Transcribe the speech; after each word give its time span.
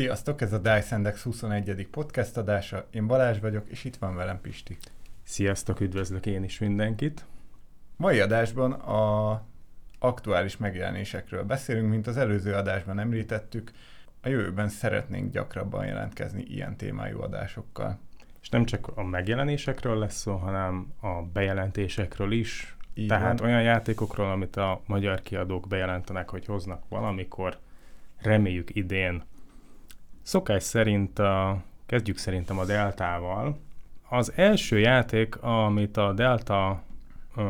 Sziasztok, 0.00 0.40
ez 0.40 0.52
a 0.52 0.58
Dice 0.58 0.96
Index 0.96 1.22
21. 1.22 1.86
podcast 1.90 2.36
adása. 2.36 2.86
Én 2.90 3.06
Balázs 3.06 3.38
vagyok, 3.38 3.68
és 3.68 3.84
itt 3.84 3.96
van 3.96 4.14
velem 4.14 4.40
Pisti. 4.40 4.76
Sziasztok, 5.22 5.80
üdvözlök 5.80 6.26
én 6.26 6.44
is 6.44 6.58
mindenkit. 6.58 7.24
Mai 7.96 8.20
adásban 8.20 8.72
a 8.72 9.42
aktuális 9.98 10.56
megjelenésekről 10.56 11.42
beszélünk, 11.42 11.90
mint 11.90 12.06
az 12.06 12.16
előző 12.16 12.54
adásban 12.54 12.98
említettük. 12.98 13.70
A 14.22 14.28
jövőben 14.28 14.68
szeretnénk 14.68 15.32
gyakrabban 15.32 15.86
jelentkezni 15.86 16.42
ilyen 16.42 16.76
témájú 16.76 17.20
adásokkal. 17.20 17.98
És 18.42 18.48
nem 18.48 18.64
csak 18.64 18.88
a 18.94 19.02
megjelenésekről 19.02 19.98
lesz 19.98 20.16
szó, 20.16 20.36
hanem 20.36 20.92
a 21.00 21.22
bejelentésekről 21.22 22.32
is. 22.32 22.76
Igen. 22.94 23.08
Tehát 23.08 23.40
olyan 23.40 23.62
játékokról, 23.62 24.30
amit 24.30 24.56
a 24.56 24.80
magyar 24.86 25.22
kiadók 25.22 25.66
bejelentenek, 25.68 26.28
hogy 26.30 26.46
hoznak 26.46 26.82
valamikor, 26.88 27.58
reméljük 28.22 28.74
idén. 28.74 29.22
Szokás 30.30 30.62
szerint 30.62 31.18
a, 31.18 31.62
kezdjük 31.86 32.16
szerintem 32.16 32.58
a 32.58 32.64
Deltával. 32.64 33.58
Az 34.08 34.32
első 34.34 34.78
játék, 34.78 35.36
amit 35.42 35.96
a 35.96 36.12
Delta 36.12 36.82
uh, 37.36 37.44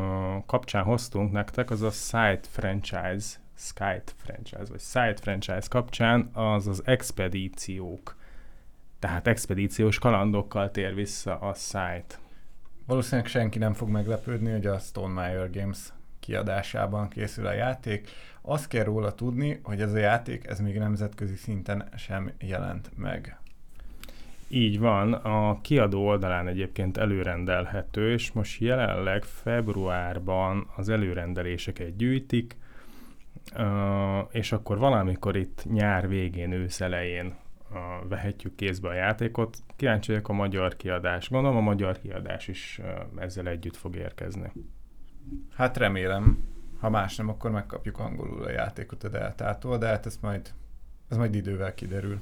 kapcsán 0.47 0.85
hoztunk 0.85 1.33
nektek, 1.33 1.71
az 1.71 1.83
a 1.83 1.91
Side 1.91 2.41
Franchise, 2.51 3.39
Skype 3.57 4.13
franchise, 4.17 4.65
vagy 4.71 4.81
Side 4.81 5.17
franchise 5.21 5.67
kapcsán, 5.69 6.31
az 6.33 6.67
az 6.67 6.83
expedíciók. 6.85 8.17
Tehát 8.99 9.27
expedíciós 9.27 9.99
kalandokkal 9.99 10.71
tér 10.71 10.95
vissza 10.95 11.39
a 11.39 11.55
site. 11.55 12.19
Valószínűleg 12.87 13.31
senki 13.31 13.59
nem 13.59 13.73
fog 13.73 13.89
meglepődni, 13.89 14.51
hogy 14.51 14.67
a 14.67 14.79
Stone 14.79 15.13
Meyer 15.13 15.51
Games 15.51 15.79
kiadásában 16.31 17.09
készül 17.09 17.47
a 17.47 17.53
játék. 17.53 18.09
Azt 18.43 18.69
kell 18.69 18.85
róla 18.85 19.15
tudni, 19.15 19.61
hogy 19.63 19.81
ez 19.81 19.93
a 19.93 19.99
játék 19.99 20.47
ez 20.47 20.61
még 20.61 20.79
nemzetközi 20.79 21.35
szinten 21.35 21.89
sem 21.97 22.33
jelent 22.39 22.91
meg. 22.97 23.39
Így 24.49 24.79
van, 24.79 25.13
a 25.13 25.61
kiadó 25.61 26.07
oldalán 26.07 26.49
egyébként 26.49 26.97
előrendelhető, 26.97 28.13
és 28.13 28.33
most 28.33 28.61
jelenleg 28.61 29.23
februárban 29.23 30.67
az 30.77 30.89
előrendeléseket 30.89 31.97
gyűjtik, 31.97 32.57
és 34.31 34.53
akkor 34.53 34.79
valamikor 34.79 35.37
itt 35.37 35.65
nyár 35.71 36.09
végén, 36.09 36.53
ősz 36.53 36.81
elején 36.81 37.35
vehetjük 38.09 38.55
kézbe 38.55 38.89
a 38.89 38.95
játékot. 38.95 39.57
Kíváncsi 39.77 40.11
vagyok 40.11 40.29
a 40.29 40.33
magyar 40.33 40.77
kiadás. 40.77 41.29
Gondolom 41.29 41.57
a 41.57 41.61
magyar 41.61 42.01
kiadás 42.01 42.49
is 42.49 42.81
ezzel 43.17 43.49
együtt 43.49 43.77
fog 43.77 43.97
érkezni. 43.97 44.53
Hát 45.55 45.77
remélem, 45.77 46.45
ha 46.81 46.91
más 46.91 47.17
nem, 47.17 47.29
akkor 47.29 47.51
megkapjuk 47.51 47.99
angolul 47.99 48.45
a 48.45 48.51
játékot 48.51 49.05
a 49.05 49.09
Deltától, 49.09 49.79
de 49.79 49.87
hát 49.87 50.07
ez 50.07 50.19
majd, 50.23 50.53
ez 51.09 51.17
majd 51.17 51.35
idővel 51.35 51.75
kiderül. 51.75 52.21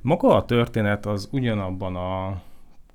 Maga 0.00 0.36
a 0.36 0.44
történet 0.44 1.06
az 1.06 1.28
ugyanabban 1.32 1.96
a 1.96 2.42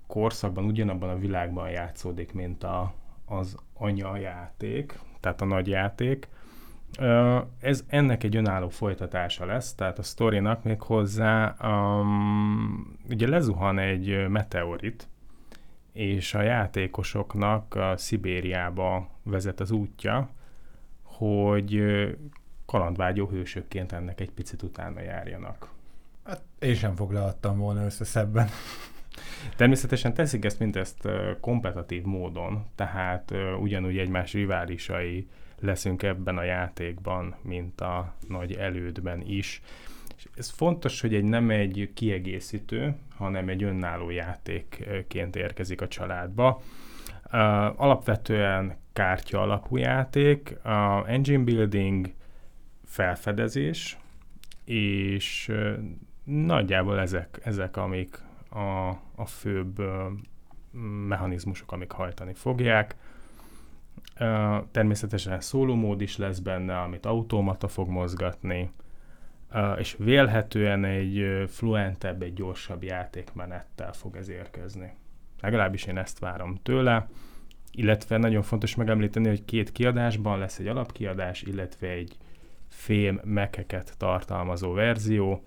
korszakban, 0.07 0.65
ugyanabban 0.65 1.09
a 1.09 1.17
világban 1.17 1.69
játszódik, 1.69 2.33
mint 2.33 2.63
a, 2.63 2.93
az 3.25 3.55
anyajáték, 3.73 4.99
tehát 5.19 5.41
a 5.41 5.45
nagy 5.45 5.67
játék. 5.67 6.27
Ez 7.59 7.83
ennek 7.87 8.23
egy 8.23 8.35
önálló 8.35 8.69
folytatása 8.69 9.45
lesz, 9.45 9.73
tehát 9.75 9.99
a 9.99 10.03
sztorinak 10.03 10.63
még 10.63 10.81
hozzá 10.81 11.55
um, 11.63 12.97
ugye 13.09 13.27
lezuhan 13.27 13.79
egy 13.79 14.27
meteorit, 14.27 15.07
és 15.93 16.33
a 16.33 16.41
játékosoknak 16.41 17.75
a 17.75 17.97
Szibériába 17.97 19.09
vezet 19.23 19.59
az 19.59 19.71
útja, 19.71 20.29
hogy 21.03 21.83
kalandvágyó 22.65 23.27
hősökként 23.27 23.91
ennek 23.91 24.21
egy 24.21 24.31
picit 24.31 24.61
utána 24.61 25.01
járjanak. 25.01 25.69
Hát 26.23 26.41
én 26.59 26.75
sem 26.75 26.95
foglalhattam 26.95 27.57
volna 27.57 27.83
össze 27.83 28.03
szebben. 28.03 28.47
Természetesen 29.55 30.13
teszik 30.13 30.45
ezt 30.45 30.59
mindezt 30.59 31.07
kompetitív 31.39 32.03
módon, 32.03 32.65
tehát 32.75 33.33
ugyanúgy 33.59 33.97
egymás 33.97 34.33
riválisai 34.33 35.27
leszünk 35.59 36.03
ebben 36.03 36.37
a 36.37 36.43
játékban, 36.43 37.35
mint 37.41 37.81
a 37.81 38.13
nagy 38.27 38.53
elődben 38.53 39.21
is. 39.21 39.61
És 40.19 40.27
ez 40.35 40.49
fontos, 40.49 41.01
hogy 41.01 41.15
egy 41.15 41.23
nem 41.23 41.49
egy 41.49 41.91
kiegészítő, 41.93 42.95
hanem 43.15 43.49
egy 43.49 43.63
önálló 43.63 44.09
játékként 44.09 45.35
érkezik 45.35 45.81
a 45.81 45.87
családba. 45.87 46.61
Uh, 47.25 47.81
alapvetően 47.81 48.77
kártya 48.93 49.41
alapú 49.41 49.77
játék, 49.77 50.57
uh, 50.65 51.11
engine 51.11 51.43
building, 51.43 52.13
felfedezés, 52.85 53.97
és 54.65 55.47
uh, 55.51 55.73
nagyjából 56.23 56.99
ezek, 56.99 57.39
ezek 57.43 57.77
amik 57.77 58.19
a, 58.49 58.87
a 59.15 59.25
főbb 59.25 59.79
uh, 59.79 59.87
mechanizmusok, 61.07 61.71
amik 61.71 61.91
hajtani 61.91 62.33
fogják. 62.33 62.95
Uh, 64.19 64.57
természetesen 64.71 65.41
szólómód 65.41 66.01
is 66.01 66.17
lesz 66.17 66.39
benne, 66.39 66.79
amit 66.79 67.05
automata 67.05 67.67
fog 67.67 67.87
mozgatni, 67.87 68.71
és 69.77 69.95
vélhetően 69.99 70.85
egy 70.85 71.43
fluentebb, 71.47 72.21
egy 72.21 72.33
gyorsabb 72.33 72.83
játékmenettel 72.83 73.93
fog 73.93 74.15
ez 74.15 74.29
érkezni. 74.29 74.93
Legalábbis 75.41 75.85
én 75.85 75.97
ezt 75.97 76.19
várom 76.19 76.59
tőle, 76.63 77.09
illetve 77.71 78.17
nagyon 78.17 78.41
fontos 78.41 78.75
megemlíteni, 78.75 79.27
hogy 79.27 79.45
két 79.45 79.71
kiadásban 79.71 80.39
lesz 80.39 80.59
egy 80.59 80.67
alapkiadás, 80.67 81.41
illetve 81.41 81.87
egy 81.87 82.17
fém 82.67 83.19
mekeket 83.23 83.93
tartalmazó 83.97 84.71
verzió. 84.71 85.43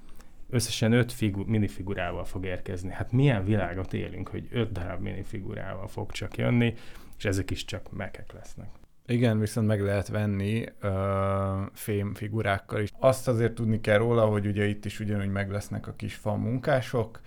Összesen 0.50 0.92
öt 0.92 1.12
figu- 1.12 1.46
minifigurával 1.46 2.24
fog 2.24 2.44
érkezni. 2.44 2.92
Hát 2.92 3.12
milyen 3.12 3.44
világot 3.44 3.92
élünk, 3.92 4.28
hogy 4.28 4.48
öt 4.50 4.72
darab 4.72 5.00
minifigurával 5.00 5.88
fog 5.88 6.10
csak 6.10 6.36
jönni, 6.36 6.74
és 7.18 7.24
ezek 7.24 7.50
is 7.50 7.64
csak 7.64 7.92
mekek 7.92 8.32
lesznek. 8.32 8.68
Igen, 9.06 9.38
viszont 9.38 9.66
meg 9.66 9.80
lehet 9.80 10.08
venni 10.08 10.64
ö, 10.80 11.62
fém 11.72 12.14
figurákkal 12.14 12.80
is. 12.80 12.90
Azt 12.98 13.28
azért 13.28 13.54
tudni 13.54 13.80
kell 13.80 13.98
róla, 13.98 14.26
hogy 14.26 14.46
ugye 14.46 14.64
itt 14.64 14.84
is 14.84 15.00
ugyanúgy 15.00 15.30
meg 15.30 15.50
lesznek 15.50 15.86
a 15.86 15.94
kis 15.96 16.14
fa 16.14 16.34
munkások, 16.34 17.20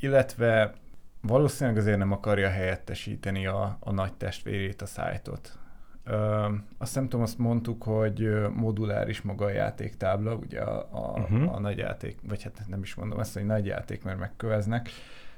illetve 0.00 0.74
valószínűleg 1.20 1.78
azért 1.78 1.98
nem 1.98 2.12
akarja 2.12 2.48
helyettesíteni 2.48 3.46
a, 3.46 3.76
a 3.80 3.92
nagy 3.92 4.12
testvérét, 4.12 4.82
a 4.82 4.86
szájtot. 4.86 5.58
Ö, 6.04 6.46
azt 6.78 6.94
nem 6.94 7.04
tudom, 7.04 7.22
azt 7.22 7.38
mondtuk, 7.38 7.82
hogy 7.82 8.48
moduláris 8.54 9.22
maga 9.22 9.44
a 9.44 9.50
játéktábla, 9.50 10.34
ugye 10.34 10.60
a, 10.60 10.88
a, 10.90 11.18
uh-huh. 11.20 11.54
a 11.54 11.60
nagy 11.60 11.78
játék, 11.78 12.18
vagy 12.28 12.42
hát 12.42 12.62
nem 12.66 12.82
is 12.82 12.94
mondom 12.94 13.20
ezt, 13.20 13.34
hogy 13.34 13.46
nagy 13.46 13.66
játék, 13.66 14.02
mert 14.04 14.18
megköveznek, 14.18 14.88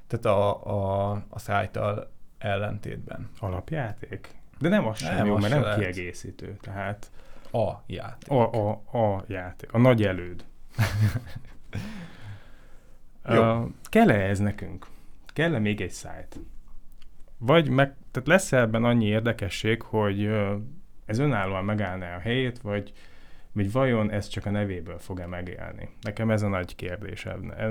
tehát 0.07 0.39
a, 0.39 0.67
a, 0.67 1.11
a 1.29 1.39
szájtal 1.39 2.11
ellentétben. 2.39 3.31
Alapjáték? 3.39 4.42
De 4.63 4.69
nem 4.69 4.87
az 4.87 4.99
sem 4.99 5.17
nem, 5.17 5.27
jó, 5.27 5.37
mert 5.37 5.53
nem 5.53 5.63
lehet. 5.63 5.79
kiegészítő, 5.79 6.57
tehát... 6.61 7.11
A 7.53 7.73
játék. 7.87 8.31
A, 8.31 8.53
a, 8.53 8.71
a 8.99 9.25
játék, 9.27 9.73
a 9.73 9.79
nagy 9.79 10.05
előd. 10.05 10.45
uh, 13.25 13.69
kell-e 13.83 14.29
ez 14.29 14.39
nekünk? 14.39 14.87
kell-e 15.33 15.59
még 15.59 15.81
egy 15.81 15.91
szájt? 15.91 16.41
Vagy 17.39 17.69
meg, 17.69 17.95
tehát 18.11 18.29
lesz 18.29 18.53
ebben 18.53 18.85
annyi 18.85 19.07
érdekesség, 19.07 19.83
hogy 19.83 20.31
ez 21.05 21.19
önállóan 21.19 21.65
megállná 21.65 22.17
a 22.17 22.21
helyét, 22.21 22.61
vagy, 22.61 22.93
vagy 23.53 23.73
vajon 23.73 24.11
ez 24.11 24.29
csak 24.29 24.47
a 24.47 24.51
nevéből 24.51 24.99
fog-e 24.99 25.27
megélni? 25.27 25.89
Nekem 26.01 26.31
ez 26.31 26.43
a 26.43 26.49
nagy 26.49 26.77
kérdés 26.77 27.27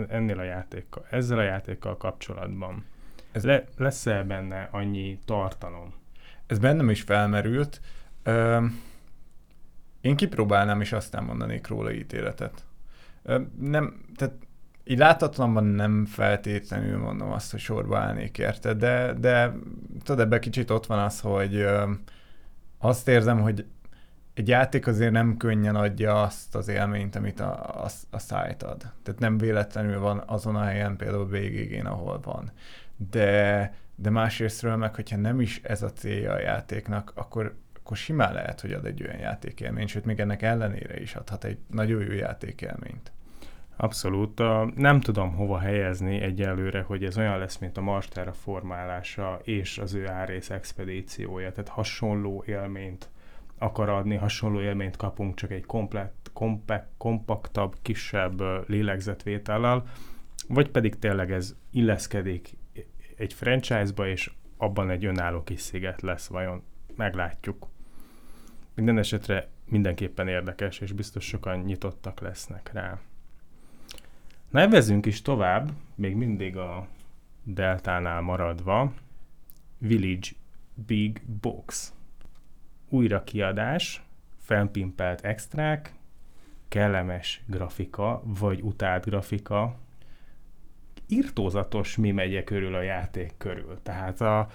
ennél 0.08 0.40
a 0.40 0.44
játékkal, 0.44 1.06
ezzel 1.10 1.38
a 1.38 1.44
játékkal 1.44 1.98
kapcsolatban. 1.98 2.86
Ez 3.32 3.44
Le, 3.44 3.64
lesz-e 3.78 4.24
benne 4.24 4.68
annyi 4.72 5.20
tartalom? 5.26 5.94
Ez 6.52 6.60
bennem 6.60 6.90
is 6.90 7.02
felmerült. 7.02 7.82
Én 10.02 10.16
kipróbálnám, 10.16 10.82
és 10.82 10.92
aztán 10.92 11.24
mondanék 11.24 11.68
róla 11.68 11.92
ítéletet. 11.92 12.66
Nem, 13.60 14.06
tehát 14.16 14.34
így 14.84 14.98
láthatatlanban 14.98 15.64
nem 15.64 16.06
feltétlenül 16.06 16.98
mondom 16.98 17.32
azt, 17.32 17.52
hogy 17.52 17.60
sorba 17.60 17.98
állnék 17.98 18.38
érte, 18.38 18.74
de, 18.74 19.14
de 19.14 19.54
tudod, 20.04 20.22
ebben 20.22 20.40
kicsit 20.40 20.70
ott 20.70 20.86
van 20.86 21.00
az, 21.00 21.20
hogy 21.20 21.66
azt 22.78 23.08
érzem, 23.08 23.42
hogy 23.42 23.66
egy 24.34 24.48
játék 24.48 24.88
azért 24.88 25.12
nem 25.12 25.38
könnyen 25.38 25.76
adja 25.76 26.22
azt 26.22 26.56
az 26.56 26.68
élményt, 26.68 27.16
amit 27.16 27.40
a, 27.40 27.84
a, 27.84 27.88
a 28.10 28.20
szájt 28.20 28.64
ad. 28.64 28.92
Tehát 29.04 29.20
nem 29.20 29.38
véletlenül 29.38 30.00
van 30.00 30.24
azon 30.26 30.56
a 30.56 30.64
helyen 30.64 30.96
például 30.96 31.28
végigén, 31.28 31.86
ahol 31.86 32.20
van. 32.20 32.52
De, 33.10 33.74
de 34.02 34.10
másrésztről 34.10 34.76
meg, 34.76 34.96
hogyha 34.96 35.18
nem 35.18 35.42
is 35.42 35.62
ez 35.64 35.82
a 35.82 35.92
célja 35.92 36.32
a 36.32 36.40
játéknak, 36.40 37.12
akkor, 37.16 37.56
akkor 37.80 37.98
simán 37.98 38.34
lehet, 38.34 38.62
hogy 38.62 38.74
ad 38.74 38.86
egy 38.86 39.04
olyan 39.04 39.20
játékélményt, 39.20 39.90
sőt, 39.90 40.06
még 40.06 40.20
ennek 40.20 40.42
ellenére 40.42 41.02
is 41.02 41.16
adhat 41.16 41.44
egy 41.44 41.58
nagyon 41.68 42.02
jó 42.02 42.12
játékélményt. 42.12 43.12
Abszolút. 43.76 44.42
Nem 44.76 45.00
tudom 45.00 45.36
hova 45.36 45.60
helyezni 45.60 46.22
egyelőre, 46.22 46.82
hogy 46.82 47.04
ez 47.04 47.18
olyan 47.18 47.38
lesz, 47.38 47.58
mint 47.58 47.78
a 47.78 47.82
Mars 47.82 48.08
formálása 48.32 49.40
és 49.44 49.78
az 49.78 49.94
ő 49.94 50.08
árész 50.08 50.50
expedíciója. 50.50 51.52
Tehát 51.52 51.70
hasonló 51.70 52.44
élményt 52.48 53.10
akar 53.58 53.90
adni, 53.90 54.16
hasonló 54.16 54.62
élményt 54.62 54.98
kapunk, 54.98 55.36
csak 55.36 55.52
egy 55.52 55.66
komplett 55.66 56.30
kompak, 56.34 56.88
kompaktabb, 56.98 57.76
kisebb 57.82 58.42
lélegzetvétellel, 58.70 59.84
vagy 60.48 60.70
pedig 60.70 61.00
tényleg 61.00 61.32
ez 61.32 61.56
illeszkedik 61.72 62.50
egy 63.22 63.34
franchise-ba, 63.34 64.08
és 64.08 64.32
abban 64.58 64.90
egy 64.90 65.06
önálló 65.06 65.44
kis 65.44 65.62
sziget 65.62 66.02
lesz, 66.02 66.28
vajon 66.28 66.64
meglátjuk. 66.96 67.68
Minden 68.74 68.98
esetre 68.98 69.48
mindenképpen 69.66 70.28
érdekes, 70.28 70.80
és 70.80 70.92
biztos 70.92 71.26
sokan 71.26 71.60
nyitottak 71.60 72.20
lesznek 72.20 72.72
rá. 72.74 73.00
Nevezünk 74.50 75.06
is 75.06 75.22
tovább, 75.22 75.72
még 75.96 76.16
mindig 76.16 76.58
a 76.58 76.88
Deltánál 77.44 78.22
maradva, 78.22 78.94
Village 79.78 80.28
Big 80.74 81.22
Box. 81.42 81.94
Újra 82.90 83.24
kiadás, 83.24 84.04
felpimpelt 84.40 85.22
extrák, 85.22 85.94
kellemes 86.68 87.44
grafika, 87.46 88.22
vagy 88.26 88.62
utált 88.62 89.06
grafika, 89.06 89.80
írtózatos 91.12 91.96
mi 91.96 92.12
megye 92.12 92.44
körül 92.44 92.76
a 92.76 92.82
játék 92.82 93.34
körül. 93.38 93.78
Tehát 93.84 94.22
a, 94.22 94.48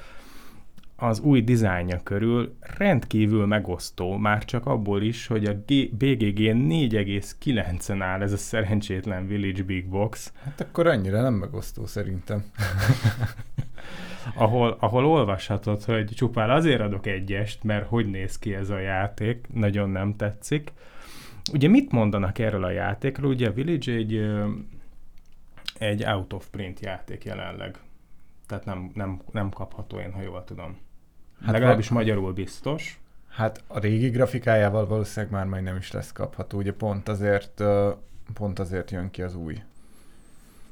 az 0.96 1.20
új 1.20 1.42
dizájnja 1.42 2.00
körül 2.02 2.56
rendkívül 2.60 3.46
megosztó, 3.46 4.16
már 4.16 4.44
csak 4.44 4.66
abból 4.66 5.02
is, 5.02 5.26
hogy 5.26 5.44
a 5.44 5.54
BGG 5.90 6.38
4,9-en 6.38 7.98
áll 8.00 8.22
ez 8.22 8.32
a 8.32 8.36
szerencsétlen 8.36 9.26
Village 9.26 9.62
Big 9.62 9.88
Box. 9.88 10.32
Hát 10.44 10.60
akkor 10.60 10.86
annyira 10.86 11.22
nem 11.22 11.34
megosztó 11.34 11.86
szerintem. 11.86 12.44
ahol, 14.34 14.76
ahol 14.80 15.06
olvashatod, 15.06 15.82
hogy 15.82 16.04
csupán 16.04 16.50
azért 16.50 16.80
adok 16.80 17.06
egyest, 17.06 17.62
mert 17.62 17.88
hogy 17.88 18.06
néz 18.06 18.38
ki 18.38 18.54
ez 18.54 18.70
a 18.70 18.78
játék, 18.78 19.46
nagyon 19.52 19.90
nem 19.90 20.16
tetszik. 20.16 20.72
Ugye 21.52 21.68
mit 21.68 21.92
mondanak 21.92 22.38
erről 22.38 22.64
a 22.64 22.70
játékról? 22.70 23.30
Ugye 23.30 23.48
a 23.48 23.52
Village 23.52 23.92
egy, 23.92 24.26
egy 25.78 26.04
out 26.04 26.32
of 26.32 26.48
print 26.50 26.80
játék 26.80 27.24
jelenleg. 27.24 27.78
Tehát 28.46 28.64
nem, 28.64 28.90
nem, 28.94 29.20
nem 29.32 29.50
kapható 29.50 29.98
én, 29.98 30.12
ha 30.12 30.22
jól 30.22 30.44
tudom. 30.44 30.78
Hát 31.42 31.52
Legalábbis 31.52 31.90
a... 31.90 31.94
magyarul 31.94 32.32
biztos. 32.32 33.00
Hát 33.28 33.62
a 33.66 33.78
régi 33.78 34.08
grafikájával 34.08 34.86
valószínűleg 34.86 35.34
már 35.34 35.46
majd 35.46 35.62
nem 35.62 35.76
is 35.76 35.92
lesz 35.92 36.12
kapható, 36.12 36.58
ugye 36.58 36.72
pont 36.72 37.08
azért, 37.08 37.62
pont 38.34 38.58
azért 38.58 38.90
jön 38.90 39.10
ki 39.10 39.22
az 39.22 39.34
új 39.34 39.62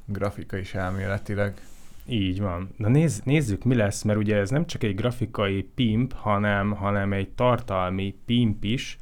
grafika 0.05 0.57
is 0.57 0.75
elméletileg. 0.75 1.61
Így 2.07 2.41
van. 2.41 2.75
Na 2.77 2.89
nézz, 2.89 3.21
nézzük, 3.21 3.65
mi 3.65 3.75
lesz, 3.75 4.03
mert 4.03 4.19
ugye 4.19 4.37
ez 4.37 4.51
nem 4.51 4.67
csak 4.67 4.83
egy 4.83 4.95
grafikai 4.95 5.63
pimp, 5.63 6.13
hanem, 6.13 6.71
hanem 6.71 7.13
egy 7.13 7.29
tartalmi 7.29 8.15
pimp 8.25 8.65
is, 8.65 8.99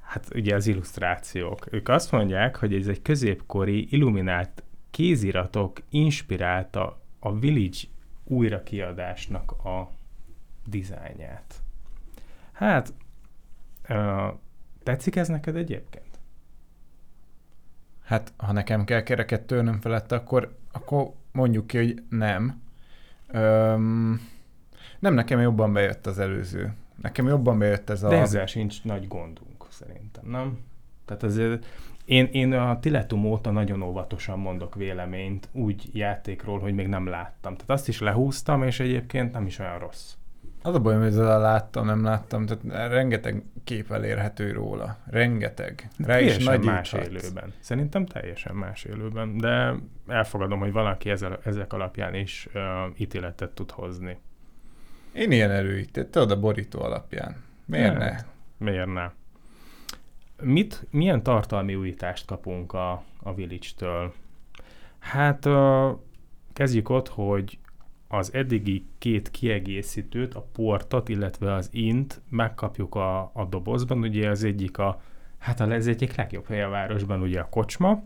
hát 0.00 0.28
ugye 0.34 0.54
az 0.54 0.66
illusztrációk. 0.66 1.66
Ők 1.70 1.88
azt 1.88 2.12
mondják, 2.12 2.56
hogy 2.56 2.74
ez 2.74 2.86
egy 2.86 3.02
középkori 3.02 3.86
illuminált 3.90 4.62
kéziratok 4.96 5.82
inspirálta 5.88 7.00
a 7.18 7.38
Village 7.38 7.78
újrakiadásnak 8.24 9.50
a 9.50 9.90
dizájnját. 10.66 11.62
Hát, 12.52 12.92
tetszik 14.82 15.16
ez 15.16 15.28
neked 15.28 15.56
egyébként? 15.56 16.18
Hát, 18.04 18.32
ha 18.36 18.52
nekem 18.52 18.84
kell 18.84 19.02
kereket 19.02 19.42
törnöm 19.42 19.80
felett, 19.80 20.12
akkor, 20.12 20.56
akkor 20.72 21.12
mondjuk 21.32 21.66
ki, 21.66 21.76
hogy 21.76 22.02
nem. 22.08 22.62
Öm, 23.28 24.20
nem 24.98 25.14
nekem 25.14 25.40
jobban 25.40 25.72
bejött 25.72 26.06
az 26.06 26.18
előző. 26.18 26.74
Nekem 27.02 27.26
jobban 27.26 27.58
bejött 27.58 27.90
ez 27.90 28.02
a... 28.02 28.08
De 28.08 28.16
ezzel 28.16 28.46
sincs 28.46 28.84
nagy 28.84 29.08
gondunk, 29.08 29.66
szerintem, 29.68 30.24
nem? 30.26 30.58
Tehát 31.04 31.22
azért 31.22 31.66
én, 32.06 32.28
én 32.32 32.52
a 32.52 32.78
Tiletum 32.80 33.24
óta 33.24 33.50
nagyon 33.50 33.82
óvatosan 33.82 34.38
mondok 34.38 34.74
véleményt 34.74 35.48
úgy 35.52 35.88
játékról, 35.92 36.58
hogy 36.58 36.74
még 36.74 36.86
nem 36.86 37.06
láttam. 37.06 37.54
Tehát 37.54 37.70
azt 37.70 37.88
is 37.88 38.00
lehúztam, 38.00 38.62
és 38.62 38.80
egyébként 38.80 39.32
nem 39.32 39.46
is 39.46 39.58
olyan 39.58 39.78
rossz. 39.78 40.14
Az 40.62 40.74
a 40.74 40.80
bajom, 40.80 40.98
hogy 40.98 41.08
ezzel 41.08 41.40
láttam, 41.40 41.86
nem 41.86 42.04
láttam, 42.04 42.46
tehát 42.46 42.90
rengeteg 42.90 43.44
kép 43.64 43.90
elérhető 43.92 44.52
róla. 44.52 44.96
Rengeteg. 45.10 45.88
Rá 45.98 46.20
is 46.20 46.44
nagy 46.44 46.64
más 46.64 46.92
élőben. 46.92 47.52
Szerintem 47.60 48.06
teljesen 48.06 48.54
más 48.54 48.84
élőben, 48.84 49.36
de 49.36 49.74
elfogadom, 50.06 50.58
hogy 50.58 50.72
valaki 50.72 51.10
ezzel, 51.10 51.38
ezek 51.44 51.72
alapján 51.72 52.14
is 52.14 52.48
uh, 52.54 52.62
ítéletet 52.96 53.50
tud 53.50 53.70
hozni. 53.70 54.18
Én 55.12 55.30
ilyen 55.30 55.50
erőített, 55.50 56.10
tudod 56.10 56.30
a 56.30 56.40
borító 56.40 56.80
alapján. 56.82 57.36
Miért 57.64 57.98
ne? 57.98 58.16
Miért 58.58 58.92
ne? 58.92 59.10
Mit, 60.42 60.86
milyen 60.90 61.22
tartalmi 61.22 61.74
újítást 61.74 62.26
kapunk 62.26 62.72
a, 62.72 63.02
a 63.22 63.34
Village-től? 63.34 64.12
Hát 64.98 65.48
kezdjük 66.52 66.88
ott, 66.88 67.08
hogy 67.08 67.58
az 68.08 68.34
eddigi 68.34 68.84
két 68.98 69.30
kiegészítőt, 69.30 70.34
a 70.34 70.46
portot, 70.52 71.08
illetve 71.08 71.52
az 71.54 71.68
int 71.72 72.20
megkapjuk 72.28 72.94
a, 72.94 73.20
a 73.20 73.44
dobozban. 73.48 73.98
Ugye 73.98 74.30
az 74.30 74.44
egyik 74.44 74.78
a, 74.78 75.00
hát 75.38 75.60
az 75.60 75.86
egyik 75.86 76.14
legjobb 76.16 76.46
hely 76.46 76.62
a 76.62 76.68
városban, 76.68 77.20
ugye 77.20 77.40
a 77.40 77.48
kocsma, 77.48 78.02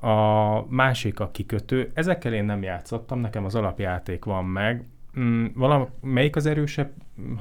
a 0.00 0.60
másik 0.68 1.20
a 1.20 1.30
kikötő. 1.30 1.90
Ezekkel 1.94 2.34
én 2.34 2.44
nem 2.44 2.62
játszottam, 2.62 3.20
nekem 3.20 3.44
az 3.44 3.54
alapjáték 3.54 4.24
van 4.24 4.44
meg. 4.44 4.84
Mm, 5.18 5.46
valam, 5.54 5.88
melyik 6.00 6.36
az 6.36 6.46
erősebb, 6.46 6.92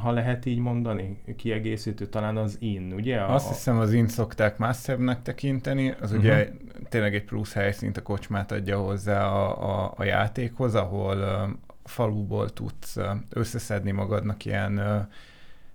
ha 0.02 0.12
lehet 0.12 0.46
így 0.46 0.58
mondani, 0.58 1.22
kiegészítő? 1.38 2.06
Talán 2.06 2.38
az 2.38 2.58
in, 2.60 2.94
ugye? 2.96 3.18
A, 3.18 3.34
Azt 3.34 3.48
hiszem 3.48 3.78
az 3.78 3.94
in 3.94 4.08
szokták 4.08 4.58
masternek 4.58 5.22
tekinteni, 5.22 5.90
az 5.90 6.12
uh-huh. 6.12 6.18
ugye 6.18 6.52
tényleg 6.90 7.16
egy 7.16 7.24
plusz 7.24 7.54
helyszínt, 7.54 7.98
a 7.98 8.02
kocsmát 8.02 8.52
adja 8.52 8.80
hozzá 8.80 9.28
a, 9.28 9.86
a, 9.86 9.94
a 9.96 10.04
játékhoz, 10.04 10.76
ahol 10.76 11.18
uh, 11.18 11.50
faluból 11.84 12.50
tudsz 12.50 12.96
uh, 12.96 13.06
összeszedni 13.30 13.92
magadnak 13.92 14.46
ilyen, 14.46 14.78
uh, 14.78 15.02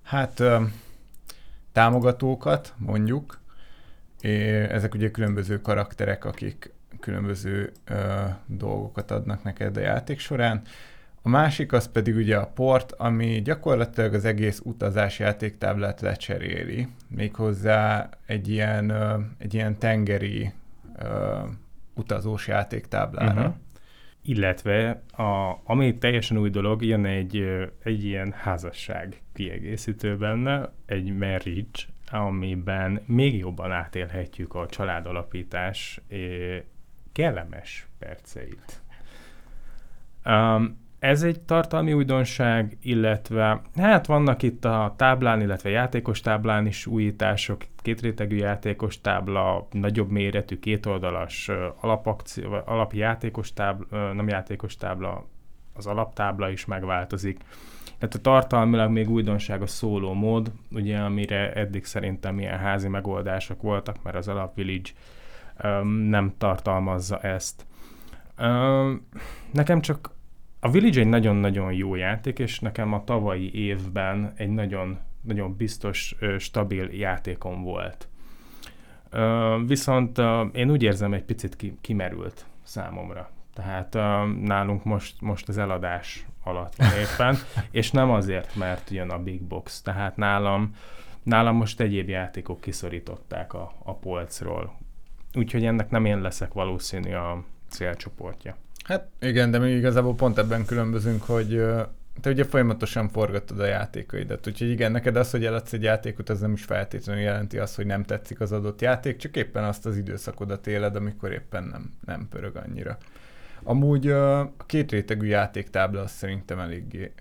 hát 0.02 0.40
uh, 0.40 0.62
támogatókat, 1.72 2.74
mondjuk. 2.76 3.40
É, 4.20 4.62
ezek 4.62 4.94
ugye 4.94 5.10
különböző 5.10 5.60
karakterek, 5.60 6.24
akik 6.24 6.72
különböző 7.00 7.72
uh, 7.90 7.96
dolgokat 8.46 9.10
adnak 9.10 9.42
neked 9.42 9.76
a 9.76 9.80
játék 9.80 10.18
során. 10.18 10.62
A 11.28 11.30
másik 11.30 11.72
az 11.72 11.92
pedig 11.92 12.16
ugye 12.16 12.36
a 12.36 12.46
port, 12.46 12.92
ami 12.92 13.42
gyakorlatilag 13.42 14.14
az 14.14 14.24
egész 14.24 14.60
utazás 14.64 15.18
játéktáblát 15.18 16.00
lecseréli, 16.00 16.88
méghozzá 17.08 18.08
egy 18.26 18.48
ilyen, 18.48 18.92
egy 19.38 19.54
ilyen 19.54 19.78
tengeri 19.78 20.52
uh, 20.98 21.48
utazós 21.94 22.46
játéktáblára. 22.46 23.40
Uh-huh. 23.40 23.54
Illetve, 24.22 25.02
a, 25.16 25.60
ami 25.64 25.98
teljesen 25.98 26.38
új 26.38 26.50
dolog, 26.50 26.84
jön 26.84 27.04
egy, 27.04 27.44
egy 27.82 28.04
ilyen 28.04 28.32
házasság 28.32 29.22
kiegészítő 29.32 30.16
benne, 30.16 30.72
egy 30.86 31.16
marriage, 31.16 31.80
amiben 32.10 33.02
még 33.06 33.36
jobban 33.36 33.72
átélhetjük 33.72 34.54
a 34.54 34.66
családalapítás 34.66 36.00
kellemes 37.12 37.86
perceit. 37.98 38.82
Um, 40.24 40.86
ez 40.98 41.22
egy 41.22 41.40
tartalmi 41.40 41.92
újdonság, 41.92 42.76
illetve 42.82 43.60
hát 43.76 44.06
vannak 44.06 44.42
itt 44.42 44.64
a 44.64 44.94
táblán, 44.96 45.40
illetve 45.40 45.70
játékos 45.70 46.20
táblán 46.20 46.66
is 46.66 46.86
újítások, 46.86 47.64
kétrétegű 47.76 48.36
játékos 48.36 49.00
tábla, 49.00 49.66
nagyobb 49.70 50.10
méretű, 50.10 50.58
kétoldalas 50.58 51.50
alapakció, 51.80 52.52
alapjátékos 52.64 53.52
tábla, 53.52 54.12
nem 54.12 54.28
játékos 54.28 54.76
tábla, 54.76 55.26
az 55.74 55.86
alaptábla 55.86 56.50
is 56.50 56.64
megváltozik. 56.64 57.38
Tehát 57.98 58.14
a 58.14 58.20
tartalmilag 58.20 58.90
még 58.90 59.10
újdonság 59.10 59.62
a 59.62 59.66
szóló 59.66 60.12
mód, 60.12 60.52
ugye, 60.70 60.98
amire 60.98 61.52
eddig 61.52 61.84
szerintem 61.84 62.38
ilyen 62.38 62.58
házi 62.58 62.88
megoldások 62.88 63.62
voltak, 63.62 64.02
mert 64.02 64.16
az 64.16 64.28
alap 64.28 64.54
Village 64.54 64.90
nem 66.08 66.34
tartalmazza 66.38 67.18
ezt. 67.18 67.66
Nekem 69.52 69.80
csak 69.80 70.16
a 70.60 70.70
Village 70.70 71.00
egy 71.00 71.06
nagyon-nagyon 71.06 71.72
jó 71.72 71.94
játék, 71.94 72.38
és 72.38 72.58
nekem 72.58 72.92
a 72.92 73.04
tavalyi 73.04 73.54
évben 73.54 74.32
egy 74.36 74.50
nagyon, 74.50 74.98
nagyon 75.20 75.56
biztos, 75.56 76.14
stabil 76.38 76.88
játékom 76.92 77.62
volt. 77.62 78.08
Viszont 79.66 80.18
én 80.52 80.70
úgy 80.70 80.82
érzem, 80.82 81.12
egy 81.12 81.24
picit 81.24 81.56
kimerült 81.80 82.46
számomra. 82.62 83.30
Tehát 83.54 83.94
nálunk 84.40 84.84
most, 84.84 85.20
most 85.20 85.48
az 85.48 85.58
eladás 85.58 86.26
alatt 86.44 86.74
van 86.74 86.88
éppen, 86.88 87.36
és 87.70 87.90
nem 87.90 88.10
azért, 88.10 88.56
mert 88.56 88.90
jön 88.90 89.10
a 89.10 89.22
Big 89.22 89.42
Box. 89.42 89.82
Tehát 89.82 90.16
nálam, 90.16 90.74
nálam 91.22 91.56
most 91.56 91.80
egyéb 91.80 92.08
játékok 92.08 92.60
kiszorították 92.60 93.54
a, 93.54 93.72
a 93.82 93.94
polcról. 93.94 94.78
Úgyhogy 95.34 95.64
ennek 95.64 95.90
nem 95.90 96.04
én 96.04 96.20
leszek 96.20 96.52
valószínű 96.52 97.12
a 97.12 97.44
célcsoportja. 97.68 98.56
Hát 98.88 99.08
igen, 99.20 99.50
de 99.50 99.58
még 99.58 99.76
igazából 99.76 100.14
pont 100.14 100.38
ebben 100.38 100.64
különbözünk, 100.64 101.22
hogy 101.22 101.62
te 102.20 102.30
ugye 102.30 102.44
folyamatosan 102.44 103.08
forgatod 103.08 103.60
a 103.60 103.64
játékaidat, 103.64 104.46
úgyhogy 104.46 104.70
igen, 104.70 104.92
neked 104.92 105.16
az, 105.16 105.30
hogy 105.30 105.44
eladsz 105.44 105.72
egy 105.72 105.82
játékot, 105.82 106.28
az 106.28 106.40
nem 106.40 106.52
is 106.52 106.64
feltétlenül 106.64 107.22
jelenti 107.22 107.58
azt, 107.58 107.76
hogy 107.76 107.86
nem 107.86 108.04
tetszik 108.04 108.40
az 108.40 108.52
adott 108.52 108.80
játék, 108.80 109.16
csak 109.16 109.36
éppen 109.36 109.64
azt 109.64 109.86
az 109.86 109.96
időszakodat 109.96 110.66
éled, 110.66 110.96
amikor 110.96 111.32
éppen 111.32 111.64
nem, 111.64 111.90
nem 112.04 112.28
pörög 112.30 112.56
annyira. 112.56 112.98
Amúgy 113.62 114.08
a 114.08 114.52
két 114.66 114.90
rétegű 114.90 115.26
játéktábla 115.26 116.00
az 116.00 116.10
szerintem 116.10 116.58
eléggé 116.58 117.12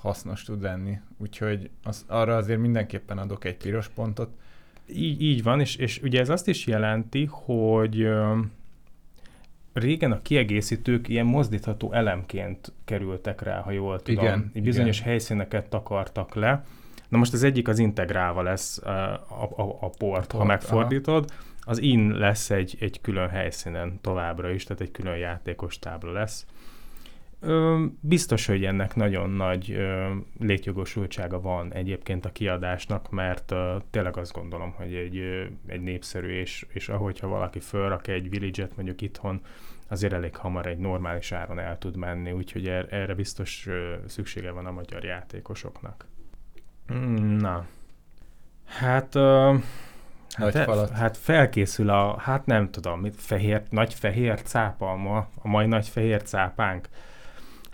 hasznos 0.00 0.42
tud 0.42 0.62
lenni, 0.62 1.00
úgyhogy 1.16 1.70
az, 1.82 2.04
arra 2.06 2.36
azért 2.36 2.60
mindenképpen 2.60 3.18
adok 3.18 3.44
egy 3.44 3.56
piros 3.56 3.88
pontot. 3.88 4.30
Így, 4.86 5.22
így 5.22 5.42
van, 5.42 5.60
és, 5.60 5.76
és 5.76 6.00
ugye 6.02 6.20
ez 6.20 6.28
azt 6.28 6.48
is 6.48 6.66
jelenti, 6.66 7.28
hogy 7.30 8.08
régen 9.78 10.12
a 10.12 10.22
kiegészítők 10.22 11.08
ilyen 11.08 11.26
mozdítható 11.26 11.92
elemként 11.92 12.72
kerültek 12.84 13.42
rá, 13.42 13.60
ha 13.60 13.70
jól 13.70 14.00
tudom. 14.02 14.24
Igen, 14.24 14.50
bizonyos 14.54 14.96
igen. 14.98 15.08
helyszíneket 15.08 15.68
takartak 15.68 16.34
le. 16.34 16.64
Na 17.08 17.18
most 17.18 17.32
az 17.32 17.42
egyik 17.42 17.68
az 17.68 17.78
integrálva 17.78 18.42
lesz 18.42 18.78
a, 18.78 18.88
a, 18.88 19.50
a, 19.56 19.62
a 19.62 19.62
port, 19.62 19.92
a 19.92 19.96
port 19.98 20.32
ha 20.32 20.44
megfordítod. 20.44 21.24
Aha. 21.28 21.46
Az 21.60 21.80
in 21.80 22.10
lesz 22.10 22.50
egy, 22.50 22.76
egy 22.80 23.00
külön 23.00 23.28
helyszínen 23.28 23.98
továbbra 24.00 24.50
is, 24.50 24.64
tehát 24.64 24.82
egy 24.82 24.90
külön 24.90 25.16
játékos 25.16 25.78
tábla 25.78 26.12
lesz. 26.12 26.46
Biztos, 28.00 28.46
hogy 28.46 28.64
ennek 28.64 28.94
nagyon 28.94 29.30
nagy 29.30 29.78
létjogosultsága 30.38 31.40
van 31.40 31.72
egyébként 31.72 32.24
a 32.24 32.32
kiadásnak, 32.32 33.10
mert 33.10 33.54
tényleg 33.90 34.16
azt 34.16 34.32
gondolom, 34.32 34.72
hogy 34.76 34.94
egy, 34.94 35.18
egy 35.66 35.80
népszerű, 35.80 36.28
és, 36.28 36.66
és 36.68 36.88
ahogyha 36.88 37.28
valaki 37.28 37.60
fölrak 37.60 38.06
egy 38.08 38.30
village 38.30 38.68
mondjuk 38.74 39.00
itthon, 39.00 39.40
azért 39.88 40.12
elég 40.12 40.36
hamar 40.36 40.66
egy 40.66 40.78
normális 40.78 41.32
áron 41.32 41.58
el 41.58 41.78
tud 41.78 41.96
menni, 41.96 42.32
úgyhogy 42.32 42.68
er, 42.68 42.86
erre 42.90 43.14
biztos 43.14 43.68
szüksége 44.06 44.50
van 44.50 44.66
a 44.66 44.72
magyar 44.72 45.04
játékosoknak. 45.04 46.06
Hmm, 46.86 47.36
na, 47.36 47.66
hát... 48.64 49.14
Hát, 50.30 50.54
nagy 50.54 50.64
falat. 50.64 50.90
hát 50.90 51.16
felkészül 51.16 51.90
a, 51.90 52.18
hát 52.18 52.46
nem 52.46 52.70
tudom, 52.70 53.00
mit, 53.00 53.20
fehér, 53.20 53.62
nagy 53.70 53.94
fehér 53.94 54.42
cápa, 54.42 54.96
ma, 54.96 55.28
a 55.42 55.48
mai 55.48 55.66
nagy 55.66 55.88
fehér 55.88 56.22
cápánk. 56.22 56.88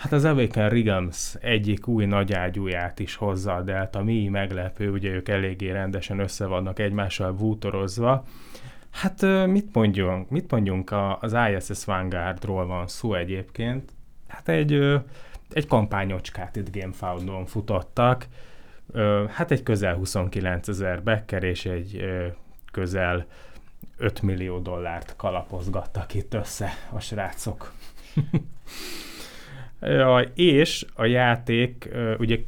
Hát 0.05 0.13
az 0.13 0.25
Awaken 0.25 0.69
Rigams 0.69 1.35
egyik 1.41 1.87
új 1.87 2.05
nagyágyúját 2.05 2.99
is 2.99 3.15
hozza 3.15 3.55
a 3.55 3.63
Delta, 3.63 4.03
mi 4.03 4.29
meglepő, 4.29 4.91
ugye 4.91 5.11
ők 5.11 5.29
eléggé 5.29 5.71
rendesen 5.71 6.19
össze 6.19 6.47
vannak 6.47 6.79
egymással 6.79 7.33
bútorozva. 7.33 8.25
Hát 8.91 9.23
mit 9.47 9.69
mondjunk, 9.73 10.31
mit 10.31 10.51
mondjunk, 10.51 10.95
az 11.21 11.37
ISS 11.51 11.85
Vanguardról 11.85 12.67
van 12.67 12.87
szó 12.87 13.15
egyébként. 13.15 13.93
Hát 14.29 14.49
egy, 14.49 14.73
egy 15.51 15.67
kampányocskát 15.67 16.57
itt 16.57 16.77
GameFoundon 16.77 17.47
futottak, 17.47 18.27
hát 19.29 19.51
egy 19.51 19.63
közel 19.63 19.95
29 19.95 20.69
ezer 20.69 21.03
becker 21.03 21.43
és 21.43 21.65
egy 21.67 22.05
közel 22.73 23.27
5 23.97 24.23
millió 24.23 24.59
dollárt 24.59 25.15
kalapozgattak 25.17 26.15
itt 26.15 26.35
össze 26.35 26.71
a 26.93 27.01
srácok. 27.01 27.73
ja, 29.85 30.19
és 30.35 30.87
a 30.95 31.05
játék, 31.05 31.89
ugye 32.19 32.39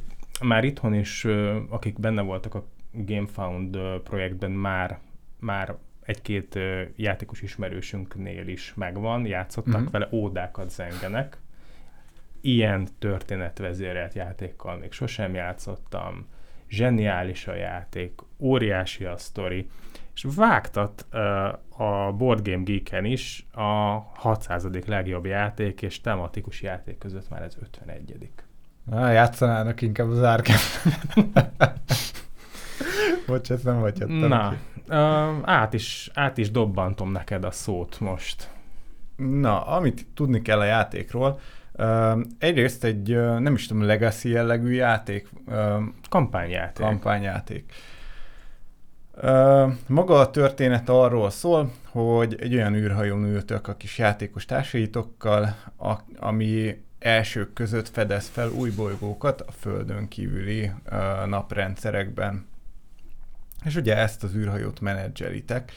már 0.41 0.63
itthon 0.63 0.93
is, 0.93 1.25
akik 1.69 1.99
benne 1.99 2.21
voltak 2.21 2.55
a 2.55 2.67
GameFound 2.91 3.77
projektben, 4.03 4.51
már, 4.51 4.99
már 5.39 5.75
egy-két 6.01 6.59
játékos 6.95 7.41
ismerősünknél 7.41 8.47
is 8.47 8.73
megvan, 8.75 9.25
játszottak 9.25 9.81
mm-hmm. 9.81 9.91
vele, 9.91 10.07
ódákat 10.11 10.69
zengenek. 10.69 11.37
Ilyen 12.41 12.87
történetvezérelt 12.99 14.13
játékkal 14.13 14.77
még 14.77 14.91
sosem 14.91 15.33
játszottam. 15.33 16.27
Zseniális 16.69 17.47
a 17.47 17.55
játék, 17.55 18.11
óriási 18.37 19.05
a 19.05 19.17
sztori, 19.17 19.69
és 20.17 20.25
vágtat 20.35 21.05
a 21.77 22.11
Board 22.11 22.47
Game 22.49 22.63
Geek-en 22.63 23.05
is 23.05 23.47
a 23.51 23.61
600. 24.15 24.67
legjobb 24.85 25.25
játék 25.25 25.81
és 25.81 26.01
tematikus 26.01 26.61
játék 26.61 26.97
között 26.97 27.29
már 27.29 27.41
ez 27.41 27.57
51. 27.61 28.29
Na, 28.83 29.11
játszanának 29.11 29.81
inkább 29.81 30.09
az 30.09 30.23
árkán. 30.23 30.57
Bocs, 33.27 33.51
ezt 33.51 33.63
nem 33.63 33.79
vagy 33.79 34.05
Na, 34.07 34.55
uh, 34.87 34.95
át, 35.43 35.73
is, 35.73 36.11
át 36.13 36.37
is 36.37 36.51
dobbantom 36.51 37.11
neked 37.11 37.43
a 37.43 37.51
szót 37.51 37.99
most. 37.99 38.49
Na, 39.15 39.65
amit 39.65 40.05
tudni 40.13 40.41
kell 40.41 40.59
a 40.59 40.63
játékról, 40.63 41.39
uh, 41.73 42.19
egyrészt 42.39 42.83
egy, 42.83 43.11
uh, 43.11 43.39
nem 43.39 43.53
is 43.53 43.67
tudom, 43.67 43.83
legacy 43.83 44.29
jellegű 44.29 44.71
játék. 44.71 45.29
Uh, 45.47 45.81
kampányjáték. 46.09 46.85
Kampányjáték. 46.85 47.63
Uh, 47.69 47.75
maga 49.87 50.19
a 50.19 50.29
történet 50.29 50.89
arról 50.89 51.29
szól, 51.29 51.71
hogy 51.83 52.35
egy 52.39 52.55
olyan 52.55 52.75
űrhajón 52.75 53.23
ültök 53.23 53.67
a 53.67 53.75
kis 53.75 53.97
játékos 53.97 54.45
társaitokkal, 54.45 55.55
a, 55.77 55.93
ami 56.19 56.81
elsők 56.99 57.53
között 57.53 57.89
fedez 57.89 58.27
fel 58.27 58.49
új 58.49 58.69
bolygókat 58.69 59.41
a 59.41 59.51
Földön 59.51 60.07
kívüli 60.07 60.71
uh, 60.91 61.27
naprendszerekben. 61.27 62.45
És 63.65 63.75
ugye 63.75 63.97
ezt 63.97 64.23
az 64.23 64.35
űrhajót 64.35 64.79
menedzselitek, 64.79 65.71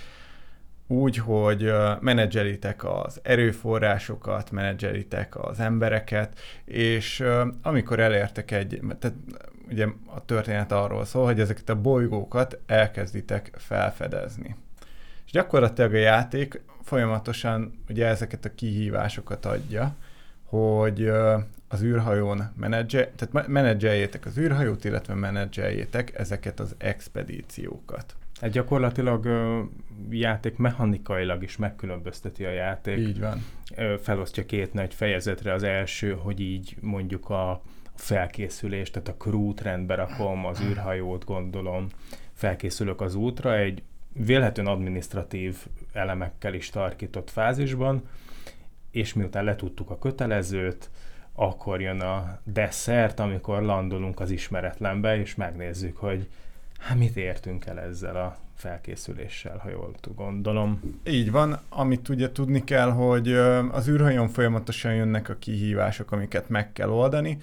úgy, 0.87 1.17
hogy 1.17 1.73
menedzselitek 2.01 2.85
az 2.85 3.21
erőforrásokat, 3.23 4.51
menedzselitek 4.51 5.37
az 5.45 5.61
embereket, 5.61 6.39
és 6.65 7.25
amikor 7.63 8.01
elértek 8.01 8.51
egy, 8.51 8.81
tehát 8.99 9.17
ugye 9.71 9.87
a 10.07 10.25
történet 10.25 10.73
arról 10.73 11.05
szól, 11.05 11.25
hogy 11.25 11.41
ezeket 11.41 11.69
a 11.69 11.81
bolygókat 11.81 12.59
elkezditek 12.67 13.51
felfedezni. 13.57 14.57
És 15.25 15.33
gyakorlatilag 15.33 15.95
a 15.95 15.99
játék 15.99 16.61
folyamatosan 16.83 17.83
ugye 17.89 18.07
ezeket 18.07 18.45
a 18.45 18.55
kihívásokat 18.55 19.47
adja, 19.47 19.95
hogy 20.45 21.11
az 21.69 21.83
űrhajón 21.83 22.53
menedzse, 22.57 23.11
tehát 23.17 23.49
menedzseljétek 23.49 24.27
az 24.27 24.39
űrhajót, 24.39 24.85
illetve 24.85 25.15
menedzseljétek 25.15 26.19
ezeket 26.19 26.61
az 26.61 26.75
expedíciókat. 26.79 28.15
Hát 28.41 28.51
gyakorlatilag 28.51 29.29
játék 30.11 30.57
mechanikailag 30.57 31.43
is 31.43 31.57
megkülönbözteti 31.57 32.45
a 32.45 32.51
játék. 32.51 32.99
Így 32.99 33.21
van. 33.21 33.45
felosztja 34.03 34.47
két 34.47 34.73
nagy 34.73 34.95
fejezetre. 34.95 35.53
Az 35.53 35.63
első, 35.63 36.13
hogy 36.13 36.41
így 36.41 36.77
mondjuk 36.81 37.31
a 37.31 37.63
felkészülés, 38.01 38.91
tehát 38.91 39.09
a 39.09 39.17
crew-t 39.17 39.61
rendbe 39.61 39.95
rakom, 39.95 40.47
az 40.47 40.61
űrhajót 40.61 41.25
gondolom, 41.25 41.87
felkészülök 42.33 43.01
az 43.01 43.15
útra 43.15 43.57
egy 43.57 43.83
vélhetően 44.13 44.67
administratív 44.67 45.57
elemekkel 45.93 46.55
is 46.55 46.71
tarkított 46.71 47.31
fázisban, 47.31 48.09
és 48.91 49.13
miután 49.13 49.45
letudtuk 49.45 49.91
a 49.91 49.99
kötelezőt, 49.99 50.91
akkor 51.33 51.81
jön 51.81 52.01
a 52.01 52.39
desszert, 52.45 53.21
amikor 53.21 53.63
landolunk 53.63 54.21
az 54.21 54.31
ismeretlenbe, 54.31 55.19
és 55.19 55.35
megnézzük, 55.35 55.97
hogy 55.97 56.29
hát 56.79 56.99
mit 56.99 57.17
értünk 57.17 57.67
el 57.67 57.81
ezzel 57.81 58.17
a 58.17 58.39
felkészüléssel, 58.55 59.57
ha 59.57 59.71
jól 59.71 59.95
gondolom. 60.15 60.81
Így 61.05 61.31
van, 61.31 61.59
amit 61.69 62.09
ugye 62.09 62.33
tudni 62.33 62.65
kell, 62.65 62.91
hogy 62.91 63.33
az 63.71 63.89
űrhajón 63.89 64.29
folyamatosan 64.29 64.95
jönnek 64.95 65.29
a 65.29 65.37
kihívások, 65.39 66.13
amiket 66.13 66.49
meg 66.49 66.73
kell 66.73 66.89
oldani. 66.89 67.39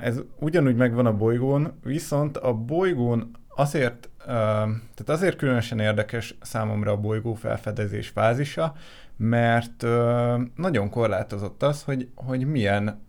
Ez 0.00 0.20
ugyanúgy 0.38 0.76
megvan 0.76 1.06
a 1.06 1.16
bolygón, 1.16 1.72
viszont 1.84 2.36
a 2.36 2.52
bolygón 2.52 3.30
azért, 3.54 4.08
tehát 4.24 5.08
azért 5.08 5.36
különösen 5.36 5.78
érdekes 5.78 6.34
számomra 6.40 6.90
a 6.90 6.96
bolygó 6.96 7.34
felfedezés 7.34 8.08
fázisa, 8.08 8.74
mert 9.16 9.86
nagyon 10.56 10.90
korlátozott 10.90 11.62
az, 11.62 11.82
hogy, 11.82 12.08
hogy 12.14 12.46
milyen 12.46 13.00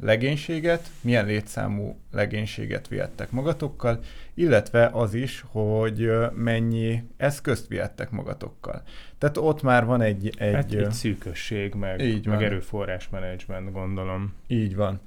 legénységet, 0.00 0.90
milyen 1.00 1.26
létszámú 1.26 1.98
legénységet 2.12 2.88
vihettek 2.88 3.30
magatokkal, 3.30 3.98
illetve 4.34 4.90
az 4.92 5.14
is, 5.14 5.44
hogy 5.48 6.10
mennyi 6.34 7.02
eszközt 7.16 7.68
vihettek 7.68 8.10
magatokkal. 8.10 8.82
Tehát 9.18 9.36
ott 9.36 9.62
már 9.62 9.84
van 9.84 10.00
egy... 10.00 10.32
Egy, 10.38 10.54
hát 10.54 10.72
egy 10.72 10.92
szűkösség, 10.92 11.74
meg, 11.74 12.00
így 12.00 12.26
meg 12.26 12.42
erőforrás 12.42 13.08
menedzsment, 13.08 13.72
gondolom. 13.72 14.34
Így 14.46 14.76
van. 14.76 15.00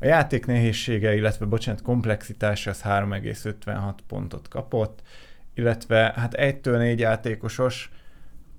A 0.00 0.04
játék 0.04 0.46
nehézsége, 0.46 1.14
illetve 1.14 1.46
bocsánat, 1.46 1.82
komplexitása 1.82 2.70
az 2.70 2.82
3,56 2.82 3.94
pontot 4.06 4.48
kapott, 4.48 5.02
illetve 5.54 6.12
hát 6.16 6.34
1-től 6.36 6.76
4 6.76 6.98
játékosos, 6.98 7.90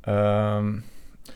um, 0.08 0.84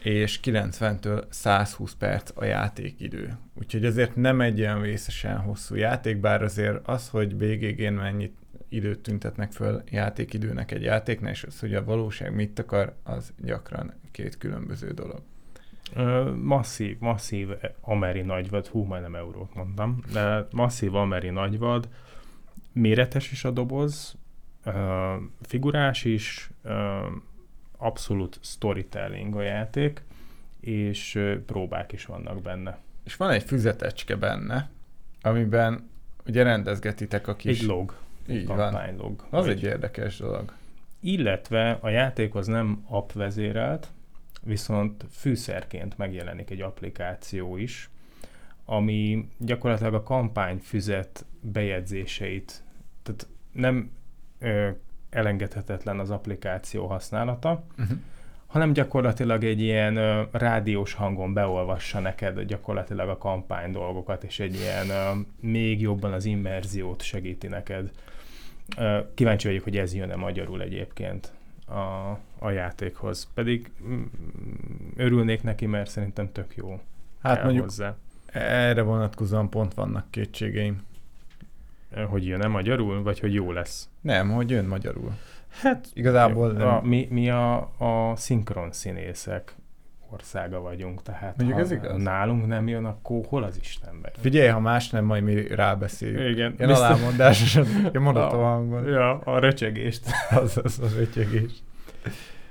és 0.04 0.40
90-től 0.44 1.24
120 1.30 1.94
perc 1.94 2.32
a 2.36 2.46
játékidő. 2.46 3.38
Úgyhogy 3.54 3.86
ezért 3.86 4.16
nem 4.16 4.42
egy 4.42 4.60
olyan 4.60 4.82
vészesen 4.82 5.38
hosszú 5.38 5.76
játék, 5.76 6.18
bár 6.18 6.44
azért 6.44 6.88
az, 6.88 7.10
hogy 7.10 7.36
BGG-n 7.36 7.94
mennyit 7.94 8.36
időt 8.70 9.00
tüntetnek 9.00 9.52
föl 9.52 9.84
játékidőnek 9.90 10.72
egy 10.72 10.84
játéknál, 10.84 11.32
és 11.32 11.44
az, 11.44 11.60
hogy 11.60 11.74
a 11.74 11.84
valóság 11.84 12.36
mit 12.36 12.60
akar, 12.60 12.96
az 13.04 13.34
gyakran 13.38 13.94
két 14.12 14.38
különböző 14.38 14.92
dolog. 14.92 15.22
Masszív, 16.42 16.98
masszív 17.00 17.50
ameri 17.82 18.22
nagyvad, 18.22 18.68
hú, 18.68 18.84
majdnem 18.84 19.16
eurót 19.16 19.54
mondtam, 19.54 20.00
de 20.14 20.48
masszív 20.52 20.96
ameri 20.96 21.30
nagyvad, 21.30 21.88
méretes 22.72 23.32
is 23.32 23.44
a 23.44 23.52
doboz, 23.52 24.16
figurás 25.42 26.04
is, 26.06 26.50
abszolút 27.78 28.40
storytelling 28.42 29.36
a 29.36 29.42
játék, 29.42 30.04
és 30.60 31.20
próbák 31.46 31.92
is 31.92 32.06
vannak 32.06 32.42
benne. 32.42 32.78
És 33.04 33.16
van 33.16 33.30
egy 33.30 33.44
füzetecske 33.44 34.16
benne, 34.16 34.70
amiben 35.22 35.90
ugye 36.28 36.44
rendezgetitek 36.44 37.28
a 37.28 37.36
kis... 37.36 37.60
Egy 37.60 37.66
log, 37.68 37.96
Így 38.30 38.48
van. 38.48 38.58
kampánylog. 38.58 39.26
Az 39.30 39.46
Vagy- 39.46 39.56
egy 39.56 39.64
érdekes 39.64 40.18
dolog. 40.18 40.54
Illetve 41.00 41.78
a 41.82 41.90
játékhoz 41.90 42.48
nem 42.48 42.86
app 42.88 43.12
vezérelt, 43.12 43.88
viszont 44.46 45.06
fűszerként 45.12 45.98
megjelenik 45.98 46.50
egy 46.50 46.62
applikáció 46.62 47.58
is, 47.58 47.90
ami 48.66 49.28
gyakorlatilag 49.38 49.94
a 49.94 50.04
kampányfüzet 50.04 51.26
bejegyzéseit, 51.42 52.64
tehát 53.04 53.28
nem 53.52 53.92
ö, 54.40 54.70
elengedhetetlen 55.10 56.00
az 56.00 56.10
applikáció 56.10 56.88
használata, 56.88 57.64
Uh-huh. 57.78 57.98
hanem 58.48 58.74
gyakorlatilag 58.74 59.44
egy 59.44 59.62
ilyen 59.62 59.96
ö, 59.96 60.24
rádiós 60.32 60.94
hangon 60.94 61.34
beolvassa 61.34 62.00
neked 62.00 62.42
gyakorlatilag 62.42 63.10
a 63.10 63.18
kampány 63.18 63.72
dolgokat, 63.72 64.24
és 64.24 64.40
egy 64.40 64.56
ilyen 64.56 64.90
ö, 64.90 65.12
még 65.40 65.82
jobban 65.82 66.14
az 66.14 66.26
immerziót 66.26 67.02
segíti 67.02 67.48
neked. 67.48 67.92
Ö, 68.78 69.00
kíváncsi 69.14 69.48
vagyok, 69.48 69.64
hogy 69.64 69.78
ez 69.78 69.96
jön-e 69.96 70.16
magyarul 70.16 70.62
egyébként 70.62 71.32
a, 71.68 72.18
a 72.44 72.52
játékhoz. 72.52 73.28
Pedig 73.34 73.72
mm, 73.88 74.02
örülnék 74.96 75.44
neki, 75.44 75.66
mert 75.66 75.90
szerintem 75.90 76.32
tök 76.32 76.56
jó 76.56 76.80
Hát 77.22 77.44
mondjuk 77.44 77.64
hozzá. 77.64 77.96
erre 78.26 78.82
vonatkozóan 78.82 79.50
pont 79.50 79.74
vannak 79.74 80.06
kétségeim. 80.12 80.82
Hogy 82.10 82.26
jön-e 82.26 82.48
magyarul, 82.48 83.04
vagy 83.04 83.20
hogy 83.20 83.34
jó 83.34 83.52
lesz. 83.52 83.90
Nem, 84.02 84.30
hogy 84.32 84.50
jön 84.50 84.66
magyarul. 84.66 85.12
Hát 85.62 85.88
Igazából 85.94 86.52
nem. 86.52 86.68
a, 86.68 86.82
mi, 86.82 87.08
mi 87.12 87.30
a, 87.30 87.58
a 87.78 88.16
szinkron 88.16 88.72
színészek 88.72 89.56
országa 90.10 90.60
vagyunk, 90.62 91.02
tehát 91.02 91.38
Mondjuk 91.38 91.58
ha 91.58 91.64
ez 91.64 91.72
igaz. 91.72 92.02
nálunk 92.02 92.48
nem 92.48 92.68
jön, 92.68 92.86
akkor 92.86 93.26
hol 93.28 93.44
az 93.44 93.58
Istenben? 93.58 94.12
Figyelj, 94.20 94.48
ha 94.48 94.60
más 94.60 94.90
nem, 94.90 95.06
majd 95.06 95.24
mi 95.24 95.48
rábeszéljük. 95.48 96.20
Igen. 96.30 96.54
Ilyen 96.58 96.70
alámondásosan, 96.70 97.66
ilyen 97.92 98.02
mondató 98.02 98.40
A- 98.40 98.44
hangon. 98.44 98.88
Ja, 98.88 99.18
a 99.20 99.40
röcsegést. 99.40 100.06
Az, 100.42 100.60
az, 100.64 100.80
az 100.80 100.96
ötyögés. 100.96 101.52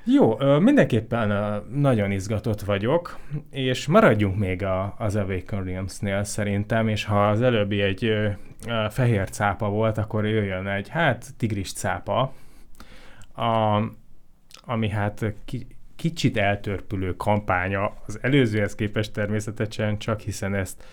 Jó, 0.05 0.37
mindenképpen 0.59 1.63
nagyon 1.75 2.11
izgatott 2.11 2.61
vagyok, 2.61 3.19
és 3.51 3.87
maradjunk 3.87 4.39
még 4.39 4.63
a, 4.63 4.95
az 4.99 5.17
Awaken 5.17 5.65
Realms-nél 5.65 6.25
szerintem, 6.25 6.89
és 6.89 7.05
ha 7.05 7.29
az 7.29 7.43
előbbi 7.43 7.81
egy 7.81 8.13
fehér 8.89 9.31
cápa 9.31 9.69
volt, 9.69 9.99
akkor 9.99 10.27
jöjjön 10.27 10.67
egy, 10.67 10.89
hát 10.89 11.35
tigris 11.37 11.73
cápa, 11.73 12.33
a, 13.35 13.83
ami 14.65 14.89
hát 14.89 15.35
ki, 15.45 15.67
kicsit 15.97 16.37
eltörpülő 16.37 17.17
kampánya 17.17 17.93
az 18.07 18.19
előzőhez 18.23 18.75
képest 18.75 19.13
természetesen, 19.13 19.99
csak 19.99 20.21
hiszen 20.21 20.55
ezt 20.55 20.85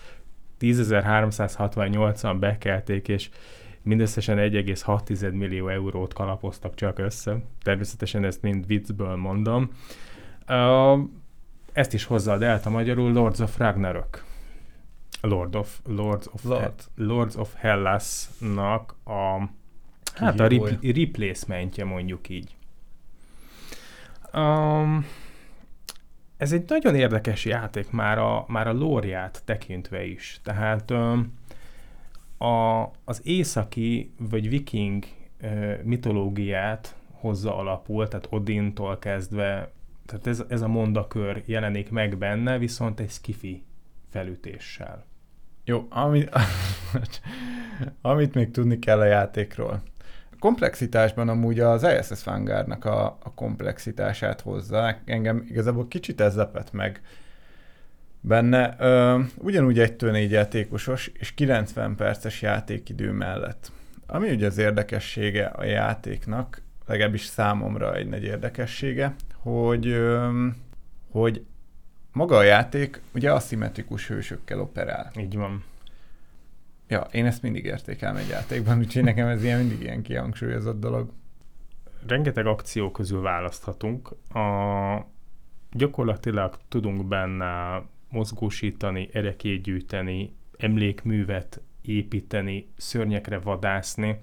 10.368-an 0.60 2.36
bekelték, 2.40 3.08
és 3.08 3.30
mindösszesen 3.82 4.38
1,6 4.38 5.32
millió 5.32 5.68
eurót 5.68 6.12
kalapoztak 6.12 6.74
csak 6.74 6.98
össze. 6.98 7.42
Természetesen 7.62 8.24
ezt 8.24 8.42
mind 8.42 8.66
viccből 8.66 9.16
mondom. 9.16 9.70
Uh, 10.48 11.00
ezt 11.72 11.94
is 11.94 12.04
hozza 12.04 12.32
a 12.32 12.38
Delta 12.38 12.70
magyarul 12.70 13.12
Lords 13.12 13.38
of 13.38 13.58
Ragnarök. 13.58 14.24
Lord 15.20 15.54
of, 15.54 15.80
Lords 15.86 16.26
of, 16.32 16.44
Lord. 16.44 16.74
Lords 16.94 17.36
of 17.36 17.54
Hellas-nak 17.54 18.94
a 19.04 19.48
hát 20.14 20.40
a 20.40 20.46
repl- 20.46 20.96
replacementje 20.96 21.84
mondjuk 21.84 22.28
így. 22.28 22.56
Um, 24.32 25.06
ez 26.36 26.52
egy 26.52 26.64
nagyon 26.68 26.94
érdekes 26.94 27.44
játék 27.44 27.90
már 27.90 28.18
a, 28.18 28.44
már 28.48 28.66
a 28.66 28.72
lóriát 28.72 29.42
tekintve 29.44 30.04
is. 30.04 30.40
Tehát 30.42 30.90
um, 30.90 31.38
a, 32.40 32.90
az 33.04 33.20
északi 33.24 34.14
vagy 34.18 34.48
viking 34.48 35.04
mitológiát 35.82 36.96
hozza 37.12 37.56
alapul, 37.56 38.08
tehát 38.08 38.26
Odintól 38.30 38.98
kezdve, 38.98 39.70
tehát 40.06 40.26
ez, 40.26 40.44
ez 40.48 40.60
a 40.60 40.68
mondakör 40.68 41.42
jelenik 41.46 41.90
meg 41.90 42.18
benne, 42.18 42.58
viszont 42.58 43.00
egy 43.00 43.10
skifi 43.10 43.64
felütéssel. 44.10 45.04
Jó, 45.64 45.86
ami, 45.88 46.24
amit 48.00 48.34
még 48.34 48.50
tudni 48.50 48.78
kell 48.78 48.98
a 48.98 49.04
játékról. 49.04 49.82
A 50.30 50.36
komplexitásban 50.38 51.28
amúgy 51.28 51.60
az 51.60 51.82
ISS 51.82 52.24
Vanguardnak 52.24 52.84
a, 52.84 53.04
a 53.22 53.34
komplexitását 53.34 54.40
hozza. 54.40 54.96
Engem 55.04 55.44
igazából 55.48 55.88
kicsit 55.88 56.20
ez 56.20 56.36
lepett 56.36 56.72
meg 56.72 57.00
benne. 58.20 58.76
Ö, 58.78 59.20
ugyanúgy 59.36 59.78
egy 59.78 60.02
négy 60.02 60.30
játékosos 60.30 61.06
és 61.06 61.34
90 61.34 61.96
perces 61.96 62.42
játékidő 62.42 63.12
mellett. 63.12 63.72
Ami 64.06 64.30
ugye 64.30 64.46
az 64.46 64.58
érdekessége 64.58 65.46
a 65.46 65.64
játéknak, 65.64 66.62
legalábbis 66.86 67.24
számomra 67.24 67.94
egy 67.94 68.08
nagy 68.08 68.22
érdekessége, 68.22 69.14
hogy, 69.34 69.86
ö, 69.86 70.46
hogy 71.10 71.44
maga 72.12 72.36
a 72.36 72.42
játék 72.42 73.00
ugye 73.14 73.32
aszimmetrikus 73.32 74.08
hősökkel 74.08 74.60
operál. 74.60 75.10
Így 75.18 75.36
van. 75.36 75.64
Ja, 76.88 77.00
én 77.10 77.26
ezt 77.26 77.42
mindig 77.42 77.64
értékelem 77.64 78.16
egy 78.16 78.28
játékban, 78.28 78.78
úgyhogy 78.78 79.04
nekem 79.04 79.28
ez 79.28 79.44
ilyen 79.44 79.58
mindig 79.58 79.80
ilyen 79.80 80.02
kihangsúlyozott 80.02 80.80
dolog. 80.80 81.12
rengeteg 82.06 82.46
akció 82.46 82.90
közül 82.90 83.20
választhatunk. 83.20 84.08
A, 84.34 85.06
gyakorlatilag 85.72 86.58
tudunk 86.68 87.08
benne 87.08 87.82
mozgósítani, 88.10 89.08
erekét 89.12 89.62
gyűjteni, 89.62 90.32
emlékművet 90.58 91.60
építeni, 91.82 92.68
szörnyekre 92.76 93.38
vadászni, 93.38 94.16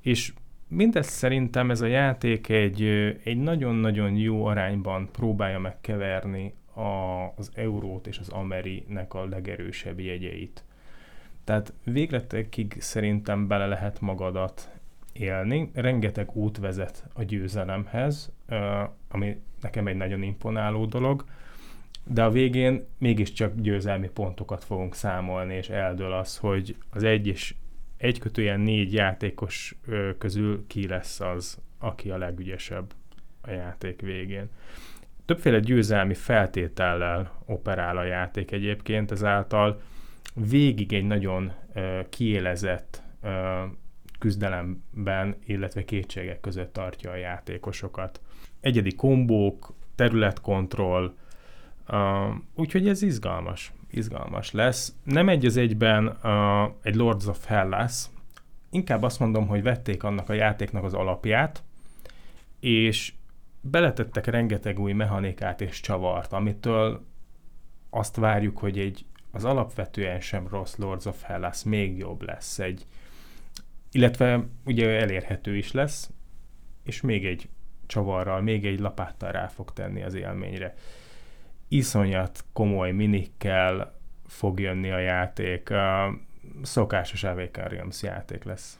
és 0.00 0.32
mindezt 0.68 1.10
szerintem 1.10 1.70
ez 1.70 1.80
a 1.80 1.86
játék 1.86 2.48
egy, 2.48 2.82
egy 3.24 3.36
nagyon-nagyon 3.36 4.16
jó 4.16 4.44
arányban 4.44 5.08
próbálja 5.12 5.58
megkeverni 5.58 6.54
a, 6.74 6.80
az 7.36 7.50
eurót 7.54 8.06
és 8.06 8.18
az 8.18 8.28
amerinek 8.28 9.14
a 9.14 9.24
legerősebb 9.24 10.00
jegyeit. 10.00 10.64
Tehát 11.44 11.72
végletekig 11.84 12.76
szerintem 12.78 13.46
bele 13.46 13.66
lehet 13.66 14.00
magadat 14.00 14.70
élni. 15.12 15.70
Rengeteg 15.74 16.36
út 16.36 16.58
vezet 16.58 17.04
a 17.12 17.22
győzelemhez, 17.22 18.32
ami 19.08 19.40
nekem 19.60 19.86
egy 19.86 19.96
nagyon 19.96 20.22
imponáló 20.22 20.86
dolog, 20.86 21.24
de 22.10 22.24
a 22.24 22.30
végén 22.30 22.86
mégiscsak 22.98 23.52
győzelmi 23.56 24.08
pontokat 24.08 24.64
fogunk 24.64 24.94
számolni, 24.94 25.54
és 25.54 25.68
eldől 25.68 26.12
az, 26.12 26.36
hogy 26.36 26.76
az 26.90 27.02
egy 27.02 27.26
és 27.26 27.54
egy 27.96 28.18
kötően 28.18 28.60
négy 28.60 28.92
játékos 28.92 29.74
közül 30.18 30.64
ki 30.66 30.86
lesz 30.86 31.20
az, 31.20 31.58
aki 31.78 32.10
a 32.10 32.18
legügyesebb 32.18 32.92
a 33.40 33.50
játék 33.50 34.00
végén. 34.00 34.48
Többféle 35.24 35.60
győzelmi 35.60 36.14
feltétellel 36.14 37.42
operál 37.44 37.96
a 37.96 38.04
játék 38.04 38.50
egyébként, 38.50 39.10
ezáltal 39.10 39.80
végig 40.34 40.92
egy 40.92 41.04
nagyon 41.04 41.52
kiélezett 42.08 43.02
ö, 43.22 43.64
küzdelemben, 44.18 45.36
illetve 45.46 45.84
kétségek 45.84 46.40
között 46.40 46.72
tartja 46.72 47.10
a 47.10 47.16
játékosokat. 47.16 48.20
Egyedi 48.60 48.94
kombók, 48.94 49.74
területkontroll, 49.94 51.14
uh, 51.88 52.34
úgyhogy 52.54 52.88
ez 52.88 53.02
izgalmas, 53.02 53.72
izgalmas 53.90 54.52
lesz. 54.52 54.94
Nem 55.02 55.28
egy 55.28 55.46
az 55.46 55.56
egyben 55.56 56.18
uh, 56.22 56.70
egy 56.82 56.94
Lords 56.94 57.26
of 57.26 57.46
Hellas, 57.46 58.04
inkább 58.70 59.02
azt 59.02 59.20
mondom, 59.20 59.46
hogy 59.46 59.62
vették 59.62 60.02
annak 60.02 60.28
a 60.28 60.32
játéknak 60.32 60.84
az 60.84 60.94
alapját, 60.94 61.62
és 62.60 63.12
beletettek 63.60 64.26
rengeteg 64.26 64.78
új 64.78 64.92
mechanikát 64.92 65.60
és 65.60 65.80
csavart, 65.80 66.32
amitől 66.32 67.06
azt 67.90 68.16
várjuk, 68.16 68.58
hogy 68.58 68.78
egy 68.78 69.04
az 69.30 69.44
alapvetően 69.44 70.20
sem 70.20 70.48
rossz 70.48 70.76
Lords 70.76 71.06
of 71.06 71.22
Hellas 71.22 71.64
még 71.64 71.98
jobb 71.98 72.22
lesz 72.22 72.58
egy, 72.58 72.86
illetve 73.92 74.46
ugye 74.64 75.00
elérhető 75.00 75.56
is 75.56 75.72
lesz, 75.72 76.10
és 76.82 77.00
még 77.00 77.26
egy 77.26 77.48
csavarral, 77.86 78.40
még 78.40 78.66
egy 78.66 78.78
lapáttal 78.78 79.32
rá 79.32 79.46
fog 79.46 79.72
tenni 79.72 80.02
az 80.02 80.14
élményre. 80.14 80.74
Iszonyat 81.68 82.44
komoly 82.52 82.92
minikkel 82.92 84.00
fog 84.26 84.60
jönni 84.60 84.90
a 84.90 84.98
játék, 84.98 85.70
a 85.70 86.14
szokásos 86.62 87.24
Awaken 87.24 87.68
Realms 87.68 88.02
játék 88.02 88.44
lesz. 88.44 88.78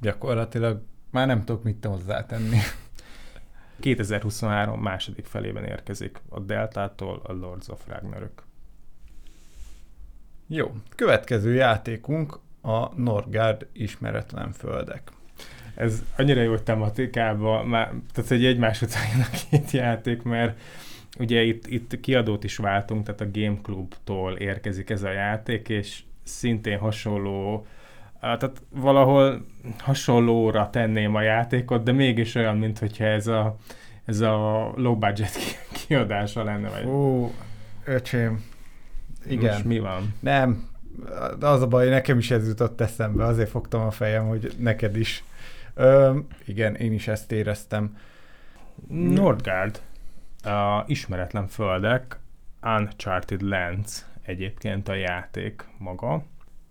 Gyakorlatilag 0.00 0.82
már 1.10 1.26
nem 1.26 1.44
tudok 1.44 1.62
mit 1.62 1.84
hozzátenni. 1.84 2.58
2023 3.80 4.80
második 4.80 5.26
felében 5.26 5.64
érkezik 5.64 6.20
a 6.28 6.40
Deltától 6.40 7.20
a 7.24 7.32
Lords 7.32 7.68
of 7.68 7.86
Ragnarök. 7.86 8.42
Jó, 10.46 10.72
következő 10.96 11.54
játékunk 11.54 12.38
a 12.62 13.00
Norgard 13.00 13.66
ismeretlen 13.72 14.52
földek. 14.52 15.10
Ez 15.74 16.02
annyira 16.16 16.40
jó 16.40 16.58
tematikában, 16.58 17.66
már, 17.66 17.92
tehát 18.12 18.30
hogy 18.30 18.44
egymás 18.44 18.82
után 18.82 19.20
a 19.20 19.36
két 19.50 19.70
játék, 19.70 20.22
mert 20.22 20.60
ugye 21.18 21.42
itt, 21.42 21.66
itt 21.66 22.00
kiadót 22.00 22.44
is 22.44 22.56
váltunk, 22.56 23.04
tehát 23.04 23.20
a 23.20 23.30
Game 23.32 23.58
Club-tól 23.62 24.36
érkezik 24.36 24.90
ez 24.90 25.02
a 25.02 25.10
játék, 25.10 25.68
és 25.68 26.02
szintén 26.22 26.78
hasonló, 26.78 27.66
tehát 28.20 28.62
valahol 28.70 29.46
hasonlóra 29.78 30.70
tenném 30.70 31.14
a 31.14 31.22
játékot, 31.22 31.82
de 31.82 31.92
mégis 31.92 32.34
olyan, 32.34 32.56
mint 32.56 32.78
hogyha 32.78 33.04
ez 33.04 33.26
a, 33.26 33.56
ez 34.04 34.20
a 34.20 34.72
low 34.76 34.96
budget 34.96 35.36
kiadása 35.86 36.44
lenne. 36.44 36.68
Vagy... 36.68 36.86
Ó, 36.86 37.32
öcsém, 37.84 38.44
igen. 39.26 39.52
Most 39.52 39.64
mi 39.64 39.78
van? 39.78 40.14
Nem, 40.20 40.68
az 41.40 41.62
a 41.62 41.66
baj, 41.66 41.88
nekem 41.88 42.18
is 42.18 42.30
ez 42.30 42.46
jutott 42.46 42.80
eszembe, 42.80 43.24
azért 43.24 43.50
fogtam 43.50 43.80
a 43.80 43.90
fejem, 43.90 44.26
hogy 44.26 44.52
neked 44.58 44.96
is. 44.96 45.24
Ö, 45.74 46.18
igen, 46.46 46.74
én 46.74 46.92
is 46.92 47.08
ezt 47.08 47.32
éreztem. 47.32 47.96
Nordgard, 48.88 49.80
a 50.42 50.84
ismeretlen 50.86 51.46
földek, 51.46 52.18
Uncharted 52.62 53.42
Lands 53.42 54.04
egyébként 54.22 54.88
a 54.88 54.94
játék 54.94 55.64
maga. 55.78 56.24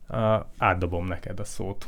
Uh, 0.10 0.46
átdobom 0.58 1.06
neked 1.06 1.40
a 1.40 1.44
szót. 1.44 1.88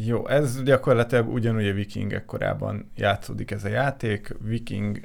Jó, 0.00 0.28
ez 0.28 0.62
gyakorlatilag 0.62 1.28
ugyanúgy 1.28 1.68
a 1.68 1.72
vikingek 1.72 2.24
korában 2.24 2.90
játszódik 2.96 3.50
ez 3.50 3.64
a 3.64 3.68
játék. 3.68 4.34
Viking, 4.40 5.00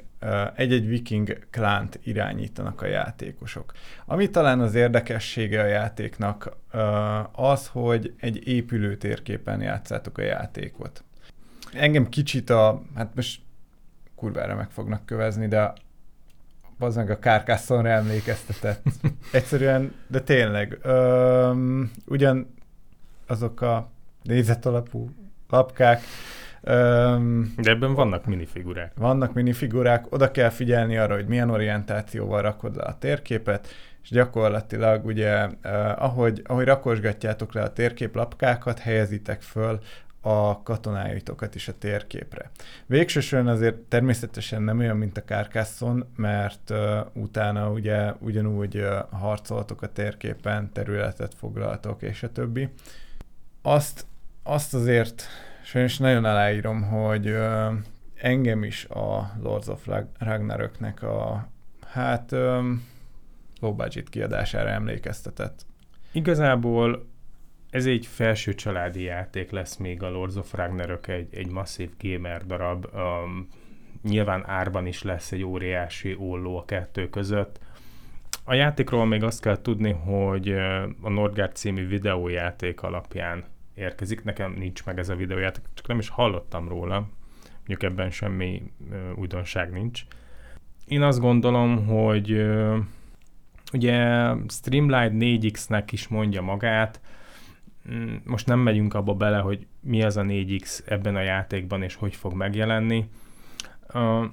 egy-egy 0.54 0.86
viking 0.86 1.46
klánt 1.50 2.00
irányítanak 2.02 2.82
a 2.82 2.86
játékosok. 2.86 3.72
Ami 4.04 4.30
talán 4.30 4.60
az 4.60 4.74
érdekessége 4.74 5.62
a 5.62 5.66
játéknak 5.66 6.56
az, 7.32 7.66
hogy 7.66 8.14
egy 8.20 8.48
épülő 8.48 8.96
térképen 8.96 9.60
játszátok 9.60 10.18
a 10.18 10.22
játékot. 10.22 11.04
Engem 11.72 12.08
kicsit 12.08 12.50
a, 12.50 12.82
hát 12.94 13.14
most 13.14 13.40
kurvára 14.24 14.54
meg 14.54 14.70
fognak 14.70 15.06
kövezni, 15.06 15.48
de 15.48 15.72
az 16.78 16.96
meg 16.96 17.10
a 17.10 17.18
Carcassonne 17.18 17.90
emlékeztetett. 17.90 18.82
Egyszerűen, 19.32 19.94
de 20.06 20.20
tényleg. 20.20 20.78
Öm, 20.82 21.90
ugyan 22.06 22.54
azok 23.26 23.60
a 23.60 23.90
nézetalapú 24.22 25.10
lapkák. 25.48 26.00
Öm, 26.60 27.54
De 27.56 27.70
ebben 27.70 27.94
vannak 27.94 28.24
minifigurák. 28.26 28.92
Vannak 28.96 29.32
minifigurák, 29.32 30.12
oda 30.12 30.30
kell 30.30 30.50
figyelni 30.50 30.96
arra, 30.96 31.14
hogy 31.14 31.26
milyen 31.26 31.50
orientációval 31.50 32.42
rakod 32.42 32.76
le 32.76 32.82
a 32.82 32.98
térképet, 32.98 33.68
és 34.02 34.10
gyakorlatilag 34.10 35.04
ugye, 35.04 35.48
eh, 35.62 36.02
ahogy, 36.02 36.42
ahogy 36.46 36.64
rakosgatjátok 36.64 37.52
le 37.54 37.62
a 37.62 37.72
térképlapkákat, 37.72 38.78
helyezitek 38.78 39.42
föl 39.42 39.80
a 40.26 40.62
katonáitokat 40.62 41.54
is 41.54 41.68
a 41.68 41.78
térképre. 41.78 42.50
Végsősorban 42.86 43.52
azért 43.52 43.76
természetesen 43.76 44.62
nem 44.62 44.78
olyan, 44.78 44.96
mint 44.96 45.16
a 45.16 45.22
Carcassonne, 45.22 46.04
mert 46.16 46.70
uh, 46.70 46.78
utána 47.12 47.70
ugye 47.70 48.12
ugyanúgy 48.18 48.76
uh, 48.76 48.98
harcoltok 49.10 49.82
a 49.82 49.92
térképen, 49.92 50.72
területet 50.72 51.34
foglaltok, 51.34 52.02
és 52.02 52.22
a 52.22 52.32
többi. 52.32 52.68
Azt 53.62 54.06
azt 54.46 54.74
azért 54.74 55.22
sajnos 55.62 55.98
nagyon 55.98 56.24
aláírom, 56.24 56.82
hogy 56.82 57.26
ö, 57.26 57.72
engem 58.14 58.62
is 58.62 58.84
a 58.84 59.32
Lords 59.42 59.66
of 59.66 59.88
Ragnaröknek 60.18 61.02
a 61.02 61.48
hát 61.86 62.32
ö, 62.32 62.72
low 63.60 63.74
budget 63.74 64.08
kiadására 64.08 64.68
emlékeztetett. 64.68 65.66
Igazából 66.12 67.06
ez 67.74 67.86
egy 67.86 68.06
felső 68.06 68.54
családi 68.54 69.02
játék 69.02 69.50
lesz 69.50 69.76
még 69.76 70.02
a 70.02 70.10
Lords 70.10 70.36
of 70.36 70.52
Ragnarök, 70.52 71.06
egy, 71.06 71.28
egy 71.34 71.50
masszív 71.50 71.90
gamer 72.00 72.46
darab. 72.46 72.86
Um, 72.94 73.48
nyilván 74.02 74.46
árban 74.46 74.86
is 74.86 75.02
lesz 75.02 75.32
egy 75.32 75.42
óriási 75.42 76.16
olló 76.18 76.58
a 76.58 76.64
kettő 76.64 77.08
között. 77.08 77.60
A 78.44 78.54
játékról 78.54 79.06
még 79.06 79.22
azt 79.22 79.40
kell 79.40 79.60
tudni, 79.62 79.90
hogy 79.90 80.48
a 81.02 81.08
Nordgard 81.08 81.54
című 81.54 81.86
videójáték 81.86 82.82
alapján 82.82 83.44
érkezik. 83.74 84.24
Nekem 84.24 84.54
nincs 84.58 84.84
meg 84.84 84.98
ez 84.98 85.08
a 85.08 85.16
videójáték, 85.16 85.64
csak 85.74 85.86
nem 85.86 85.98
is 85.98 86.08
hallottam 86.08 86.68
róla. 86.68 87.08
Mondjuk 87.56 87.82
ebben 87.82 88.10
semmi 88.10 88.62
újdonság 89.16 89.72
nincs. 89.72 90.02
Én 90.86 91.02
azt 91.02 91.20
gondolom, 91.20 91.86
hogy 91.86 92.46
ugye 93.72 94.28
Streamlight 94.48 95.12
4X-nek 95.14 95.84
is 95.90 96.08
mondja 96.08 96.42
magát, 96.42 97.00
most 98.24 98.46
nem 98.46 98.58
megyünk 98.58 98.94
abba 98.94 99.14
bele, 99.14 99.38
hogy 99.38 99.66
mi 99.80 100.02
az 100.02 100.16
a 100.16 100.22
4X 100.22 100.80
ebben 100.86 101.16
a 101.16 101.20
játékban, 101.20 101.82
és 101.82 101.94
hogy 101.94 102.14
fog 102.14 102.32
megjelenni. 102.32 103.08
Uh, 103.94 104.24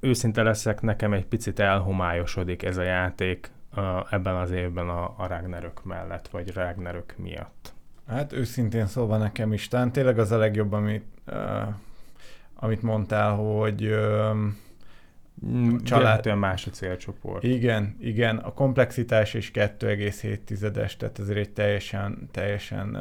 őszinte 0.00 0.42
leszek, 0.42 0.80
nekem 0.80 1.12
egy 1.12 1.26
picit 1.26 1.58
elhomályosodik 1.58 2.62
ez 2.62 2.76
a 2.76 2.82
játék 2.82 3.50
uh, 3.76 4.12
ebben 4.12 4.34
az 4.34 4.50
évben 4.50 4.88
a, 4.88 5.14
a 5.16 5.26
Ragnarök 5.26 5.84
mellett, 5.84 6.28
vagy 6.28 6.52
Ragnarök 6.52 7.14
miatt. 7.16 7.72
Hát 8.08 8.32
őszintén 8.32 8.86
szóval 8.86 9.18
nekem 9.18 9.52
is. 9.52 9.68
Talán 9.68 9.92
tényleg 9.92 10.18
az 10.18 10.32
a 10.32 10.36
legjobb, 10.36 10.72
amit, 10.72 11.04
uh, 11.26 11.74
amit 12.54 12.82
mondtál, 12.82 13.34
hogy 13.34 13.84
uh, 13.86 14.36
család... 15.84 16.26
olyan 16.26 16.38
más 16.38 16.66
a 16.66 16.70
célcsoport. 16.70 17.42
Igen, 17.42 17.96
igen. 18.00 18.36
A 18.36 18.52
komplexitás 18.52 19.34
is 19.34 19.50
2,7-es, 19.54 20.96
tehát 20.96 21.18
ezért 21.18 21.38
egy 21.38 21.50
teljesen, 21.50 22.28
teljesen, 22.30 22.98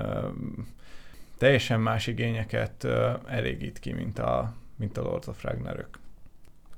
teljesen 1.37 1.79
más 1.79 2.07
igényeket 2.07 2.87
elégít 3.27 3.79
ki, 3.79 3.93
mint 3.93 4.19
a, 4.19 4.53
mint 4.75 4.97
a 4.97 5.01
Lords 5.01 5.27
of 5.27 5.43
Ragnarök. 5.43 5.99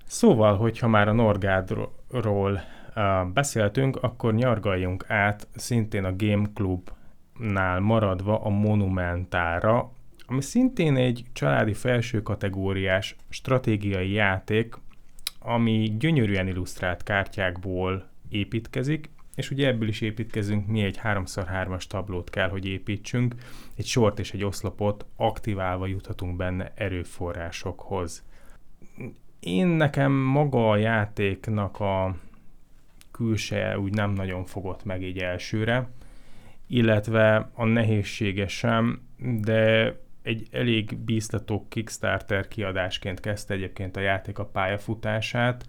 Szóval, 0.05 0.57
hogyha 0.57 0.87
már 0.87 1.07
a 1.07 1.13
Norgádról 1.13 2.61
beszéltünk, 3.33 3.95
akkor 3.95 4.33
nyargaljunk 4.33 5.05
át 5.07 5.47
szintén 5.55 6.03
a 6.03 6.15
Game 6.15 6.49
Club 6.53 6.89
nál 7.39 7.79
maradva 7.79 8.41
a 8.41 8.49
Monumentára, 8.49 9.91
ami 10.25 10.41
szintén 10.41 10.95
egy 10.95 11.25
családi 11.33 11.73
felső 11.73 12.21
kategóriás 12.21 13.15
stratégiai 13.29 14.11
játék, 14.11 14.75
ami 15.39 15.95
gyönyörűen 15.99 16.47
illusztrált 16.47 17.03
kártyákból 17.03 18.09
építkezik, 18.29 19.09
és 19.35 19.51
ugye 19.51 19.67
ebből 19.67 19.87
is 19.87 20.01
építkezünk, 20.01 20.67
mi 20.67 20.83
egy 20.83 20.99
3x3-as 21.03 21.83
tablót 21.83 22.29
kell, 22.29 22.49
hogy 22.49 22.65
építsünk, 22.65 23.35
egy 23.75 23.85
sort 23.85 24.19
és 24.19 24.33
egy 24.33 24.43
oszlopot 24.43 25.05
aktiválva 25.15 25.87
juthatunk 25.87 26.35
benne 26.35 26.71
erőforrásokhoz. 26.75 28.23
Én 29.39 29.67
nekem 29.67 30.11
maga 30.11 30.69
a 30.69 30.77
játéknak 30.77 31.79
a 31.79 32.15
külseje 33.11 33.79
úgy 33.79 33.93
nem 33.93 34.11
nagyon 34.11 34.45
fogott 34.45 34.83
meg 34.83 35.03
így 35.03 35.17
elsőre, 35.17 35.89
illetve 36.67 37.49
a 37.53 37.65
nehézsége 37.65 38.47
sem, 38.47 39.01
de 39.41 39.95
egy 40.29 40.47
elég 40.51 40.97
bíztató 40.97 41.65
Kickstarter 41.69 42.47
kiadásként 42.47 43.19
kezdte 43.19 43.53
egyébként 43.53 43.97
a 43.97 43.99
játék 43.99 44.39
a 44.39 44.45
pályafutását. 44.45 45.65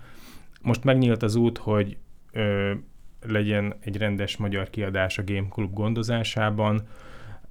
Most 0.63 0.85
megnyílt 0.85 1.23
az 1.23 1.35
út, 1.35 1.59
hogy 1.59 1.97
ö, 2.33 2.73
legyen 3.27 3.75
egy 3.81 3.97
rendes 3.97 4.37
magyar 4.37 4.71
kiadás 4.71 5.19
a 5.19 5.25
Game 5.25 5.49
Club 5.49 5.73
gondozásában. 5.73 6.83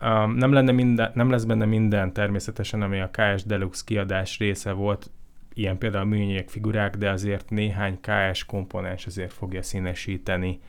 Um, 0.02 0.32
nem, 0.34 0.52
lenne 0.52 0.72
minden, 0.72 1.12
nem 1.14 1.30
lesz 1.30 1.44
benne 1.44 1.66
minden 1.66 2.14
természetesen, 2.14 2.82
ami 2.82 3.00
a 3.00 3.10
KS 3.12 3.44
Deluxe 3.44 3.84
kiadás 3.86 4.38
része 4.38 4.72
volt, 4.72 5.12
ilyen 5.54 5.78
például 5.78 6.06
műanyag 6.06 6.50
figurák, 6.50 6.96
de 6.96 7.10
azért 7.10 7.50
néhány 7.50 8.00
KS 8.02 8.46
komponens 8.46 9.06
azért 9.06 9.34
fogja 9.34 9.62
színesíteni 9.62 10.60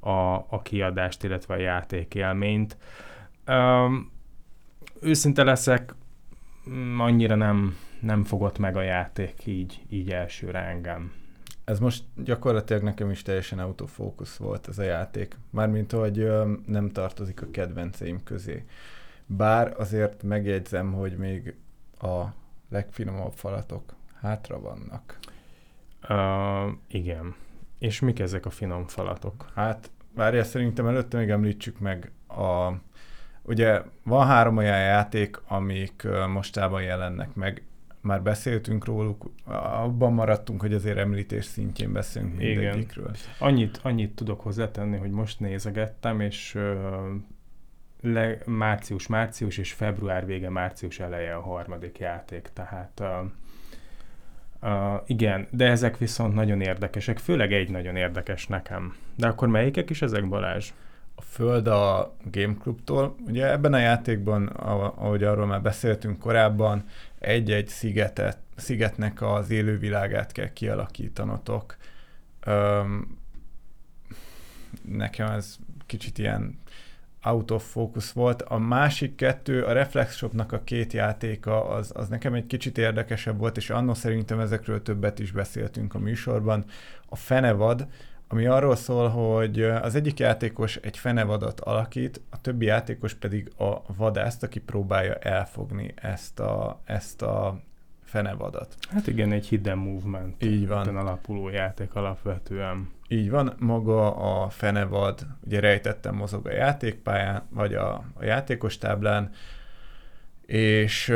a, 0.00 0.34
a 0.34 0.60
kiadást, 0.62 1.24
illetve 1.24 1.54
a 1.54 1.58
játékélményt. 1.58 2.76
Um, 3.46 4.18
őszinte 5.00 5.44
leszek, 5.44 5.94
mm, 6.70 7.00
annyira 7.00 7.34
nem, 7.34 7.76
nem 8.00 8.24
fogott 8.24 8.58
meg 8.58 8.76
a 8.76 8.82
játék 8.82 9.46
így, 9.46 9.82
így 9.88 10.10
elsőre 10.10 10.58
engem. 10.58 11.12
Ez 11.64 11.78
most 11.78 12.04
gyakorlatilag 12.16 12.82
nekem 12.82 13.10
is 13.10 13.22
teljesen 13.22 13.58
autofókusz 13.58 14.36
volt 14.36 14.68
ez 14.68 14.78
a 14.78 14.82
játék. 14.82 15.38
Mármint, 15.50 15.92
hogy 15.92 16.30
nem 16.66 16.88
tartozik 16.88 17.42
a 17.42 17.50
kedvenceim 17.50 18.22
közé. 18.24 18.64
Bár 19.26 19.74
azért 19.78 20.22
megjegyzem, 20.22 20.92
hogy 20.92 21.16
még 21.16 21.54
a 22.00 22.24
legfinomabb 22.68 23.32
falatok 23.32 23.94
hátra 24.20 24.60
vannak. 24.60 25.18
Uh, 26.08 26.72
igen. 26.88 27.34
És 27.78 28.00
mik 28.00 28.18
ezek 28.18 28.46
a 28.46 28.50
finom 28.50 28.86
falatok? 28.86 29.50
Hát, 29.54 29.90
várjál, 30.14 30.44
szerintem 30.44 30.86
előtte 30.86 31.18
még 31.18 31.30
említsük 31.30 31.78
meg 31.78 32.12
a... 32.28 32.72
Ugye 33.50 33.82
van 34.04 34.26
három 34.26 34.56
olyan 34.56 34.78
játék, 34.78 35.36
amik 35.48 36.06
mostában 36.32 36.82
jelennek 36.82 37.34
meg, 37.34 37.62
már 38.00 38.22
beszéltünk 38.22 38.84
róluk, 38.84 39.32
abban 39.44 40.12
maradtunk, 40.12 40.60
hogy 40.60 40.74
azért 40.74 40.98
említés 40.98 41.44
szintjén 41.44 41.92
beszélünk 41.92 42.36
mindegyikről. 42.36 43.10
Annyit, 43.38 43.80
annyit 43.82 44.14
tudok 44.14 44.40
hozzátenni, 44.40 44.96
hogy 44.96 45.10
most 45.10 45.40
nézegettem, 45.40 46.20
és 46.20 46.58
le, 48.00 48.38
március, 48.46 49.06
március 49.06 49.58
és 49.58 49.72
február 49.72 50.26
vége, 50.26 50.50
március 50.50 51.00
eleje 51.00 51.34
a 51.34 51.40
harmadik 51.40 51.98
játék, 51.98 52.50
tehát 52.52 53.00
uh, 53.00 53.08
uh, 54.62 55.02
igen, 55.06 55.46
de 55.50 55.66
ezek 55.66 55.98
viszont 55.98 56.34
nagyon 56.34 56.60
érdekesek, 56.60 57.18
főleg 57.18 57.52
egy 57.52 57.70
nagyon 57.70 57.96
érdekes 57.96 58.46
nekem. 58.46 58.96
De 59.16 59.26
akkor 59.26 59.48
melyikek 59.48 59.90
is 59.90 60.02
ezek, 60.02 60.28
Balázs? 60.28 60.72
A 61.20 61.22
Föld 61.22 61.66
a 61.66 62.16
Game 62.30 62.54
Clubtól. 62.54 63.16
Ugye 63.26 63.50
ebben 63.50 63.72
a 63.72 63.78
játékban, 63.78 64.46
ahogy 64.46 65.24
arról 65.24 65.46
már 65.46 65.62
beszéltünk 65.62 66.18
korábban, 66.18 66.84
egy-egy 67.18 67.68
szigetet, 67.68 68.38
szigetnek 68.56 69.22
az 69.22 69.50
élővilágát 69.50 70.32
kell 70.32 70.52
kialakítanotok. 70.52 71.76
Um, 72.46 73.18
nekem 74.82 75.30
ez 75.30 75.56
kicsit 75.86 76.18
ilyen 76.18 76.58
out 77.22 77.50
of 77.50 77.70
focus 77.70 78.12
volt. 78.12 78.42
A 78.42 78.58
másik 78.58 79.14
kettő, 79.14 79.64
a 79.64 79.72
Reflex 79.72 80.16
Shopnak 80.16 80.52
a 80.52 80.64
két 80.64 80.92
játéka, 80.92 81.68
az, 81.68 81.92
az 81.94 82.08
nekem 82.08 82.34
egy 82.34 82.46
kicsit 82.46 82.78
érdekesebb 82.78 83.38
volt, 83.38 83.56
és 83.56 83.70
annól 83.70 83.94
szerintem 83.94 84.40
ezekről 84.40 84.82
többet 84.82 85.18
is 85.18 85.32
beszéltünk 85.32 85.94
a 85.94 85.98
műsorban. 85.98 86.64
A 87.08 87.16
Fenevad, 87.16 87.86
ami 88.32 88.46
arról 88.46 88.76
szól, 88.76 89.08
hogy 89.08 89.62
az 89.62 89.94
egyik 89.94 90.18
játékos 90.18 90.76
egy 90.76 90.98
fenevadat 90.98 91.60
alakít, 91.60 92.20
a 92.30 92.40
többi 92.40 92.66
játékos 92.66 93.14
pedig 93.14 93.52
a 93.56 93.94
vadászt, 93.96 94.42
aki 94.42 94.60
próbálja 94.60 95.14
elfogni 95.14 95.94
ezt 95.94 96.40
a, 96.40 96.80
ezt 96.84 97.22
a 97.22 97.60
fenevadat. 98.04 98.74
Hát 98.90 99.06
igen, 99.06 99.32
egy 99.32 99.46
hidden 99.46 99.78
movement. 99.78 100.42
Így 100.42 100.68
van. 100.68 100.96
alapuló 100.96 101.48
játék 101.48 101.94
alapvetően. 101.94 102.90
Így 103.08 103.30
van, 103.30 103.54
maga 103.58 104.16
a 104.16 104.48
fenevad, 104.48 105.26
ugye 105.44 105.60
rejtettem 105.60 106.14
mozog 106.14 106.46
a 106.46 106.52
játékpályán, 106.52 107.42
vagy 107.48 107.74
a, 107.74 107.92
a 108.14 108.24
játékos 108.24 108.78
táblán, 108.78 109.30
és 110.46 111.14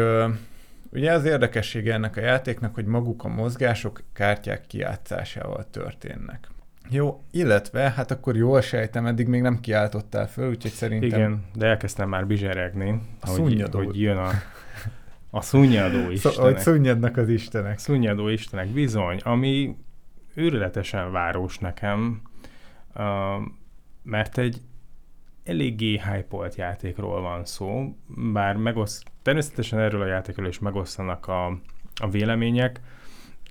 ugye 0.91 1.13
az 1.13 1.25
érdekessége 1.25 1.93
ennek 1.93 2.17
a 2.17 2.21
játéknak, 2.21 2.75
hogy 2.75 2.87
maguk 2.87 3.25
a 3.25 3.29
mozgások 3.29 4.03
kártyák 4.13 4.67
kijátszásával 4.67 5.67
történnek. 5.71 6.49
Jó, 6.91 7.25
illetve, 7.31 7.91
hát 7.91 8.11
akkor 8.11 8.37
jól 8.37 8.61
sejtem, 8.61 9.07
eddig 9.07 9.27
még 9.27 9.41
nem 9.41 9.61
kiáltottál 9.61 10.29
föl, 10.29 10.49
úgyhogy 10.49 10.71
szerintem... 10.71 11.09
Igen, 11.09 11.45
de 11.55 11.67
elkezdtem 11.67 12.09
már 12.09 12.27
bizseregni, 12.27 13.01
a 13.21 13.29
hogy, 13.29 13.63
hogy 13.73 14.01
jön 14.01 14.17
a, 14.17 14.31
a 15.31 15.41
szunnyadó 15.41 16.11
istenek. 16.11 16.39
Hogy 16.39 16.59
szunnyadnak 16.59 17.17
az 17.17 17.29
istenek. 17.29 17.79
Szunnyadó 17.79 18.29
istenek, 18.29 18.69
bizony, 18.69 19.21
ami 19.23 19.77
őrületesen 20.35 21.13
város 21.13 21.59
nekem, 21.59 22.23
mert 24.03 24.39
egy 24.39 24.61
eléggé 25.45 25.91
hype 25.91 26.51
játékról 26.57 27.21
van 27.21 27.45
szó, 27.45 27.97
bár 28.33 28.57
megoszt, 28.57 29.05
természetesen 29.23 29.79
erről 29.79 30.03
a 30.03 30.07
játékról 30.07 30.47
is 30.47 30.59
megosztanak 30.59 31.27
a, 31.27 31.47
a 31.95 32.09
vélemények, 32.11 32.81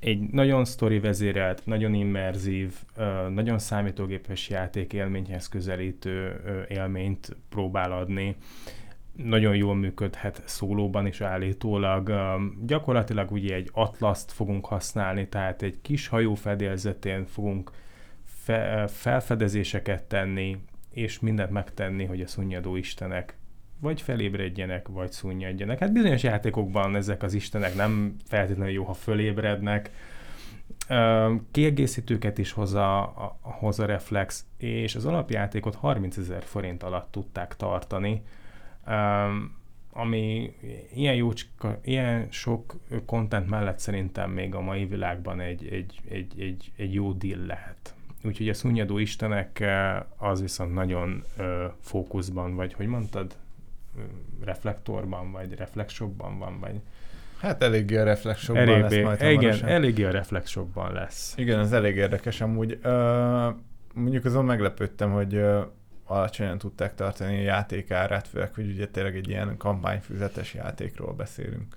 egy 0.03 0.19
nagyon 0.19 0.65
sztori 0.65 0.99
vezérelt, 0.99 1.65
nagyon 1.65 1.93
immerzív, 1.93 2.73
nagyon 3.29 3.59
számítógépes 3.59 4.49
játék 4.49 4.93
élményhez 4.93 5.49
közelítő 5.49 6.41
élményt 6.69 7.35
próbál 7.49 7.91
adni. 7.91 8.35
Nagyon 9.15 9.55
jól 9.55 9.75
működhet 9.75 10.41
szólóban 10.45 11.05
is 11.05 11.21
állítólag. 11.21 12.11
Gyakorlatilag 12.65 13.31
ugye 13.31 13.55
egy 13.55 13.69
atlaszt 13.73 14.31
fogunk 14.31 14.65
használni, 14.65 15.27
tehát 15.27 15.61
egy 15.61 15.81
kis 15.81 16.07
hajó 16.07 16.33
fedélzetén 16.33 17.25
fogunk 17.25 17.71
fe, 18.23 18.87
felfedezéseket 18.87 20.03
tenni, 20.03 20.57
és 20.91 21.19
mindent 21.19 21.51
megtenni, 21.51 22.05
hogy 22.05 22.21
a 22.21 22.27
szunnyadó 22.27 22.75
istenek 22.75 23.37
vagy 23.83 24.01
felébredjenek, 24.01 24.87
vagy 24.87 25.11
szunnyadjanak. 25.11 25.77
Hát 25.77 25.93
bizonyos 25.93 26.23
játékokban 26.23 26.95
ezek 26.95 27.23
az 27.23 27.33
istenek 27.33 27.75
nem 27.75 28.15
feltétlenül 28.25 28.73
jó, 28.73 28.83
ha 28.83 28.93
fölébrednek. 28.93 29.91
Kiegészítőket 31.51 32.37
is 32.37 32.51
hoz 32.51 32.73
a, 32.73 33.01
a, 33.01 33.37
hoz 33.41 33.79
a 33.79 33.85
Reflex, 33.85 34.45
és 34.57 34.95
az 34.95 35.05
alapjátékot 35.05 35.75
30 35.75 36.17
ezer 36.17 36.43
forint 36.43 36.83
alatt 36.83 37.11
tudták 37.11 37.55
tartani, 37.55 38.21
ami 39.91 40.55
ilyen, 40.93 41.15
jócska, 41.15 41.79
ilyen 41.83 42.27
sok 42.29 42.75
content 43.05 43.49
mellett 43.49 43.79
szerintem 43.79 44.31
még 44.31 44.55
a 44.55 44.61
mai 44.61 44.85
világban 44.85 45.39
egy, 45.39 45.67
egy, 45.67 45.99
egy, 46.09 46.41
egy, 46.41 46.71
egy 46.75 46.93
jó 46.93 47.11
deal 47.11 47.45
lehet. 47.45 47.95
Úgyhogy 48.23 48.49
a 48.49 48.53
szunnyadó 48.53 48.97
istenek 48.97 49.63
az 50.17 50.41
viszont 50.41 50.73
nagyon 50.73 51.23
fókuszban, 51.79 52.55
vagy 52.55 52.73
hogy 52.73 52.87
mondtad? 52.87 53.35
Reflektorban, 54.43 55.32
vagy 55.32 55.56
reflexshopban 55.56 56.39
van, 56.39 56.60
vagy... 56.60 56.82
Hát 57.39 57.63
eléggé 57.63 57.97
a 57.97 58.03
reflexshopban 58.03 58.67
elég, 58.67 58.82
lesz 58.82 59.03
majd 59.03 59.21
Igen, 59.21 59.36
hamarosan. 59.36 59.67
eléggé 59.69 60.03
a 60.03 60.12
reflexshopban 60.12 60.93
lesz. 60.93 61.34
Igen, 61.38 61.60
ez 61.60 61.71
elég 61.71 61.95
érdekes 61.95 62.41
amúgy. 62.41 62.79
Uh, 62.84 63.56
mondjuk 63.93 64.25
azon 64.25 64.45
meglepődtem, 64.45 65.12
hogy 65.12 65.36
uh, 65.36 65.65
alacsonyan 66.06 66.58
tudták 66.58 66.95
tartani 66.95 67.38
a 67.38 67.41
játékárát, 67.41 68.27
főleg, 68.27 68.53
hogy 68.53 68.69
ugye 68.69 68.88
tényleg 68.88 69.15
egy 69.15 69.29
ilyen 69.29 69.58
kampányfüzetes 69.58 70.53
játékról 70.53 71.13
beszélünk. 71.13 71.75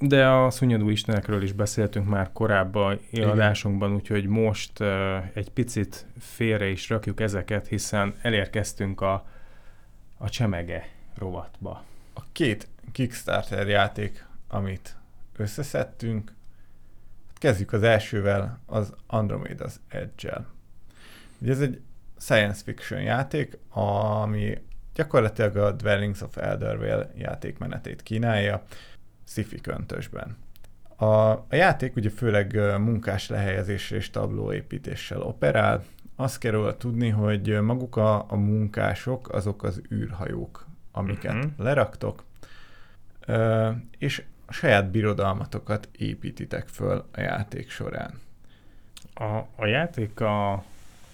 De 0.00 0.28
a 0.28 0.50
szunnyadó 0.50 0.88
istenekről 0.88 1.42
is 1.42 1.52
beszéltünk 1.52 2.08
már 2.08 2.30
korábban 2.32 3.00
adásunkban, 3.12 3.94
úgyhogy 3.94 4.26
most 4.26 4.80
uh, 4.80 4.88
egy 5.34 5.50
picit 5.50 6.06
félre 6.18 6.66
is 6.66 6.88
rakjuk 6.88 7.20
ezeket, 7.20 7.66
hiszen 7.66 8.14
elérkeztünk 8.22 9.00
a 9.00 9.26
a 10.16 10.28
csemege 10.28 10.88
rovatba. 11.14 11.84
A 12.14 12.22
két 12.32 12.68
Kickstarter 12.92 13.68
játék, 13.68 14.26
amit 14.48 14.96
összeszedtünk, 15.36 16.34
kezdjük 17.34 17.72
az 17.72 17.82
elsővel, 17.82 18.60
az 18.66 18.94
Andromeda's 19.08 19.74
Edge-el. 19.88 20.46
Ugye 21.38 21.52
ez 21.52 21.60
egy 21.60 21.80
science 22.18 22.62
fiction 22.64 23.00
játék, 23.00 23.58
ami 23.70 24.58
gyakorlatilag 24.94 25.56
a 25.56 25.72
Dwellings 25.72 26.20
of 26.20 26.36
Eldervale 26.36 27.10
játékmenetét 27.14 28.02
kínálja, 28.02 28.62
sci-fi 29.24 29.60
köntösben. 29.60 30.36
A, 30.96 31.04
a 31.30 31.46
játék 31.50 31.96
ugye 31.96 32.10
főleg 32.10 32.54
munkás 32.78 33.28
lehelyezésre 33.28 33.96
és 33.96 34.10
tablóépítéssel 34.10 35.22
operál, 35.22 35.84
azt 36.16 36.38
kell 36.38 36.52
róla 36.52 36.76
tudni, 36.76 37.08
hogy 37.08 37.60
maguk 37.60 37.96
a, 37.96 38.30
a 38.30 38.36
munkások, 38.36 39.32
azok 39.32 39.62
az 39.62 39.82
űrhajók, 39.92 40.66
amiket 40.92 41.34
uh-huh. 41.34 41.50
leraktok, 41.56 42.24
és 43.98 44.24
a 44.46 44.52
saját 44.52 44.90
birodalmatokat 44.90 45.88
építitek 45.98 46.68
föl 46.68 47.04
a 47.12 47.20
játék 47.20 47.70
során. 47.70 48.20
A, 49.14 49.36
a 49.56 49.66
játék 49.66 50.20
a 50.20 50.64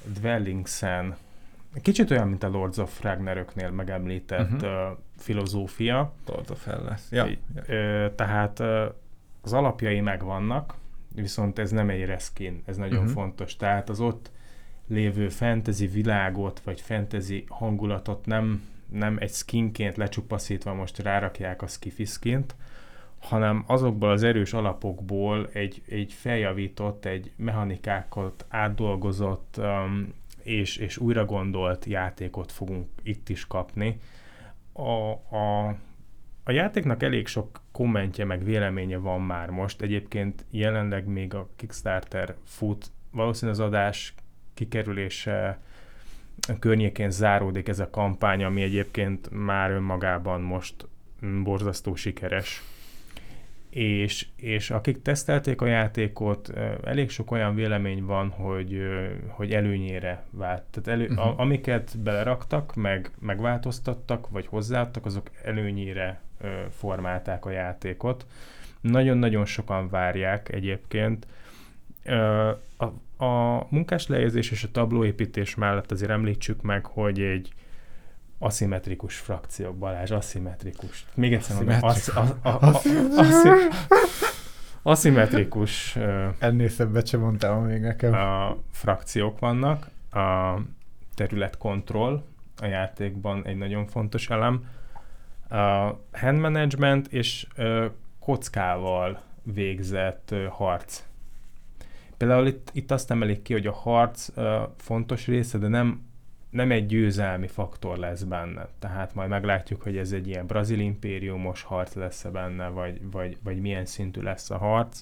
Dwellingsen 0.05 1.17
kicsit 1.83 2.11
olyan, 2.11 2.29
mint 2.29 2.43
a 2.43 2.49
Lords 2.49 2.79
of 2.79 3.03
Ragnaröknél 3.03 3.71
megemlített 3.71 4.53
uh-huh. 4.53 4.99
filozófia. 5.19 6.13
Lords 6.27 6.51
of 6.51 6.65
Hell 6.65 6.83
lesz. 6.83 7.11
Ja. 7.11 7.27
Tehát 8.15 8.61
az 9.43 9.53
alapjai 9.53 10.01
megvannak, 10.01 10.75
viszont 11.15 11.59
ez 11.59 11.71
nem 11.71 11.89
egy 11.89 12.05
reskin, 12.05 12.63
ez 12.67 12.77
nagyon 12.77 12.99
uh-huh. 12.99 13.13
fontos. 13.13 13.57
Tehát 13.57 13.89
az 13.89 14.01
ott 14.01 14.31
lévő 14.87 15.29
fantasy 15.29 15.87
világot, 15.87 16.61
vagy 16.65 16.81
fantasy 16.81 17.45
hangulatot 17.49 18.27
nem, 18.27 18.63
nem 18.91 19.17
egy 19.21 19.33
skinként 19.33 19.97
lecsupaszítva 19.97 20.75
most 20.75 20.99
rárakják 20.99 21.63
a 21.63 21.67
skifi 21.67 22.05
skint, 22.05 22.55
hanem 23.21 23.65
azokból 23.67 24.11
az 24.11 24.23
erős 24.23 24.53
alapokból 24.53 25.49
egy, 25.53 25.83
egy 25.89 26.13
feljavított, 26.13 27.05
egy 27.05 27.33
mechanikákat 27.37 28.47
átdolgozott 28.49 29.57
um, 29.59 30.15
és, 30.43 30.77
és 30.77 30.99
újra 30.99 31.25
gondolt 31.25 31.85
játékot 31.85 32.53
fogunk 32.53 32.89
itt 33.03 33.29
is 33.29 33.47
kapni. 33.47 34.01
A, 34.73 35.11
a, 35.37 35.69
a 36.45 36.51
játéknak 36.51 37.03
elég 37.03 37.27
sok 37.27 37.61
kommentje 37.73 38.25
meg 38.25 38.45
véleménye 38.45 38.97
van 38.97 39.21
már 39.21 39.51
most. 39.51 39.83
Egyébként 39.83 40.45
jelenleg 40.51 41.07
még 41.07 41.35
a 41.35 41.49
Kickstarter 41.57 42.35
fut, 42.45 42.91
valószínűleg 43.11 43.61
az 43.61 43.67
adás 43.67 44.15
kikerülése 44.55 45.59
környékén 46.59 47.11
záródik 47.11 47.69
ez 47.69 47.79
a 47.79 47.91
kampány, 47.91 48.45
ami 48.45 48.63
egyébként 48.63 49.29
már 49.31 49.71
önmagában 49.71 50.41
most 50.41 50.87
borzasztó 51.43 51.95
sikeres. 51.95 52.63
És, 53.71 54.27
és 54.37 54.71
akik 54.71 55.03
tesztelték 55.03 55.61
a 55.61 55.67
játékot, 55.67 56.53
elég 56.85 57.11
sok 57.11 57.31
olyan 57.31 57.55
vélemény 57.55 58.05
van, 58.05 58.29
hogy, 58.29 58.81
hogy 59.29 59.53
előnyére 59.53 60.25
vált. 60.31 60.63
Tehát 60.63 61.01
elő, 61.01 61.09
uh-huh. 61.09 61.27
a, 61.27 61.35
amiket 61.37 61.99
beleraktak, 61.99 62.75
meg 62.75 63.11
megváltoztattak, 63.19 64.29
vagy 64.29 64.47
hozzáadtak, 64.47 65.07
azok 65.07 65.31
előnyére 65.45 66.21
formálták 66.71 67.45
a 67.45 67.51
játékot. 67.51 68.27
Nagyon-nagyon 68.81 69.45
sokan 69.45 69.89
várják 69.89 70.53
egyébként. 70.53 71.27
A, 72.79 72.87
a 73.23 73.67
munkás 73.71 74.07
lejegyzés 74.07 74.51
és 74.51 74.65
a 74.65 74.71
tablóépítés 74.71 75.55
mellett 75.55 75.91
azért 75.91 76.11
említsük 76.11 76.63
meg, 76.63 76.87
hogy 76.87 77.21
egy 77.21 77.53
aszimmetrikus 78.39 79.17
frakciók, 79.17 79.77
Balázs, 79.77 80.11
aszimmetrikus. 80.11 81.07
Még 81.15 81.33
egyszer 81.33 81.57
mondom, 81.57 81.81
aszimmetrikus 84.83 85.97
Ennél 86.39 86.69
szebbet 86.69 87.07
sem 87.07 87.21
mondtál 87.21 87.61
még 87.61 87.81
nekem. 87.81 88.13
A 88.13 88.57
frakciók 88.71 89.39
vannak, 89.39 89.89
a 90.11 90.59
területkontroll 91.15 92.25
a 92.57 92.67
játékban 92.67 93.47
egy 93.47 93.57
nagyon 93.57 93.87
fontos 93.87 94.31
elem, 94.31 94.65
a 95.49 95.57
hand 96.13 96.39
management 96.39 97.07
és 97.07 97.47
kockával 98.19 99.21
végzett 99.43 100.35
harc. 100.51 101.03
Például 102.23 102.47
itt, 102.47 102.71
itt 102.73 102.91
azt 102.91 103.11
emelik 103.11 103.43
ki, 103.43 103.53
hogy 103.53 103.67
a 103.67 103.73
harc 103.73 104.29
fontos 104.77 105.27
része, 105.27 105.59
de 105.59 105.69
nem 105.69 106.03
nem 106.51 106.71
egy 106.71 106.87
győzelmi 106.87 107.47
faktor 107.47 107.97
lesz 107.97 108.23
benne. 108.23 108.69
Tehát 108.79 109.15
majd 109.15 109.29
meglátjuk, 109.29 109.83
hogy 109.83 109.97
ez 109.97 110.13
egy 110.13 110.29
ilyen 110.29 110.47
brazil 110.47 110.81
impériumos 110.81 111.63
harc 111.63 111.95
lesz-e 111.95 112.31
benne, 112.31 112.69
vagy, 112.69 113.11
vagy, 113.11 113.37
vagy 113.43 113.61
milyen 113.61 113.85
szintű 113.85 114.21
lesz 114.21 114.51
a 114.51 114.59
harc. 114.59 115.01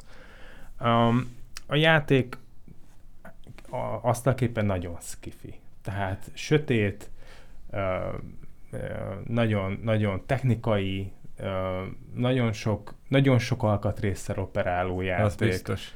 Um, 0.80 1.36
a 1.66 1.74
játék 1.74 2.36
a, 3.70 3.98
asztalképpen 4.02 4.66
nagyon 4.66 4.96
skifi. 5.00 5.54
Tehát 5.82 6.30
sötét, 6.34 7.10
uh, 7.70 7.80
uh, 8.72 8.80
nagyon, 9.26 9.80
nagyon 9.82 10.22
technikai, 10.26 11.12
uh, 11.38 11.46
nagyon 12.14 12.52
sok, 12.52 12.94
nagyon 13.08 13.38
sok 13.38 13.62
alkatrészszer 13.62 14.38
operáló 14.38 15.00
játék. 15.00 15.24
Az 15.24 15.36
biztos. 15.36 15.94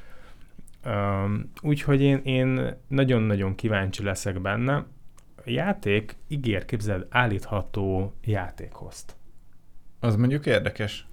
Úgyhogy 1.61 2.01
én, 2.01 2.17
én 2.23 2.75
nagyon-nagyon 2.87 3.55
kíváncsi 3.55 4.03
leszek 4.03 4.41
benne 4.41 4.85
játék 5.45 6.15
ígér, 6.27 6.65
képzeld, 6.65 7.07
állítható 7.09 8.13
játékhozt. 8.23 9.15
Az 9.99 10.15
mondjuk 10.15 10.45
érdekes. 10.45 11.07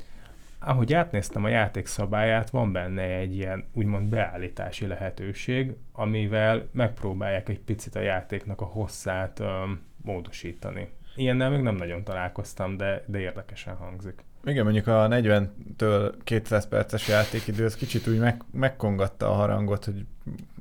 Ahogy 0.58 0.92
átnéztem 0.92 1.44
a 1.44 1.48
játék 1.48 1.87
szabályát, 1.87 2.50
van 2.50 2.72
benne 2.72 3.02
egy 3.02 3.37
ilyen 3.37 3.64
úgymond 3.72 4.08
beállítási 4.08 4.87
lehetőség, 4.87 5.72
amivel 5.92 6.68
megpróbálják 6.72 7.48
egy 7.48 7.61
picit 7.61 7.94
a 7.94 8.00
játéknak 8.00 8.61
a 8.61 8.64
hosszát 8.64 9.38
um, 9.38 9.80
módosítani. 10.02 10.88
Ilyennel 11.16 11.50
még 11.50 11.61
nem 11.61 11.74
nagyon 11.74 12.04
találkoztam, 12.04 12.76
de, 12.76 13.04
de 13.06 13.18
érdekesen 13.18 13.76
hangzik. 13.76 14.24
Igen, 14.44 14.64
mondjuk 14.64 14.87
a 14.87 15.09
40-től 15.09 16.12
200 16.24 16.68
perces 16.68 17.09
játékidő, 17.09 17.64
az 17.64 17.76
kicsit 17.76 18.07
úgy 18.07 18.18
meg, 18.18 18.42
megkongatta 18.50 19.31
a 19.31 19.35
harangot, 19.35 19.85
hogy 19.85 20.07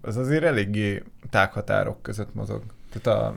az 0.02 0.18
azért 0.18 0.44
eléggé 0.44 1.04
tághatárok 1.30 2.02
között 2.02 2.34
mozog. 2.34 2.64
Tehát 2.90 3.20
a 3.20 3.36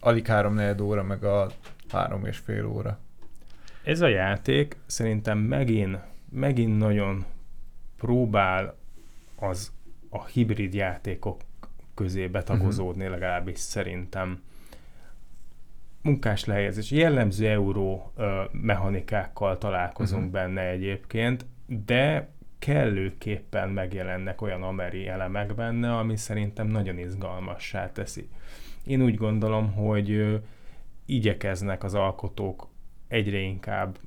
alig 0.00 0.26
három 0.26 0.60
óra, 0.80 1.02
meg 1.02 1.24
a 1.24 1.50
három 1.88 2.24
és 2.24 2.36
fél 2.36 2.66
óra. 2.66 2.98
Ez 3.84 4.00
a 4.00 4.08
játék 4.08 4.76
szerintem 4.86 5.38
megint, 5.38 5.98
megint 6.30 6.78
nagyon 6.78 7.24
próbál 7.96 8.74
az 9.36 9.72
a 10.10 10.26
hibrid 10.26 10.74
játékok 10.74 11.40
közé 11.94 12.26
betagozódni, 12.26 13.04
uh-huh. 13.04 13.18
legalábbis 13.18 13.58
szerintem. 13.58 14.42
Munkás 16.02 16.44
lehelyezés. 16.44 16.90
Jellemző 16.90 17.48
euró 17.48 18.12
mechanikákkal 18.52 19.58
találkozunk 19.58 20.24
uh-huh. 20.24 20.32
benne 20.32 20.68
egyébként, 20.68 21.46
de 21.66 22.28
kellőképpen 22.58 23.68
megjelennek 23.68 24.40
olyan 24.40 24.62
ameri 24.62 25.08
elemek 25.08 25.54
benne, 25.54 25.96
ami 25.96 26.16
szerintem 26.16 26.66
nagyon 26.66 26.98
izgalmassá 26.98 27.92
teszi. 27.92 28.28
Én 28.86 29.02
úgy 29.02 29.14
gondolom, 29.14 29.72
hogy 29.72 30.40
igyekeznek 31.06 31.84
az 31.84 31.94
alkotók 31.94 32.68
egyre 33.08 33.38
inkább 33.38 33.98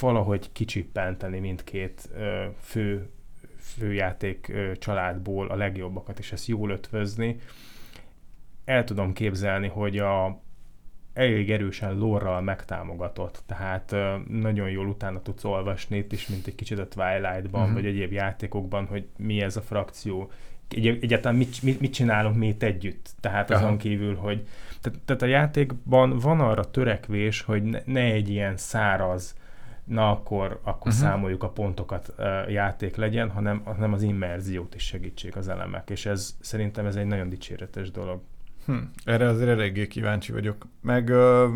valahogy 0.00 0.52
kicsippenteni 0.52 1.38
mindkét 1.38 2.10
fő 2.60 3.10
főjáték 3.58 4.52
családból 4.78 5.48
a 5.48 5.56
legjobbakat, 5.56 6.18
és 6.18 6.32
ezt 6.32 6.46
jól 6.46 6.70
ötvözni. 6.70 7.36
El 8.64 8.84
tudom 8.84 9.12
képzelni, 9.12 9.68
hogy 9.68 9.98
a 9.98 10.42
elég 11.18 11.50
erősen 11.50 11.98
lorral 11.98 12.40
megtámogatott, 12.40 13.42
tehát 13.46 13.94
nagyon 14.28 14.70
jól 14.70 14.86
utána 14.86 15.22
tudsz 15.22 15.44
olvasni 15.44 15.96
itt 15.96 16.12
is, 16.12 16.28
mint 16.28 16.46
egy 16.46 16.54
kicsit 16.54 16.78
a 16.78 16.88
Twilight-ban, 16.88 17.60
uh-huh. 17.60 17.74
vagy 17.74 17.86
egyéb 17.86 18.12
játékokban, 18.12 18.86
hogy 18.86 19.06
mi 19.16 19.40
ez 19.40 19.56
a 19.56 19.60
frakció, 19.60 20.30
egy, 20.68 20.86
egyáltalán 20.86 21.36
mit, 21.36 21.62
mit, 21.62 21.80
mit 21.80 21.92
csinálunk 21.92 22.36
mi 22.36 22.46
itt 22.46 22.62
együtt. 22.62 23.10
Tehát 23.20 23.50
Aha. 23.50 23.64
azon 23.64 23.78
kívül, 23.78 24.14
hogy 24.14 24.46
tehát, 24.80 24.98
tehát 25.04 25.22
a 25.22 25.26
játékban 25.26 26.18
van 26.18 26.40
arra 26.40 26.70
törekvés, 26.70 27.42
hogy 27.42 27.62
ne, 27.62 27.80
ne 27.84 28.00
egy 28.00 28.28
ilyen 28.28 28.56
száraz, 28.56 29.36
na 29.84 30.10
akkor, 30.10 30.60
akkor 30.62 30.92
uh-huh. 30.92 31.08
számoljuk 31.08 31.42
a 31.42 31.48
pontokat 31.48 32.14
uh, 32.18 32.52
játék 32.52 32.96
legyen, 32.96 33.30
hanem, 33.30 33.62
hanem 33.64 33.92
az 33.92 34.02
immerziót 34.02 34.74
is 34.74 34.82
segítsék 34.82 35.36
az 35.36 35.48
elemek, 35.48 35.90
és 35.90 36.06
ez 36.06 36.36
szerintem 36.40 36.86
ez 36.86 36.96
egy 36.96 37.06
nagyon 37.06 37.28
dicséretes 37.28 37.90
dolog. 37.90 38.20
Hm, 38.68 38.78
erre 39.04 39.26
azért 39.26 39.50
eléggé 39.50 39.86
kíváncsi 39.86 40.32
vagyok. 40.32 40.66
Meg 40.80 41.08
uh, 41.08 41.50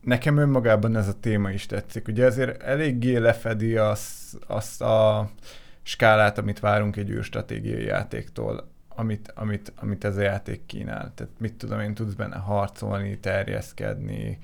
nekem 0.00 0.36
önmagában 0.36 0.96
ez 0.96 1.08
a 1.08 1.20
téma 1.20 1.50
is 1.50 1.66
tetszik. 1.66 2.08
Ugye 2.08 2.24
ezért 2.24 2.62
eléggé 2.62 3.16
lefedi 3.16 3.76
azt 4.46 4.80
a 4.80 5.30
skálát, 5.82 6.38
amit 6.38 6.60
várunk 6.60 6.96
egy 6.96 7.10
űrstratégiai 7.10 7.84
játéktól, 7.84 8.68
amit, 8.88 9.32
amit, 9.34 9.72
amit 9.76 10.04
ez 10.04 10.16
a 10.16 10.20
játék 10.20 10.66
kínál. 10.66 11.12
Tehát 11.14 11.32
mit 11.38 11.54
tudom 11.54 11.80
én, 11.80 11.94
tudsz 11.94 12.14
benne 12.14 12.36
harcolni, 12.36 13.18
terjeszkedni, 13.18 14.38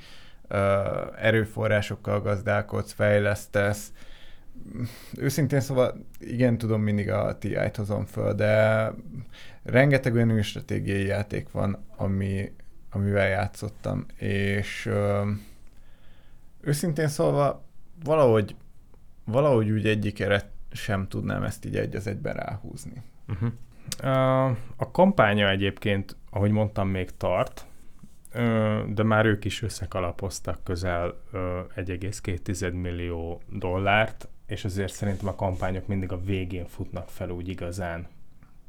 erőforrásokkal 1.17 2.21
gazdálkodsz, 2.21 2.93
fejlesztesz. 2.93 3.93
Őszintén 5.17 5.61
szóval 5.61 6.05
igen, 6.19 6.59
tudom, 6.59 6.81
mindig 6.81 7.11
a 7.11 7.39
TI-t 7.39 7.77
hozom 7.77 8.05
föl, 8.05 8.35
de 8.35 8.93
rengeteg 9.63 10.15
olyan 10.15 10.31
űrstratégiai 10.31 11.05
játék 11.05 11.51
van, 11.51 11.85
ami, 11.97 12.53
amivel 12.91 13.29
játszottam, 13.29 14.07
és 14.17 14.91
őszintén 16.61 17.09
szólva 17.09 17.65
valahogy, 18.05 18.57
valahogy 19.25 19.71
úgy 19.71 19.87
egyikere 19.87 20.51
sem 20.73 21.09
tudnám 21.09 21.43
ezt 21.43 21.65
így 21.65 21.77
egy 21.77 21.97
az 21.97 22.07
egyben 22.07 22.35
ráhúzni. 22.35 23.03
Uh-huh. 23.29 23.53
Uh, 24.03 24.57
a 24.77 24.91
kampánya 24.91 25.49
egyébként, 25.49 26.17
ahogy 26.31 26.51
mondtam, 26.51 26.89
még 26.89 27.17
tart, 27.17 27.67
de 28.87 29.03
már 29.03 29.27
ők 29.27 29.45
is 29.45 29.63
összekalapoztak 29.63 30.65
közel 30.65 31.07
uh, 31.33 31.41
1,2 31.77 32.81
millió 32.81 33.43
dollárt, 33.49 34.29
és 34.49 34.65
azért 34.65 34.93
szerintem 34.93 35.29
a 35.29 35.35
kampányok 35.35 35.87
mindig 35.87 36.13
a 36.13 36.21
végén 36.21 36.67
futnak 36.67 37.09
fel 37.09 37.31
úgy 37.31 37.49
igazán. 37.49 38.07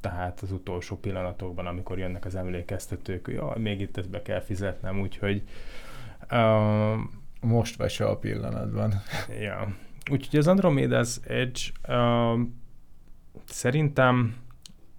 Tehát 0.02 0.39
az 0.39 0.52
utolsó 0.52 0.98
pillanatokban, 0.98 1.68
amikor 1.68 1.98
jönnek 1.98 2.26
az 2.26 2.36
emlékeztetők, 2.36 3.26
hogy 3.26 3.34
jaj, 3.34 3.60
még 3.60 3.82
itt 3.82 3.98
ezt 3.98 4.10
be 4.10 4.22
kell 4.22 4.42
fizetnem, 4.42 5.00
úgyhogy 5.00 5.44
uh, 6.32 7.00
most 7.42 7.76
vagy 7.76 7.89
se 7.89 8.06
a 8.06 8.18
pillanatban. 8.18 8.94
Ja. 9.39 9.76
Úgyhogy 10.12 10.39
az 10.39 10.46
Andromeda's 10.50 11.28
Edge 11.28 11.60
uh, 11.88 12.39
szerintem 13.46 14.36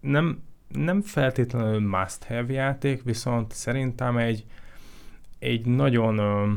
nem, 0.01 0.43
nem 0.69 1.03
feltétlenül 1.03 1.81
must-have 1.81 2.53
játék, 2.53 3.03
viszont 3.03 3.53
szerintem 3.53 4.16
egy, 4.16 4.45
egy 5.38 5.66
nagyon 5.66 6.19
uh, 6.19 6.51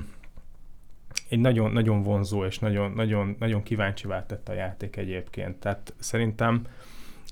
egy 1.34 1.40
nagyon, 1.40 1.72
nagyon 1.72 2.04
vonzó 2.04 2.46
és 2.46 2.60
nagyon, 2.60 2.92
nagyon, 2.92 3.36
nagyon 3.40 3.64
kíváncsi 3.64 4.08
tett 4.28 4.50
a 4.50 4.54
játék 4.54 4.96
egyébként. 4.96 5.60
Tehát 5.60 5.94
szerintem 6.00 6.62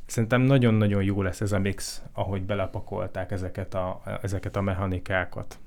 szerintem 0.05 0.41
nagyon-nagyon 0.41 1.03
jó 1.03 1.21
lesz 1.21 1.41
ez 1.41 1.51
a 1.51 1.59
mix, 1.59 2.01
ahogy 2.13 2.43
belepakolták 2.43 3.31
ezeket 3.31 3.73
a, 3.73 4.01
ezeket 4.21 4.55
a 4.55 4.61
mechanikákat. 4.61 5.59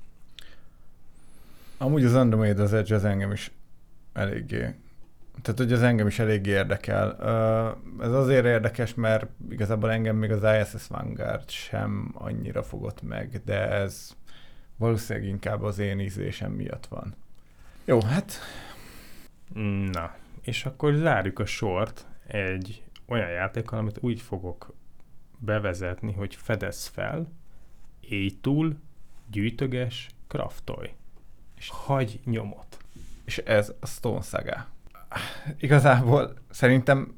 Amúgy 1.77 2.03
az 2.03 2.13
Andromeda 2.13 2.63
az 2.63 2.73
Edge 2.73 2.95
az 2.95 3.03
engem 3.03 3.31
is 3.31 3.51
eléggé 4.13 4.75
tehát, 5.41 5.59
hogy 5.59 5.71
ez 5.71 5.81
engem 5.81 6.07
is 6.07 6.19
elég 6.19 6.45
érdekel. 6.45 7.15
Ez 8.01 8.11
azért 8.11 8.45
érdekes, 8.45 8.93
mert 8.93 9.27
igazából 9.49 9.91
engem 9.91 10.15
még 10.15 10.31
az 10.31 10.43
ISS 10.61 10.87
Vanguard 10.87 11.49
sem 11.49 12.11
annyira 12.13 12.63
fogott 12.63 13.01
meg, 13.01 13.41
de 13.45 13.69
ez 13.69 14.15
valószínűleg 14.77 15.29
inkább 15.29 15.63
az 15.63 15.79
én 15.79 15.99
ízlésem 15.99 16.51
miatt 16.51 16.85
van. 16.85 17.15
Jó, 17.85 18.01
hát... 18.01 18.33
Na, 19.91 20.15
és 20.41 20.65
akkor 20.65 20.93
zárjuk 20.93 21.39
a 21.39 21.45
sort 21.45 22.07
egy 22.27 22.83
olyan 23.05 23.29
játékkal, 23.29 23.79
amit 23.79 23.97
úgy 24.01 24.21
fogok 24.21 24.73
bevezetni, 25.37 26.13
hogy 26.13 26.35
fedez 26.35 26.85
fel, 26.85 27.31
éj 27.99 28.39
túl, 28.41 28.75
gyűjtöges, 29.31 30.09
kraftolj, 30.27 30.93
és 31.57 31.69
hagy 31.69 32.19
nyomot. 32.25 32.77
És 33.25 33.37
ez 33.37 33.73
a 33.79 33.85
Stone 33.85 34.21
Saga 34.21 34.73
igazából 35.57 36.33
szerintem 36.49 37.15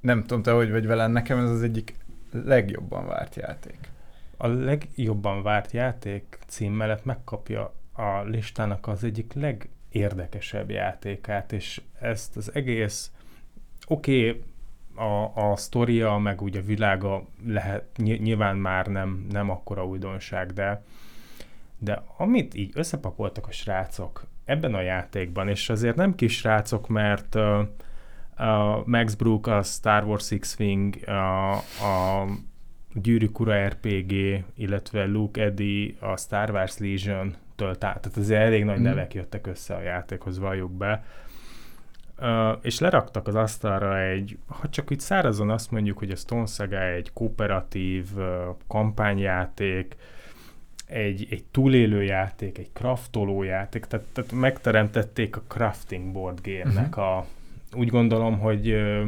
nem 0.00 0.20
tudom 0.20 0.42
te, 0.42 0.52
hogy 0.52 0.70
vagy 0.70 0.86
vele, 0.86 1.06
nekem 1.06 1.38
ez 1.38 1.50
az 1.50 1.62
egyik 1.62 1.94
legjobban 2.32 3.06
várt 3.06 3.34
játék. 3.34 3.90
A 4.36 4.46
legjobban 4.46 5.42
várt 5.42 5.72
játék 5.72 6.38
cím 6.46 6.72
mellett 6.72 7.04
megkapja 7.04 7.74
a 7.92 8.22
listának 8.22 8.86
az 8.86 9.04
egyik 9.04 9.32
legérdekesebb 9.92 10.70
játékát, 10.70 11.52
és 11.52 11.80
ezt 12.00 12.36
az 12.36 12.54
egész 12.54 13.10
oké, 13.86 14.28
okay, 14.28 14.42
a, 14.94 15.50
a 15.50 15.56
sztoria, 15.56 16.18
meg 16.18 16.42
úgy 16.42 16.56
a 16.56 16.62
világa 16.62 17.24
lehet, 17.46 17.84
nyilván 17.96 18.56
már 18.56 18.86
nem, 18.86 19.26
nem 19.30 19.50
akkora 19.50 19.86
újdonság, 19.86 20.52
de, 20.52 20.82
de 21.78 22.02
amit 22.16 22.54
így 22.54 22.70
összepakoltak 22.74 23.46
a 23.46 23.52
srácok 23.52 24.26
ebben 24.44 24.74
a 24.74 24.80
játékban, 24.80 25.48
és 25.48 25.68
azért 25.68 25.96
nem 25.96 26.14
kis 26.14 26.36
srácok, 26.36 26.88
mert 26.88 27.34
uh, 27.34 27.60
uh, 28.38 28.86
Max 28.86 29.14
Brook 29.14 29.46
a 29.46 29.62
Star 29.62 30.04
Wars 30.04 30.28
X-Wing, 30.38 30.96
uh, 31.06 31.84
a 31.84 32.26
Gyűrűk 32.92 33.40
Ura 33.40 33.66
RPG, 33.66 34.12
illetve 34.54 35.04
Luke 35.04 35.42
Eddy 35.42 35.96
a 36.00 36.16
Star 36.16 36.50
Wars 36.50 36.78
Legion-től, 37.60 37.78
tehát 37.78 38.16
azért 38.16 38.40
elég 38.40 38.64
nagy 38.64 38.78
mm. 38.78 38.82
nevek 38.82 39.14
jöttek 39.14 39.46
össze 39.46 39.74
a 39.74 39.80
játékhoz, 39.80 40.38
valljuk 40.38 40.72
be. 40.72 41.04
Uh, 42.18 42.58
és 42.62 42.78
leraktak 42.78 43.26
az 43.26 43.34
asztalra 43.34 44.00
egy, 44.00 44.38
ha 44.46 44.68
csak 44.68 44.90
itt 44.90 45.00
szárazon 45.00 45.50
azt 45.50 45.70
mondjuk, 45.70 45.98
hogy 45.98 46.10
a 46.10 46.16
Stone 46.16 46.46
Saga 46.46 46.82
egy 46.82 47.12
kooperatív 47.12 48.06
uh, 48.16 48.24
kampányjáték, 48.68 49.96
egy, 50.86 51.26
egy 51.30 51.44
túlélő 51.50 52.02
játék, 52.02 52.58
egy 52.58 52.72
kraftoló 52.72 53.42
játék, 53.42 53.84
tehát, 53.84 54.06
tehát 54.12 54.32
megteremtették 54.32 55.36
a 55.36 55.42
crafting 55.48 56.12
board 56.12 56.40
game-nek 56.42 56.96
uh-huh. 56.96 57.16
a, 57.16 57.26
úgy 57.72 57.88
gondolom, 57.88 58.38
hogy 58.38 58.70
uh, 58.70 59.06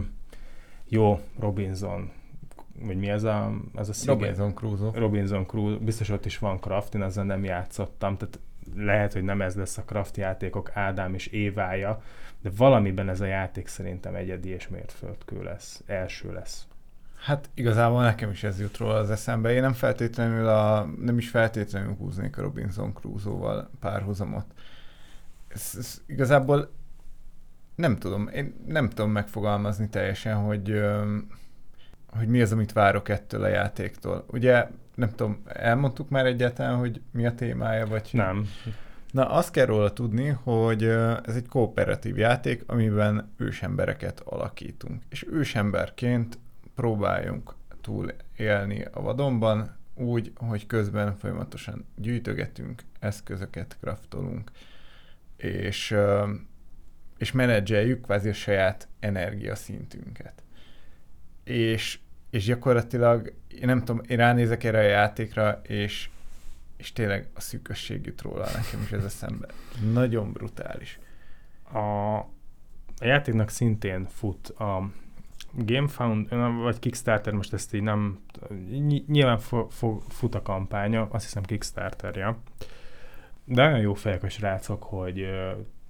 jó, 0.89 1.21
Robinson, 1.41 2.11
vagy 2.81 2.97
mi 2.97 3.09
ez 3.09 3.23
a, 3.23 3.53
ez 3.75 3.89
a 3.89 3.93
sziget? 3.93 4.15
Robinson 4.15 4.55
Crusoe. 4.55 4.99
Robinson 4.99 5.47
Crusoe, 5.47 5.79
biztos 5.79 6.09
ott 6.09 6.27
is 6.27 6.39
van 6.39 6.61
craft, 6.61 6.95
én 6.95 7.03
ezzel 7.03 7.25
nem 7.25 7.45
játszottam, 7.45 8.17
tehát 8.17 8.39
lehet, 8.77 9.13
hogy 9.13 9.23
nem 9.23 9.43
ez 9.43 9.55
lesz 9.55 9.79
a 9.79 9.83
craft 9.83 10.17
játékok 10.17 10.71
Ádám 10.75 11.15
és 11.15 11.27
Évája, 11.27 12.03
de 12.41 12.51
valamiben 12.57 13.09
ez 13.09 13.21
a 13.21 13.25
játék 13.25 13.67
szerintem 13.67 14.15
egyedi 14.15 14.49
és 14.49 14.69
mértföldkő 14.69 15.43
lesz, 15.43 15.83
első 15.87 16.33
lesz. 16.33 16.67
Hát 17.25 17.51
igazából 17.55 18.03
nekem 18.03 18.31
is 18.31 18.43
ez 18.43 18.61
jut 18.61 18.77
róla 18.77 18.95
az 18.95 19.11
eszembe. 19.11 19.53
Én 19.53 19.61
nem 19.61 19.73
feltétlenül 19.73 20.49
a, 20.49 20.89
nem 21.01 21.19
is 21.19 21.29
feltétlenül 21.29 21.95
húznék 21.95 22.39
a 22.39 22.43
Robinson 22.43 22.93
Crusoe-val 22.93 23.71
párhuzamot. 23.81 24.47
Ez, 25.49 25.75
ez 25.79 26.03
igazából 26.07 26.71
nem 27.75 27.97
tudom, 27.97 28.29
én 28.29 28.55
nem 28.67 28.89
tudom 28.89 29.11
megfogalmazni 29.11 29.89
teljesen, 29.89 30.37
hogy, 30.37 30.81
hogy 32.19 32.29
mi 32.29 32.41
az, 32.43 32.53
amit 32.53 32.73
várok 32.73 33.09
ettől 33.09 33.43
a 33.43 33.49
játéktól. 33.49 34.25
Ugye, 34.31 34.67
nem 34.95 35.11
tudom, 35.11 35.43
elmondtuk 35.47 36.09
már 36.09 36.27
egyáltalán, 36.27 36.77
hogy 36.77 37.01
mi 37.11 37.27
a 37.27 37.35
témája, 37.35 37.87
vagy... 37.87 38.09
Nem. 38.13 38.49
Na, 39.11 39.31
azt 39.31 39.51
kell 39.51 39.67
róla 39.67 39.93
tudni, 39.93 40.29
hogy 40.29 40.85
ez 41.25 41.37
egy 41.37 41.49
kooperatív 41.49 42.19
játék, 42.19 42.63
amiben 42.67 43.33
ősembereket 43.37 44.21
alakítunk. 44.21 45.03
És 45.09 45.27
ősemberként 45.31 46.39
próbáljunk 46.75 47.55
túl 47.81 48.13
élni 48.37 48.85
a 48.93 49.01
vadonban, 49.01 49.77
úgy, 49.95 50.33
hogy 50.37 50.67
közben 50.67 51.17
folyamatosan 51.17 51.87
gyűjtögetünk, 51.97 52.83
eszközöket 52.99 53.77
kraftolunk, 53.81 54.51
és, 55.37 55.97
és 57.19 57.33
menedzseljük 57.33 58.01
kvázi 58.01 58.29
a 58.29 58.33
saját 58.33 58.89
energiaszintünket. 59.01 60.43
És, 61.45 61.99
és 62.33 62.45
gyakorlatilag, 62.45 63.33
én 63.49 63.67
nem 63.67 63.79
tudom, 63.79 64.01
én 64.07 64.17
ránézek 64.17 64.65
erre 64.65 64.79
a 64.79 64.83
játékra, 64.83 65.61
és, 65.63 66.09
és 66.77 66.93
tényleg 66.93 67.29
a 67.35 67.41
szűkösség 67.41 68.07
jut 68.07 68.23
róla 68.23 68.45
nekem 68.45 68.81
is 68.83 68.93
ez 68.93 69.05
eszembe. 69.05 69.47
Nagyon 69.93 70.33
brutális. 70.33 70.99
A, 71.73 72.17
a 72.99 73.05
játéknak 73.05 73.49
szintén 73.49 74.07
fut 74.07 74.49
a 74.49 74.91
GameFound, 75.53 76.29
vagy 76.63 76.79
Kickstarter, 76.79 77.33
most 77.33 77.53
ezt 77.53 77.75
így 77.75 77.83
nem, 77.83 78.21
nyilván 79.07 79.39
fut 80.09 80.35
a 80.35 80.43
kampánya, 80.43 81.09
azt 81.11 81.25
hiszem 81.25 81.43
Kickstarterja, 81.43 82.39
de 83.45 83.63
nagyon 83.63 83.81
jó 83.81 83.95
fejek 83.95 84.23
a 84.23 84.29
srácok, 84.29 84.83
hogy 84.83 85.27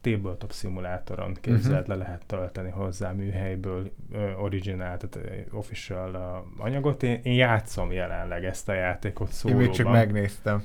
tabletop 0.03 0.53
szimulátoron 0.53 1.36
képzelt 1.40 1.80
uh-huh. 1.80 1.88
le 1.88 1.94
lehet 1.94 2.22
tölteni 2.26 2.70
hozzá 2.70 3.12
műhelyből 3.12 3.92
uh, 4.12 4.42
original, 4.42 4.96
tehát 4.96 5.16
uh, 5.16 5.59
official 5.59 6.14
uh, 6.14 6.64
anyagot. 6.64 7.03
Én, 7.03 7.20
én 7.22 7.34
játszom 7.34 7.92
jelenleg 7.92 8.44
ezt 8.44 8.68
a 8.68 8.72
játékot 8.72 9.32
szólóban. 9.32 9.62
Én 9.62 9.68
még 9.68 9.76
csak 9.76 9.92
megnéztem. 9.92 10.62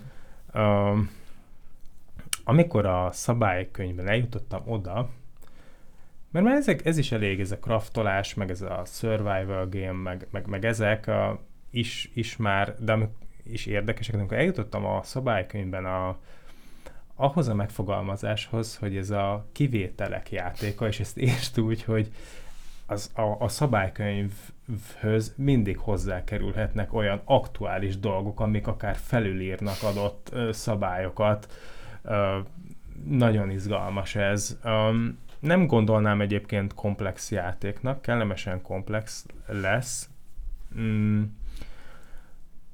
Uh, 0.54 0.98
amikor 2.44 2.86
a 2.86 3.10
szabálykönyvben 3.12 4.08
eljutottam 4.08 4.62
oda, 4.66 5.10
mert 6.32 6.46
már 6.46 6.56
ezek, 6.56 6.86
ez 6.86 6.98
is 6.98 7.12
elég, 7.12 7.40
ez 7.40 7.52
a 7.52 7.60
kraftolás, 7.60 8.34
meg 8.34 8.50
ez 8.50 8.62
a 8.62 8.82
survival 8.86 9.68
game, 9.70 9.92
meg, 9.92 10.28
meg, 10.32 10.48
meg 10.48 10.66
ezek 10.66 11.08
a, 11.08 11.40
is, 11.70 12.12
is 12.14 12.38
már, 12.38 12.76
de 12.80 12.92
amik 12.92 13.10
is 13.44 13.66
érdekesek, 13.66 14.16
amikor 14.16 14.38
eljutottam 14.38 14.86
a 14.86 15.04
szabálykönyvben 15.04 15.86
a, 15.86 16.18
ahhoz 17.20 17.48
a 17.48 17.54
megfogalmazáshoz, 17.54 18.76
hogy 18.76 18.98
ez 18.98 19.10
a 19.10 19.48
kivételek 19.52 20.32
játéka, 20.32 20.88
és 20.88 21.00
ezt 21.00 21.18
értsd 21.18 21.60
úgy, 21.60 21.84
hogy 21.84 22.12
az, 22.86 23.12
a, 23.16 23.22
a 23.40 23.48
szabálykönyvhöz 23.48 25.34
mindig 25.38 25.78
hozzákerülhetnek 25.78 26.94
olyan 26.94 27.22
aktuális 27.26 28.00
dolgok, 28.00 28.40
amik 28.40 28.68
akár 28.68 28.96
felülírnak 28.96 29.84
adott 29.84 30.30
ö, 30.32 30.52
szabályokat. 30.52 31.52
Ö, 32.02 32.38
nagyon 33.08 33.50
izgalmas 33.50 34.16
ez. 34.16 34.58
Um, 34.64 35.18
nem 35.40 35.68
gondolnám 35.68 36.22
egyébként 36.22 36.74
komplex 36.74 37.32
játéknak, 37.32 38.02
kellemesen 38.02 38.62
komplex 38.62 39.26
lesz, 39.48 40.10
mm, 40.80 41.24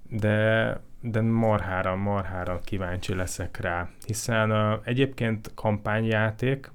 de, 0.10 0.80
de 1.06 1.22
marhára, 1.22 1.96
marhára 1.96 2.60
kíváncsi 2.60 3.14
leszek 3.14 3.58
rá, 3.58 3.90
hiszen 4.06 4.52
uh, 4.52 4.82
egyébként 4.84 5.52
kampányjáték, 5.54 6.72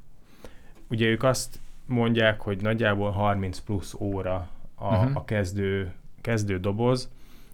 ugye 0.88 1.06
ők 1.06 1.22
azt 1.22 1.58
mondják, 1.86 2.40
hogy 2.40 2.62
nagyjából 2.62 3.10
30 3.10 3.58
plusz 3.58 3.94
óra 3.94 4.48
a, 4.74 4.96
uh-huh. 4.96 5.16
a 5.16 5.24
kezdő, 5.24 5.92
kezdő 6.20 6.58
doboz, 6.58 7.10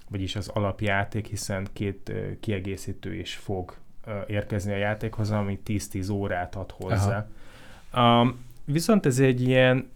vagyis 0.09 0.37
az 0.37 0.49
alapjáték, 0.49 1.27
hiszen 1.27 1.67
két 1.73 2.09
uh, 2.09 2.41
kiegészítő 2.41 3.15
is 3.15 3.35
fog 3.35 3.77
uh, 4.07 4.15
érkezni 4.27 4.73
a 4.73 4.77
játékhoz, 4.77 5.31
ami 5.31 5.61
10-10 5.67 6.13
órát 6.13 6.55
ad 6.55 6.71
hozzá. 6.71 7.27
Aha. 7.91 8.21
Um, 8.21 8.45
viszont 8.65 9.07
ez 9.07 9.19
egy 9.19 9.43
ilyen 9.43 9.91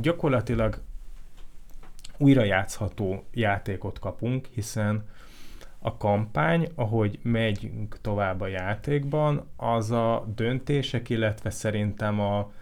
gyakorlatilag 0.00 0.80
újra 2.16 2.44
játszható 2.44 3.24
játékot 3.32 3.98
kapunk, 3.98 4.46
hiszen 4.46 5.04
a 5.78 5.96
kampány, 5.96 6.68
ahogy 6.74 7.18
megyünk 7.22 7.98
tovább 8.00 8.40
a 8.40 8.46
játékban, 8.46 9.48
az 9.56 9.90
a 9.90 10.26
döntések, 10.34 11.08
illetve 11.08 11.50
szerintem 11.50 12.20
a 12.20 12.52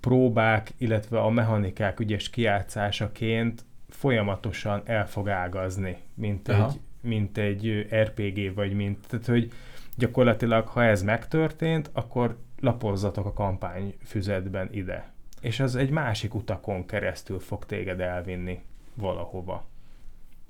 próbák, 0.00 0.72
illetve 0.76 1.20
a 1.20 1.28
mechanikák 1.28 2.00
ügyes 2.00 2.30
kiátszásaként 2.30 3.64
folyamatosan 3.88 4.82
el 4.84 5.08
fog 5.08 5.28
ágazni, 5.28 5.96
mint 6.14 6.48
egy, 6.48 6.80
mint 7.00 7.38
egy 7.38 7.86
RPG, 7.94 8.54
vagy 8.54 8.72
mint, 8.72 9.06
tehát 9.08 9.26
hogy 9.26 9.52
gyakorlatilag, 9.96 10.66
ha 10.66 10.84
ez 10.84 11.02
megtörtént, 11.02 11.90
akkor 11.92 12.38
lapozzatok 12.60 13.26
a 13.26 13.32
kampány 13.32 13.94
füzetben 14.04 14.68
ide. 14.72 15.12
És 15.40 15.60
az 15.60 15.76
egy 15.76 15.90
másik 15.90 16.34
utakon 16.34 16.86
keresztül 16.86 17.38
fog 17.38 17.66
téged 17.66 18.00
elvinni 18.00 18.62
valahova. 18.94 19.66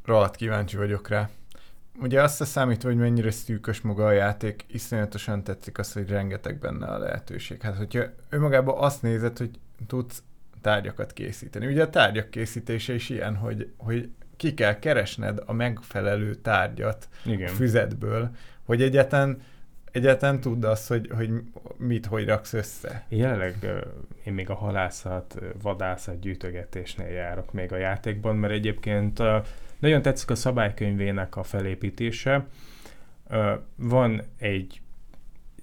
Rohadt 0.05 0.37
kíváncsi 0.37 0.77
vagyok 0.77 1.09
rá. 1.09 1.29
Ugye 2.01 2.23
azt 2.23 2.41
a 2.41 2.45
számít, 2.45 2.83
hogy 2.83 2.97
mennyire 2.97 3.31
szűkös 3.31 3.81
maga 3.81 4.07
a 4.07 4.11
játék, 4.11 4.65
iszonyatosan 4.69 5.45
tetszik 5.45 5.79
az, 5.79 5.93
hogy 5.93 6.09
rengeteg 6.09 6.59
benne 6.59 6.87
a 6.87 6.99
lehetőség. 6.99 7.63
Hát, 7.63 7.77
hogyha 7.77 8.03
önmagában 8.29 8.79
azt 8.79 9.03
nézed, 9.03 9.39
hogy 9.39 9.51
tudsz 9.87 10.23
tárgyakat 10.61 11.13
készíteni. 11.13 11.67
Ugye 11.67 11.83
a 11.83 11.91
tárgyak 11.91 12.31
készítése 12.31 12.95
is 12.95 13.09
ilyen, 13.09 13.37
hogy, 13.37 13.73
hogy 13.77 14.11
ki 14.37 14.55
kell 14.55 14.79
keresned 14.79 15.43
a 15.47 15.53
megfelelő 15.53 16.35
tárgyat 16.35 17.09
Igen. 17.25 17.55
füzetből, 17.55 18.31
hogy 18.65 18.83
egyáltalán 18.83 19.41
egyáltalán 19.93 20.41
tudd 20.41 20.65
azt, 20.65 20.89
hogy, 20.89 21.11
hogy 21.15 21.31
mit, 21.77 22.07
hogy 22.07 22.27
raksz 22.27 22.53
össze? 22.53 23.05
Jelenleg 23.09 23.55
én 24.25 24.33
még 24.33 24.51
a 24.51 24.55
halászat, 24.55 25.39
vadászat 25.63 26.21
gyűjtögetésnél 26.21 27.09
járok 27.09 27.53
még 27.53 27.73
a 27.73 27.77
játékban, 27.77 28.37
mert 28.37 28.53
egyébként 28.53 29.23
nagyon 29.79 30.03
tetszik 30.03 30.31
a 30.31 30.35
szabálykönyvének 30.35 31.37
a 31.37 31.43
felépítése. 31.43 32.47
Van 33.77 34.23
egy 34.39 34.81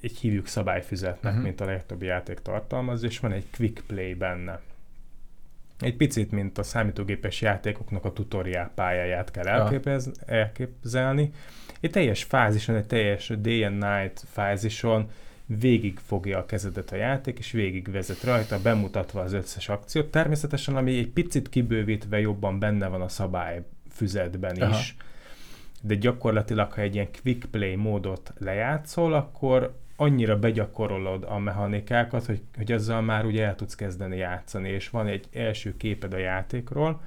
egy 0.05 0.17
hívjuk 0.17 0.47
szabályfüzetnek, 0.47 1.31
uh-huh. 1.31 1.43
mint 1.43 1.61
a 1.61 1.65
legtöbb 1.65 2.03
játék 2.03 2.39
tartalmaz, 2.39 3.03
és 3.03 3.19
van 3.19 3.31
egy 3.31 3.45
quick 3.57 3.83
play 3.87 4.13
benne. 4.13 4.61
Egy 5.79 5.95
picit, 5.95 6.31
mint 6.31 6.57
a 6.57 6.63
számítógépes 6.63 7.41
játékoknak 7.41 8.05
a 8.05 8.13
tutoriál 8.13 8.71
pályáját 8.75 9.31
kell 9.31 9.47
elképez, 9.47 10.11
elképzelni. 10.25 11.31
Egy 11.79 11.91
teljes 11.91 12.23
fázison, 12.23 12.75
egy 12.75 12.87
teljes 12.87 13.27
day 13.27 13.63
and 13.63 13.77
night 13.77 14.23
fázison 14.31 15.09
végig 15.45 15.99
fogja 16.05 16.37
a 16.37 16.45
kezedet 16.45 16.91
a 16.91 16.95
játék, 16.95 17.39
és 17.39 17.51
végig 17.51 17.91
vezet 17.91 18.23
rajta, 18.23 18.61
bemutatva 18.61 19.21
az 19.21 19.33
összes 19.33 19.69
akciót. 19.69 20.11
Természetesen, 20.11 20.75
ami 20.75 20.97
egy 20.97 21.09
picit 21.09 21.49
kibővítve 21.49 22.19
jobban 22.19 22.59
benne 22.59 22.87
van 22.87 23.01
a 23.01 23.07
szabály 23.07 23.63
füzetben 23.95 24.61
Aha. 24.61 24.79
is. 24.79 24.95
De 25.81 25.95
gyakorlatilag, 25.95 26.71
ha 26.71 26.81
egy 26.81 26.93
ilyen 26.93 27.07
quick 27.23 27.45
play 27.45 27.75
módot 27.75 28.33
lejátszol, 28.37 29.13
akkor 29.13 29.75
annyira 29.95 30.39
begyakorolod 30.39 31.23
a 31.23 31.37
mechanikákat, 31.37 32.25
hogy, 32.25 32.41
hogy 32.55 32.71
azzal 32.71 33.01
már 33.01 33.25
ugye 33.25 33.45
el 33.45 33.55
tudsz 33.55 33.75
kezdeni 33.75 34.17
játszani, 34.17 34.69
és 34.69 34.89
van 34.89 35.07
egy 35.07 35.25
első 35.33 35.77
képed 35.77 36.13
a 36.13 36.17
játékról. 36.17 37.01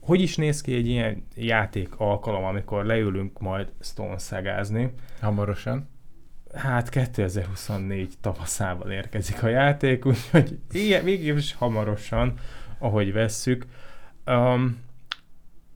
Hogy 0.00 0.20
is 0.20 0.36
néz 0.36 0.60
ki 0.60 0.74
egy 0.74 0.86
ilyen 0.86 1.26
játék 1.34 1.94
alkalom, 1.96 2.44
amikor 2.44 2.84
leülünk 2.84 3.40
majd 3.40 3.72
Stone 3.80 4.18
szegázni? 4.18 4.92
Hamarosan. 5.20 5.88
Hát 6.54 6.88
2024 6.88 8.14
tavaszában 8.20 8.90
érkezik 8.90 9.42
a 9.42 9.48
játék, 9.48 10.06
úgyhogy 10.06 10.58
igen, 10.70 11.04
mégis 11.04 11.54
hamarosan, 11.54 12.34
ahogy 12.78 13.12
vesszük. 13.12 13.66
Um, 14.26 14.78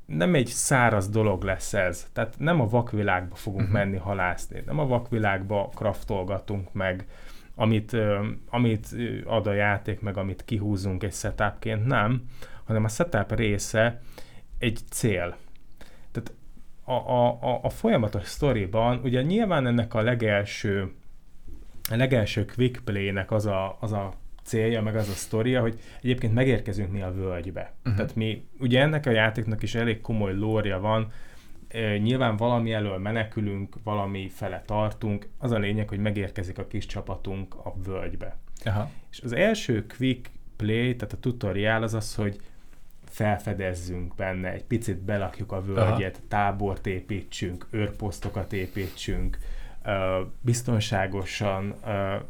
nem 0.07 0.35
egy 0.35 0.47
száraz 0.47 1.09
dolog 1.09 1.43
lesz 1.43 1.75
ez. 1.75 2.07
Tehát 2.13 2.35
nem 2.39 2.61
a 2.61 2.69
vakvilágba 2.69 3.35
fogunk 3.35 3.63
uh-huh. 3.63 3.79
menni 3.79 3.97
halászni, 3.97 4.63
nem 4.67 4.79
a 4.79 4.87
vakvilágba 4.87 5.71
kraftolgatunk 5.75 6.73
meg, 6.73 7.07
amit, 7.55 7.97
amit 8.51 8.89
ad 9.25 9.47
a 9.47 9.53
játék, 9.53 10.01
meg 10.01 10.17
amit 10.17 10.45
kihúzunk 10.45 11.03
egy 11.03 11.13
setupként, 11.13 11.87
nem, 11.87 12.23
hanem 12.65 12.85
a 12.85 12.89
setup 12.89 13.35
része 13.35 14.01
egy 14.59 14.81
cél. 14.91 15.37
Tehát 16.13 16.33
a, 16.85 16.93
a, 16.93 17.43
a, 17.43 17.61
a 17.63 17.69
folyamatos 17.69 18.27
sztoriban, 18.27 19.01
ugye 19.03 19.23
nyilván 19.23 19.67
ennek 19.67 19.95
a 19.95 20.03
legelső 20.03 20.93
a 21.91 21.97
legelső 21.97 22.45
quick 22.45 22.85
play-nek 22.85 23.31
az 23.31 23.47
a, 23.47 23.77
az 23.81 23.93
a 23.93 24.13
célja, 24.45 24.83
meg 24.83 24.97
az 24.97 25.09
a 25.09 25.13
sztoria, 25.13 25.61
hogy 25.61 25.79
egyébként 26.03 26.35
megérkezünk 26.35 26.93
mi 26.93 27.03
a 27.03 27.13
völgybe. 27.13 27.73
Uh-huh. 27.79 27.95
Tehát 27.95 28.15
mi, 28.15 28.47
ugye 28.59 28.81
ennek 28.81 29.07
a 29.07 29.11
játéknak 29.11 29.63
is 29.63 29.75
elég 29.75 30.01
komoly 30.01 30.35
lórja 30.35 30.81
van, 30.81 31.13
nyilván 31.99 32.37
valami 32.37 32.73
elől 32.73 32.99
menekülünk, 32.99 33.77
valami 33.85 34.29
fele 34.29 34.63
tartunk, 34.67 35.29
az 35.39 35.51
a 35.51 35.59
lényeg, 35.59 35.89
hogy 35.89 35.99
megérkezik 35.99 36.59
a 36.59 36.67
kis 36.67 36.87
csapatunk 36.87 37.55
a 37.55 37.75
völgybe. 37.85 38.37
Aha. 38.65 38.91
És 39.11 39.21
az 39.21 39.33
első 39.33 39.87
quick 39.99 40.31
play, 40.57 40.97
tehát 40.97 41.15
a 41.15 41.21
tutorial 41.21 41.83
az 41.83 41.95
az, 41.95 42.15
hogy 42.15 42.41
felfedezzünk 43.05 44.15
benne, 44.15 44.53
egy 44.53 44.65
picit 44.65 44.99
belakjuk 44.99 45.53
a 45.53 45.63
völgyet, 45.63 46.17
Aha. 46.17 46.27
tábort 46.29 46.87
építsünk, 46.87 47.67
őrposztokat 47.71 48.53
építsünk, 48.53 49.39
biztonságosan, 50.41 51.75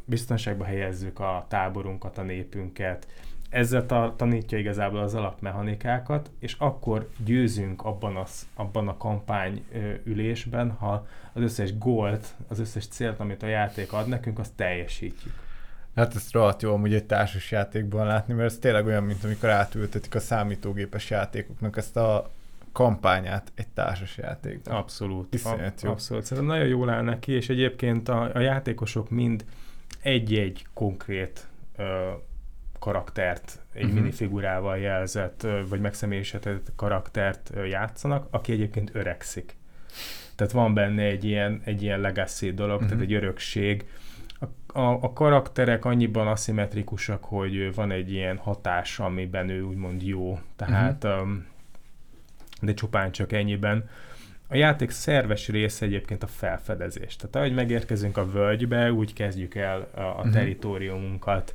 biztonságba 0.05 0.65
helyezzük 0.65 1.21
a 1.21 1.45
táborunkat, 1.49 2.19
a 2.19 2.23
népünket. 2.23 3.07
Ezzel 3.51 3.87
ta, 3.87 4.15
tanítja 4.17 4.59
igazából 4.59 5.01
az 5.01 5.15
alapmechanikákat, 5.15 6.31
és 6.39 6.57
akkor 6.59 7.09
győzünk 7.25 7.85
abban, 7.85 8.17
az, 8.17 8.47
abban 8.55 8.89
a 8.89 8.97
kampány 8.97 9.65
ülésben, 10.05 10.71
ha 10.71 11.07
az 11.33 11.43
összes 11.43 11.79
gólt, 11.79 12.35
az 12.49 12.59
összes 12.59 12.87
célt, 12.87 13.21
amit 13.21 13.43
a 13.43 13.47
játék 13.47 13.93
ad 13.93 14.09
nekünk, 14.09 14.39
azt 14.39 14.53
teljesítjük. 14.53 15.43
Hát 15.95 16.15
ezt 16.15 16.33
rohadt 16.33 16.63
jó 16.63 16.73
amúgy 16.73 16.95
egy 16.95 17.05
társas 17.05 17.51
játékban 17.51 18.07
látni, 18.07 18.35
mert 18.35 18.51
ez 18.51 18.59
tényleg 18.59 18.87
olyan, 18.87 19.05
mint 19.05 19.25
amikor 19.25 19.49
átültetik 19.49 20.15
a 20.15 20.21
számítógépes 20.21 21.11
játékoknak 21.11 21.77
ezt 21.77 21.97
a 21.97 22.31
kampányát 22.75 23.53
egy 23.55 23.69
társas 23.69 24.17
játékban. 24.17 24.75
Abszolút. 24.77 25.35
Iszonyat 25.35 25.83
jó. 25.83 25.91
Abszolút. 25.91 26.25
Szerintem 26.25 26.55
nagyon 26.55 26.69
jól 26.69 26.91
áll 26.91 27.03
neki, 27.03 27.33
és 27.33 27.49
egyébként 27.49 28.09
a, 28.09 28.31
a 28.35 28.39
játékosok 28.39 29.11
mind 29.11 29.45
egy-egy 30.03 30.67
konkrét 30.73 31.47
ö, 31.77 32.11
karaktert, 32.79 33.59
egy 33.73 33.83
uh-huh. 33.83 33.99
minifigurával 33.99 34.79
jelzett, 34.79 35.47
vagy 35.69 35.81
megszemélyesített 35.81 36.73
karaktert 36.77 37.53
játszanak, 37.69 38.27
aki 38.31 38.53
egyébként 38.53 38.91
öregszik. 38.95 39.57
Tehát 40.35 40.53
van 40.53 40.75
benne 40.75 41.03
egy 41.03 41.25
ilyen, 41.25 41.61
egy 41.65 41.83
ilyen 41.83 42.01
legacy 42.01 42.55
dolog, 42.55 42.75
uh-huh. 42.75 42.89
tehát 42.89 43.05
mhm. 43.05 43.13
egy 43.13 43.23
örökség. 43.23 43.87
A, 44.41 44.79
a, 44.79 44.99
a 45.03 45.13
karakterek 45.13 45.85
annyiban 45.85 46.27
aszimmetrikusak, 46.27 47.25
hogy 47.25 47.75
van 47.75 47.91
egy 47.91 48.13
ilyen 48.13 48.37
hatás, 48.37 48.99
amiben 48.99 49.49
ő 49.49 49.63
úgymond 49.63 50.03
jó. 50.03 50.39
Tehát 50.57 51.05
uh-huh. 51.05 51.23
um, 51.23 51.47
de 52.65 52.75
csupán 52.75 53.13
csak 53.13 53.33
ennyiben. 53.33 53.89
A 54.49 54.57
játék 54.57 54.91
szerves 54.91 55.49
része 55.49 55.85
egyébként 55.85 56.23
a 56.23 56.27
felfedezés. 56.27 57.17
Tehát 57.17 57.37
ahogy 57.37 57.55
megérkezünk 57.55 58.17
a 58.17 58.31
völgybe, 58.31 58.93
úgy 58.93 59.13
kezdjük 59.13 59.55
el 59.55 59.89
a, 59.95 60.01
a 60.01 60.15
uh-huh. 60.15 60.33
teritoriumunkat 60.33 61.55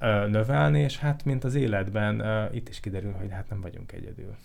uh, 0.00 0.26
növelni, 0.28 0.80
és 0.80 0.98
hát 0.98 1.24
mint 1.24 1.44
az 1.44 1.54
életben, 1.54 2.20
uh, 2.20 2.54
itt 2.54 2.68
is 2.68 2.80
kiderül, 2.80 3.12
hogy 3.12 3.30
hát 3.30 3.48
nem 3.48 3.60
vagyunk 3.60 3.92
egyedül. 3.92 4.36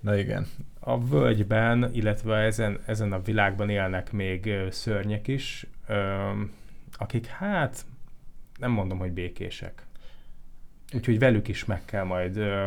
Na 0.00 0.16
igen. 0.16 0.46
A 0.80 1.06
völgyben, 1.06 1.90
illetve 1.92 2.36
ezen, 2.36 2.80
ezen 2.86 3.12
a 3.12 3.22
világban 3.22 3.70
élnek 3.70 4.12
még 4.12 4.50
szörnyek 4.70 5.28
is, 5.28 5.66
uh, 5.88 5.96
akik 6.98 7.26
hát 7.26 7.84
nem 8.58 8.70
mondom, 8.70 8.98
hogy 8.98 9.12
békések. 9.12 9.82
Úgyhogy 10.94 11.18
velük 11.18 11.48
is 11.48 11.64
meg 11.64 11.84
kell 11.84 12.04
majd 12.04 12.38
uh, 12.38 12.66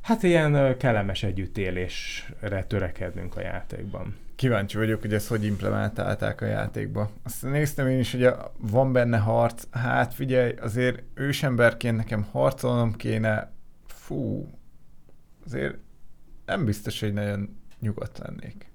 hát 0.00 0.22
ilyen 0.22 0.76
kellemes 0.76 1.22
együttélésre 1.22 2.64
törekednünk 2.64 3.36
a 3.36 3.40
játékban. 3.40 4.16
Kíváncsi 4.36 4.76
vagyok, 4.76 5.00
hogy 5.00 5.14
ezt 5.14 5.28
hogy 5.28 5.44
implementálták 5.44 6.40
a 6.40 6.46
játékba. 6.46 7.10
Azt 7.22 7.42
néztem 7.42 7.86
én 7.86 7.98
is, 7.98 8.12
hogy 8.12 8.28
van 8.58 8.92
benne 8.92 9.18
harc. 9.18 9.64
Hát 9.70 10.14
figyelj, 10.14 10.52
azért 10.60 11.02
ősemberként 11.14 11.96
nekem 11.96 12.22
harcolnom 12.22 12.92
kéne. 12.92 13.52
Fú, 13.86 14.50
azért 15.46 15.76
nem 16.46 16.64
biztos, 16.64 17.00
hogy 17.00 17.12
nagyon 17.12 17.58
nyugodt 17.80 18.18
lennék. 18.18 18.70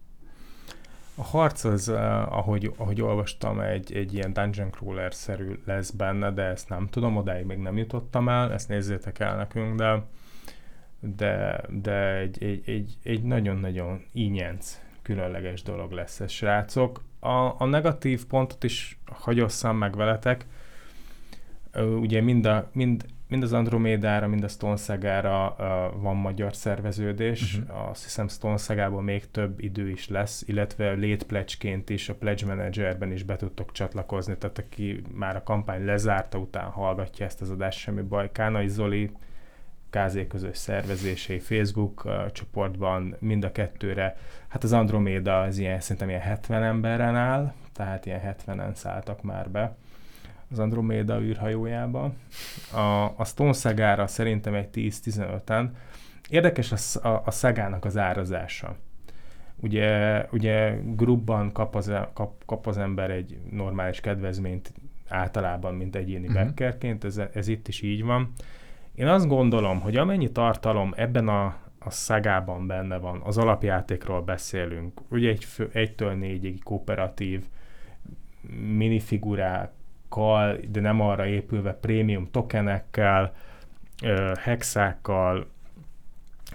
A 1.16 1.24
harc 1.24 1.64
az, 1.64 1.90
ahogy, 2.30 2.72
ahogy 2.78 3.02
olvastam, 3.02 3.60
egy, 3.60 3.94
egy 3.94 4.14
ilyen 4.14 4.34
dungeon 4.34 4.72
crawler-szerű 4.72 5.60
lesz 5.66 5.92
benne, 5.92 6.32
de 6.32 6.44
ezt 6.44 6.70
nem 6.70 6.88
tudom, 6.90 7.18
odáig 7.18 7.46
még 7.46 7.58
nem 7.58 7.78
jutottam 7.78 8.30
el, 8.30 8.54
ezt 8.54 8.70
nézzétek 8.70 9.20
el 9.20 9.36
nekünk, 9.36 9.76
de 9.76 10.04
de, 11.16 11.62
de 11.70 12.16
egy, 12.16 12.44
egy, 12.44 12.62
egy, 12.66 12.94
egy 13.04 13.24
nagyon-nagyon 13.24 14.06
ínyenc, 14.12 14.82
különleges 15.02 15.62
dolog 15.62 15.92
lesz 15.92 16.20
ez, 16.20 16.32
srácok. 16.32 17.04
A, 17.20 17.62
a 17.62 17.66
negatív 17.66 18.26
pontot 18.26 18.64
is 18.64 19.00
hagyosszam 19.06 19.78
meg 19.78 19.96
veletek. 19.96 20.46
Ugye 22.00 22.22
mind, 22.22 22.46
a, 22.46 22.70
mind, 22.74 23.06
mind 23.28 23.44
az 23.44 23.54
Andromédára, 23.54 24.28
mind 24.28 24.44
a 24.44 24.48
Stone 24.48 24.76
Sagára 24.76 25.56
uh, 25.60 26.02
van 26.02 26.16
magyar 26.16 26.56
szerveződés. 26.56 27.58
Uh-huh. 27.58 27.90
Azt 27.90 28.04
hiszem 28.04 28.28
Stone 28.28 28.58
Sagából 28.58 29.02
még 29.02 29.32
több 29.32 29.60
idő 29.60 29.90
is 29.90 30.08
lesz, 30.10 30.44
illetve 30.48 30.92
létplecsként 30.92 31.90
is, 31.90 32.10
a 32.10 32.16
Pledge 32.16 32.46
Managerben 32.46 33.12
is 33.12 33.24
be 33.24 33.36
tudtok 33.36 33.72
csatlakozni, 33.72 34.38
tehát 34.38 34.58
aki 34.58 35.02
már 35.14 35.36
a 35.36 35.44
kampány 35.44 35.86
lezárta, 35.86 36.38
után 36.38 36.70
hallgatja 36.70 37.26
ezt 37.26 37.42
az 37.42 37.50
adást, 37.50 37.80
semmi 37.80 38.02
baj. 38.02 38.32
Kánai 38.32 38.68
Zoli 38.68 39.12
KZ 39.96 40.18
közös 40.28 40.58
szervezései 40.58 41.40
Facebook 41.40 42.08
csoportban 42.32 43.16
mind 43.20 43.44
a 43.44 43.52
kettőre, 43.52 44.18
hát 44.48 44.64
az 44.64 44.74
Androméda 44.74 45.42
az 45.42 45.58
ilyen, 45.58 45.80
szerintem 45.80 46.10
ilyen 46.10 46.22
70 46.22 46.64
emberen 46.64 47.16
áll, 47.16 47.54
tehát 47.74 48.06
ilyen 48.06 48.36
70-en 48.46 48.74
szálltak 48.74 49.22
már 49.22 49.50
be 49.50 49.76
az 50.52 50.60
Androméda 50.60 51.22
űrhajójába. 51.22 52.14
A, 52.74 53.14
a 53.16 53.26
Stone 53.26 53.54
Sagára 53.54 54.08
szerintem 54.08 54.54
egy 54.54 54.70
10-15-en. 54.74 55.70
Érdekes 56.30 56.72
a, 56.72 57.08
a, 57.08 57.22
a 57.26 57.32
szagának 57.32 57.86
az 57.86 57.98
árazása. 57.98 58.76
Ugye, 59.56 60.22
ugye 60.32 60.78
grupban 60.96 61.52
kap 61.52 61.76
az, 61.76 61.92
kap, 62.14 62.46
kap 62.46 62.68
az 62.68 62.78
ember 62.78 63.12
egy 63.12 63.38
normális 63.52 64.00
kedvezményt 64.00 64.74
általában, 65.08 65.76
mint 65.76 65.96
egyéni 65.96 66.28
uh-huh. 66.28 66.44
beckerként, 66.44 67.04
ez, 67.04 67.22
ez 67.34 67.48
itt 67.48 67.68
is 67.68 67.82
így 67.82 68.04
van. 68.04 68.34
Én 68.96 69.08
azt 69.08 69.28
gondolom, 69.28 69.80
hogy 69.80 69.98
amennyi 69.98 70.32
tartalom 70.32 70.94
ebben 70.96 71.28
a, 71.28 71.46
a 71.80 71.90
szagában 71.90 72.68
benne 72.68 72.98
van, 72.98 73.22
az 73.24 73.38
alapjátékról 73.38 74.22
beszélünk, 74.22 75.02
ugye 75.10 75.30
egy, 75.30 75.48
egytől 75.72 76.14
négyig 76.14 76.64
kooperatív 76.64 77.44
minifigurákkal, 78.78 80.58
de 80.72 80.80
nem 80.80 81.02
arra 81.02 81.26
épülve 81.26 81.74
prémium 81.74 82.28
tokenekkel, 82.32 83.34
hexákkal, 84.40 85.48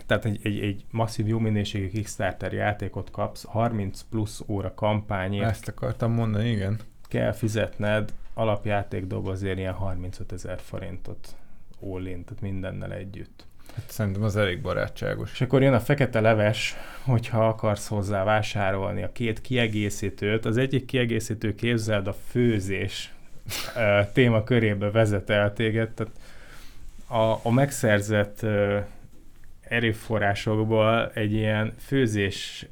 tehát 0.07 0.25
egy, 0.25 0.41
egy, 0.43 0.61
egy 0.61 0.85
masszív 0.91 1.27
jó 1.27 1.39
minőségű 1.39 1.89
Kickstarter 1.89 2.53
játékot 2.53 3.11
kapsz, 3.11 3.45
30 3.45 4.03
plusz 4.11 4.43
óra 4.47 4.75
kampányért. 4.75 5.49
Ezt 5.49 5.69
akartam 5.69 6.13
mondani, 6.13 6.49
igen. 6.49 6.79
Kell 7.09 7.33
fizetned 7.33 8.13
alapjáték 8.35 9.07
dobozért 9.07 9.59
ilyen 9.59 9.73
35 9.73 10.33
ezer 10.33 10.61
forintot 10.61 11.35
all 11.81 12.07
in, 12.07 12.25
tehát 12.25 12.43
mindennel 12.43 12.93
együtt. 12.93 13.47
Hát 13.75 13.91
szerintem 13.91 14.23
az 14.23 14.37
elég 14.37 14.61
barátságos. 14.61 15.33
És 15.33 15.41
akkor 15.41 15.63
jön 15.63 15.73
a 15.73 15.81
fekete 15.81 16.21
leves, 16.21 16.75
hogyha 17.03 17.49
akarsz 17.49 17.89
hozzá 17.89 18.25
vásárolni 18.25 19.03
a 19.03 19.13
két 19.13 19.41
kiegészítőt. 19.41 20.45
Az 20.45 20.57
egyik 20.57 20.85
kiegészítő 20.85 21.55
képzeld 21.55 22.07
a 22.07 22.13
főzés 22.13 23.13
téma 24.13 24.45
körébe 24.45 24.91
vezet 24.91 25.31
el 25.31 25.53
téged, 25.53 25.91
tehát 25.91 26.13
a, 27.07 27.49
a 27.49 27.51
megszerzett 27.51 28.47
erőforrásokból 29.61 31.11
egy 31.15 31.33
ilyen 31.33 31.75
főzés 31.79 32.67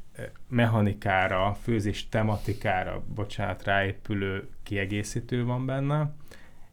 mechanikára, 0.48 1.56
főzés 1.62 2.08
tematikára, 2.08 3.02
bocsánat, 3.14 3.64
ráépülő 3.64 4.48
kiegészítő 4.62 5.44
van 5.44 5.66
benne. 5.66 6.12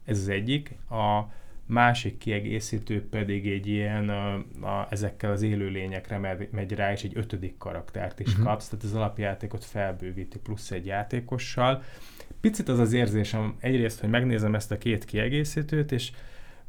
Ez 0.05 0.19
az 0.19 0.29
egyik. 0.29 0.75
A 0.89 1.21
másik 1.65 2.17
kiegészítő 2.17 3.09
pedig 3.09 3.47
egy 3.47 3.67
ilyen, 3.67 4.09
a, 4.09 4.33
a, 4.67 4.87
ezekkel 4.89 5.31
az 5.31 5.41
élőlényekre 5.41 6.17
megy, 6.17 6.49
megy 6.51 6.71
rá, 6.71 6.91
és 6.91 7.03
egy 7.03 7.17
ötödik 7.17 7.57
karaktert 7.57 8.19
is 8.19 8.27
uh-huh. 8.27 8.45
kapsz, 8.45 8.67
tehát 8.67 8.85
az 8.85 8.93
alapjátékot 8.93 9.65
felbővíti 9.65 10.39
plusz 10.39 10.71
egy 10.71 10.85
játékossal. 10.85 11.83
Picit 12.41 12.69
az 12.69 12.79
az 12.79 12.93
érzésem 12.93 13.55
egyrészt, 13.59 13.99
hogy 13.99 14.09
megnézem 14.09 14.55
ezt 14.55 14.71
a 14.71 14.77
két 14.77 15.05
kiegészítőt, 15.05 15.91
és 15.91 16.11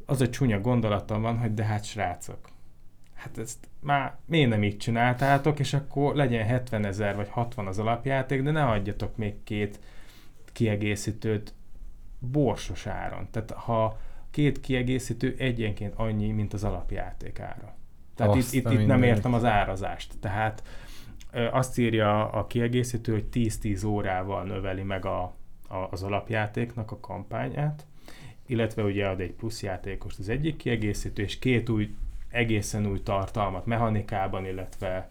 az 0.05 0.21
a 0.21 0.29
csúnya 0.29 0.61
gondolatom 0.61 1.21
van, 1.21 1.37
hogy 1.37 1.53
de 1.53 1.63
hát 1.63 1.85
srácok, 1.85 2.49
hát 3.13 3.37
ezt 3.37 3.67
már 3.79 4.17
miért 4.25 4.49
nem 4.49 4.63
így 4.63 4.77
csináltátok, 4.77 5.59
és 5.59 5.73
akkor 5.73 6.15
legyen 6.15 6.45
70 6.45 6.85
ezer 6.85 7.15
vagy 7.15 7.29
60 7.29 7.67
az 7.67 7.79
alapjáték, 7.79 8.41
de 8.43 8.51
ne 8.51 8.63
adjatok 8.63 9.17
még 9.17 9.43
két 9.43 9.79
kiegészítőt 10.51 11.53
borsos 12.19 12.87
áron. 12.87 13.27
Tehát 13.31 13.51
ha 13.51 13.99
két 14.37 14.59
kiegészítő 14.59 15.35
egyenként 15.37 15.93
annyi, 15.95 16.31
mint 16.31 16.53
az 16.53 16.63
alapjáték 16.63 17.39
ára. 17.39 17.75
Tehát 18.15 18.35
Azt 18.35 18.53
itt, 18.53 18.65
itt, 18.65 18.79
itt 18.79 18.85
nem 18.87 19.03
értem 19.03 19.33
az 19.33 19.43
árazást. 19.43 20.13
Tehát 20.19 20.63
azt 21.51 21.77
írja 21.77 22.29
a 22.29 22.47
kiegészítő, 22.47 23.11
hogy 23.11 23.25
10-10 23.33 23.87
órával 23.87 24.43
növeli 24.43 24.83
meg 24.83 25.05
a, 25.05 25.21
a, 25.67 25.75
az 25.91 26.03
alapjátéknak 26.03 26.91
a 26.91 26.99
kampányát, 26.99 27.85
illetve 28.45 28.83
ugye 28.83 29.07
ad 29.07 29.19
egy 29.19 29.31
plusz 29.31 29.63
játékost 29.63 30.19
az 30.19 30.29
egyik 30.29 30.55
kiegészítő, 30.55 31.23
és 31.23 31.39
két 31.39 31.69
új, 31.69 31.95
egészen 32.29 32.85
új 32.85 33.01
tartalmat 33.03 33.65
mechanikában, 33.65 34.45
illetve, 34.45 35.09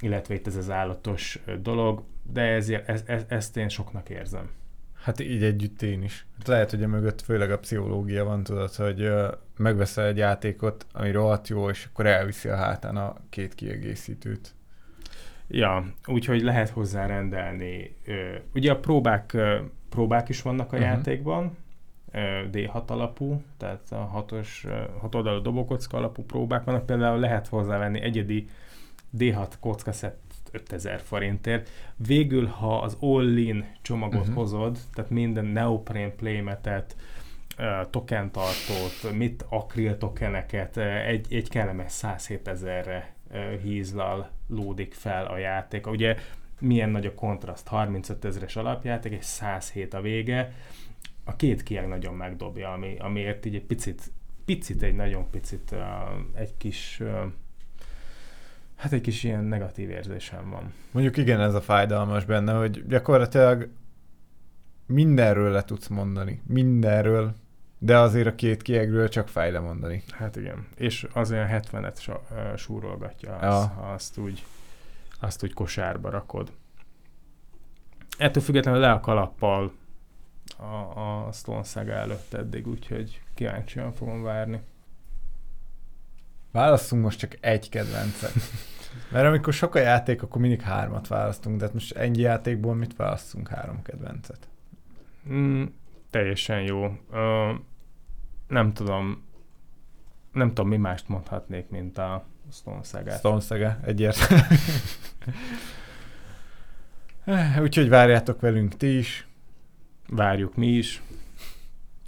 illetve 0.00 0.34
itt 0.34 0.46
ez 0.46 0.56
az 0.56 0.70
állatos 0.70 1.38
dolog, 1.62 2.02
de 2.32 2.42
ezért, 2.42 2.88
ez, 2.88 3.02
ez, 3.06 3.24
ezt 3.28 3.56
én 3.56 3.68
soknak 3.68 4.08
érzem. 4.08 4.50
Hát 5.06 5.20
így 5.20 5.42
együtt 5.42 5.82
én 5.82 6.02
is. 6.02 6.26
Hát 6.38 6.46
lehet, 6.46 6.70
hogy 6.70 6.82
a 6.82 6.86
mögött 6.86 7.22
főleg 7.22 7.50
a 7.50 7.58
pszichológia 7.58 8.24
van, 8.24 8.42
tudod, 8.42 8.74
hogy 8.74 9.10
megveszel 9.56 10.06
egy 10.06 10.16
játékot, 10.16 10.86
ami 10.92 11.10
rohadt 11.10 11.48
jó, 11.48 11.70
és 11.70 11.84
akkor 11.84 12.06
elviszi 12.06 12.48
a 12.48 12.56
hátán 12.56 12.96
a 12.96 13.16
két 13.30 13.54
kiegészítőt. 13.54 14.54
Ja, 15.48 15.86
úgyhogy 16.06 16.42
lehet 16.42 16.68
hozzá 16.68 17.06
rendelni. 17.06 17.96
Ugye 18.54 18.70
a 18.70 18.78
próbák, 18.78 19.36
próbák 19.88 20.28
is 20.28 20.42
vannak 20.42 20.72
a 20.72 20.76
uh-huh. 20.76 20.92
játékban, 20.92 21.56
D6 22.52 22.86
alapú, 22.86 23.42
tehát 23.56 23.82
a 23.90 23.96
hatos, 23.96 24.66
hat 24.98 25.14
oldalú 25.14 25.42
dobókocka 25.42 25.96
alapú 25.96 26.22
próbák 26.24 26.64
vannak, 26.64 26.86
például 26.86 27.18
lehet 27.18 27.48
hozzávenni 27.48 28.00
egyedi 28.00 28.48
D6 29.18 29.52
kockaszett 29.60 30.25
5000 30.56 31.00
forintért. 31.00 31.70
Végül, 31.96 32.46
ha 32.46 32.78
az 32.78 32.96
all-in 33.00 33.64
csomagot 33.82 34.20
uh-huh. 34.20 34.34
hozod, 34.34 34.78
tehát 34.94 35.10
minden 35.10 35.44
neoprene 35.44 36.10
playmetet, 36.10 36.96
token 37.90 38.30
tartót, 38.30 39.16
mit 39.16 39.44
akril 39.48 39.98
tokeneket, 39.98 40.76
egy, 40.76 41.26
egy 41.30 41.48
kellemes 41.48 41.92
107 41.92 42.48
ezerre 42.48 43.14
hízlal 43.62 44.30
lódik 44.48 44.94
fel 44.94 45.26
a 45.26 45.38
játék. 45.38 45.86
Ugye 45.86 46.16
milyen 46.60 46.90
nagy 46.90 47.06
a 47.06 47.14
kontraszt, 47.14 47.68
35 47.68 48.24
ezeres 48.24 48.56
alapjáték, 48.56 49.12
és 49.12 49.24
107 49.24 49.94
a 49.94 50.00
vége, 50.00 50.52
a 51.24 51.36
két 51.36 51.62
kieg 51.62 51.88
nagyon 51.88 52.14
megdobja, 52.14 52.72
ami, 52.72 52.96
amiért 52.98 53.46
így 53.46 53.54
egy 53.54 53.64
picit, 53.64 54.10
picit, 54.44 54.82
egy 54.82 54.94
nagyon 54.94 55.30
picit 55.30 55.74
egy 56.34 56.56
kis 56.56 57.02
hát 58.76 58.92
egy 58.92 59.00
kis 59.00 59.24
ilyen 59.24 59.44
negatív 59.44 59.90
érzésem 59.90 60.50
van. 60.50 60.72
Mondjuk 60.90 61.16
igen, 61.16 61.40
ez 61.40 61.54
a 61.54 61.60
fájdalmas 61.60 62.24
benne, 62.24 62.52
hogy 62.52 62.86
gyakorlatilag 62.86 63.68
mindenről 64.86 65.50
le 65.50 65.62
tudsz 65.62 65.88
mondani. 65.88 66.42
Mindenről, 66.46 67.34
de 67.78 67.98
azért 67.98 68.26
a 68.26 68.34
két 68.34 68.62
kiegről 68.62 69.08
csak 69.08 69.28
fáj 69.28 69.58
mondani. 69.58 70.02
Hát 70.10 70.36
igen. 70.36 70.66
És 70.76 71.06
az 71.12 71.30
olyan 71.30 71.48
70-et 71.50 72.00
so, 72.00 72.12
uh, 72.12 72.56
súrolgatja, 72.56 73.36
az, 73.36 73.42
ja. 73.42 73.92
azt, 73.92 74.18
úgy, 74.18 74.44
azt 75.20 75.42
úgy 75.42 75.52
kosárba 75.52 76.10
rakod. 76.10 76.52
Ettől 78.18 78.42
függetlenül 78.42 78.80
le 78.80 78.90
a 78.90 79.00
kalappal 79.00 79.72
a, 80.56 81.26
a 81.26 81.32
Stone 81.32 81.62
Saga 81.62 81.92
előtt 81.92 82.34
eddig, 82.34 82.66
úgyhogy 82.66 83.20
kíváncsian 83.34 83.92
fogom 83.92 84.22
várni. 84.22 84.60
Válasszunk 86.56 87.02
most 87.02 87.18
csak 87.18 87.36
egy 87.40 87.68
kedvencet. 87.68 88.32
Mert 89.10 89.26
amikor 89.26 89.52
sok 89.52 89.74
a 89.74 89.78
játék, 89.78 90.22
akkor 90.22 90.40
mindig 90.40 90.60
hármat 90.60 91.08
választunk, 91.08 91.58
de 91.58 91.64
hát 91.64 91.74
most 91.74 91.96
ennyi 91.96 92.20
játékból 92.20 92.74
mit 92.74 92.96
választunk 92.96 93.48
három 93.48 93.82
kedvencet? 93.82 94.48
Mm, 95.28 95.64
teljesen 96.10 96.60
jó. 96.60 96.84
Uh, 96.84 97.54
nem 98.48 98.72
tudom, 98.72 99.24
nem 100.32 100.48
tudom, 100.48 100.68
mi 100.68 100.76
mást 100.76 101.08
mondhatnék, 101.08 101.68
mint 101.68 101.98
a 101.98 102.26
Stone 102.52 102.82
Saga. 102.82 103.10
Stone 103.10 103.40
Saga, 103.40 103.78
egyértelmű. 103.84 104.54
Úgyhogy 107.64 107.88
várjátok 107.88 108.40
velünk 108.40 108.76
ti 108.76 108.98
is. 108.98 109.28
Várjuk 110.08 110.54
mi 110.54 110.66
is. 110.66 111.02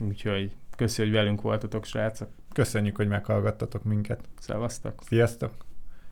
Úgyhogy 0.01 0.53
köszi, 0.77 1.03
hogy 1.03 1.13
velünk 1.13 1.41
voltatok, 1.41 1.85
srácok. 1.85 2.38
Köszönjük, 2.59 2.97
hogy 2.97 3.09
meghallgattatok 3.09 3.85
minket. 3.85 4.21
Szevasztok. 4.39 5.03
Sziasztok. 5.07 5.68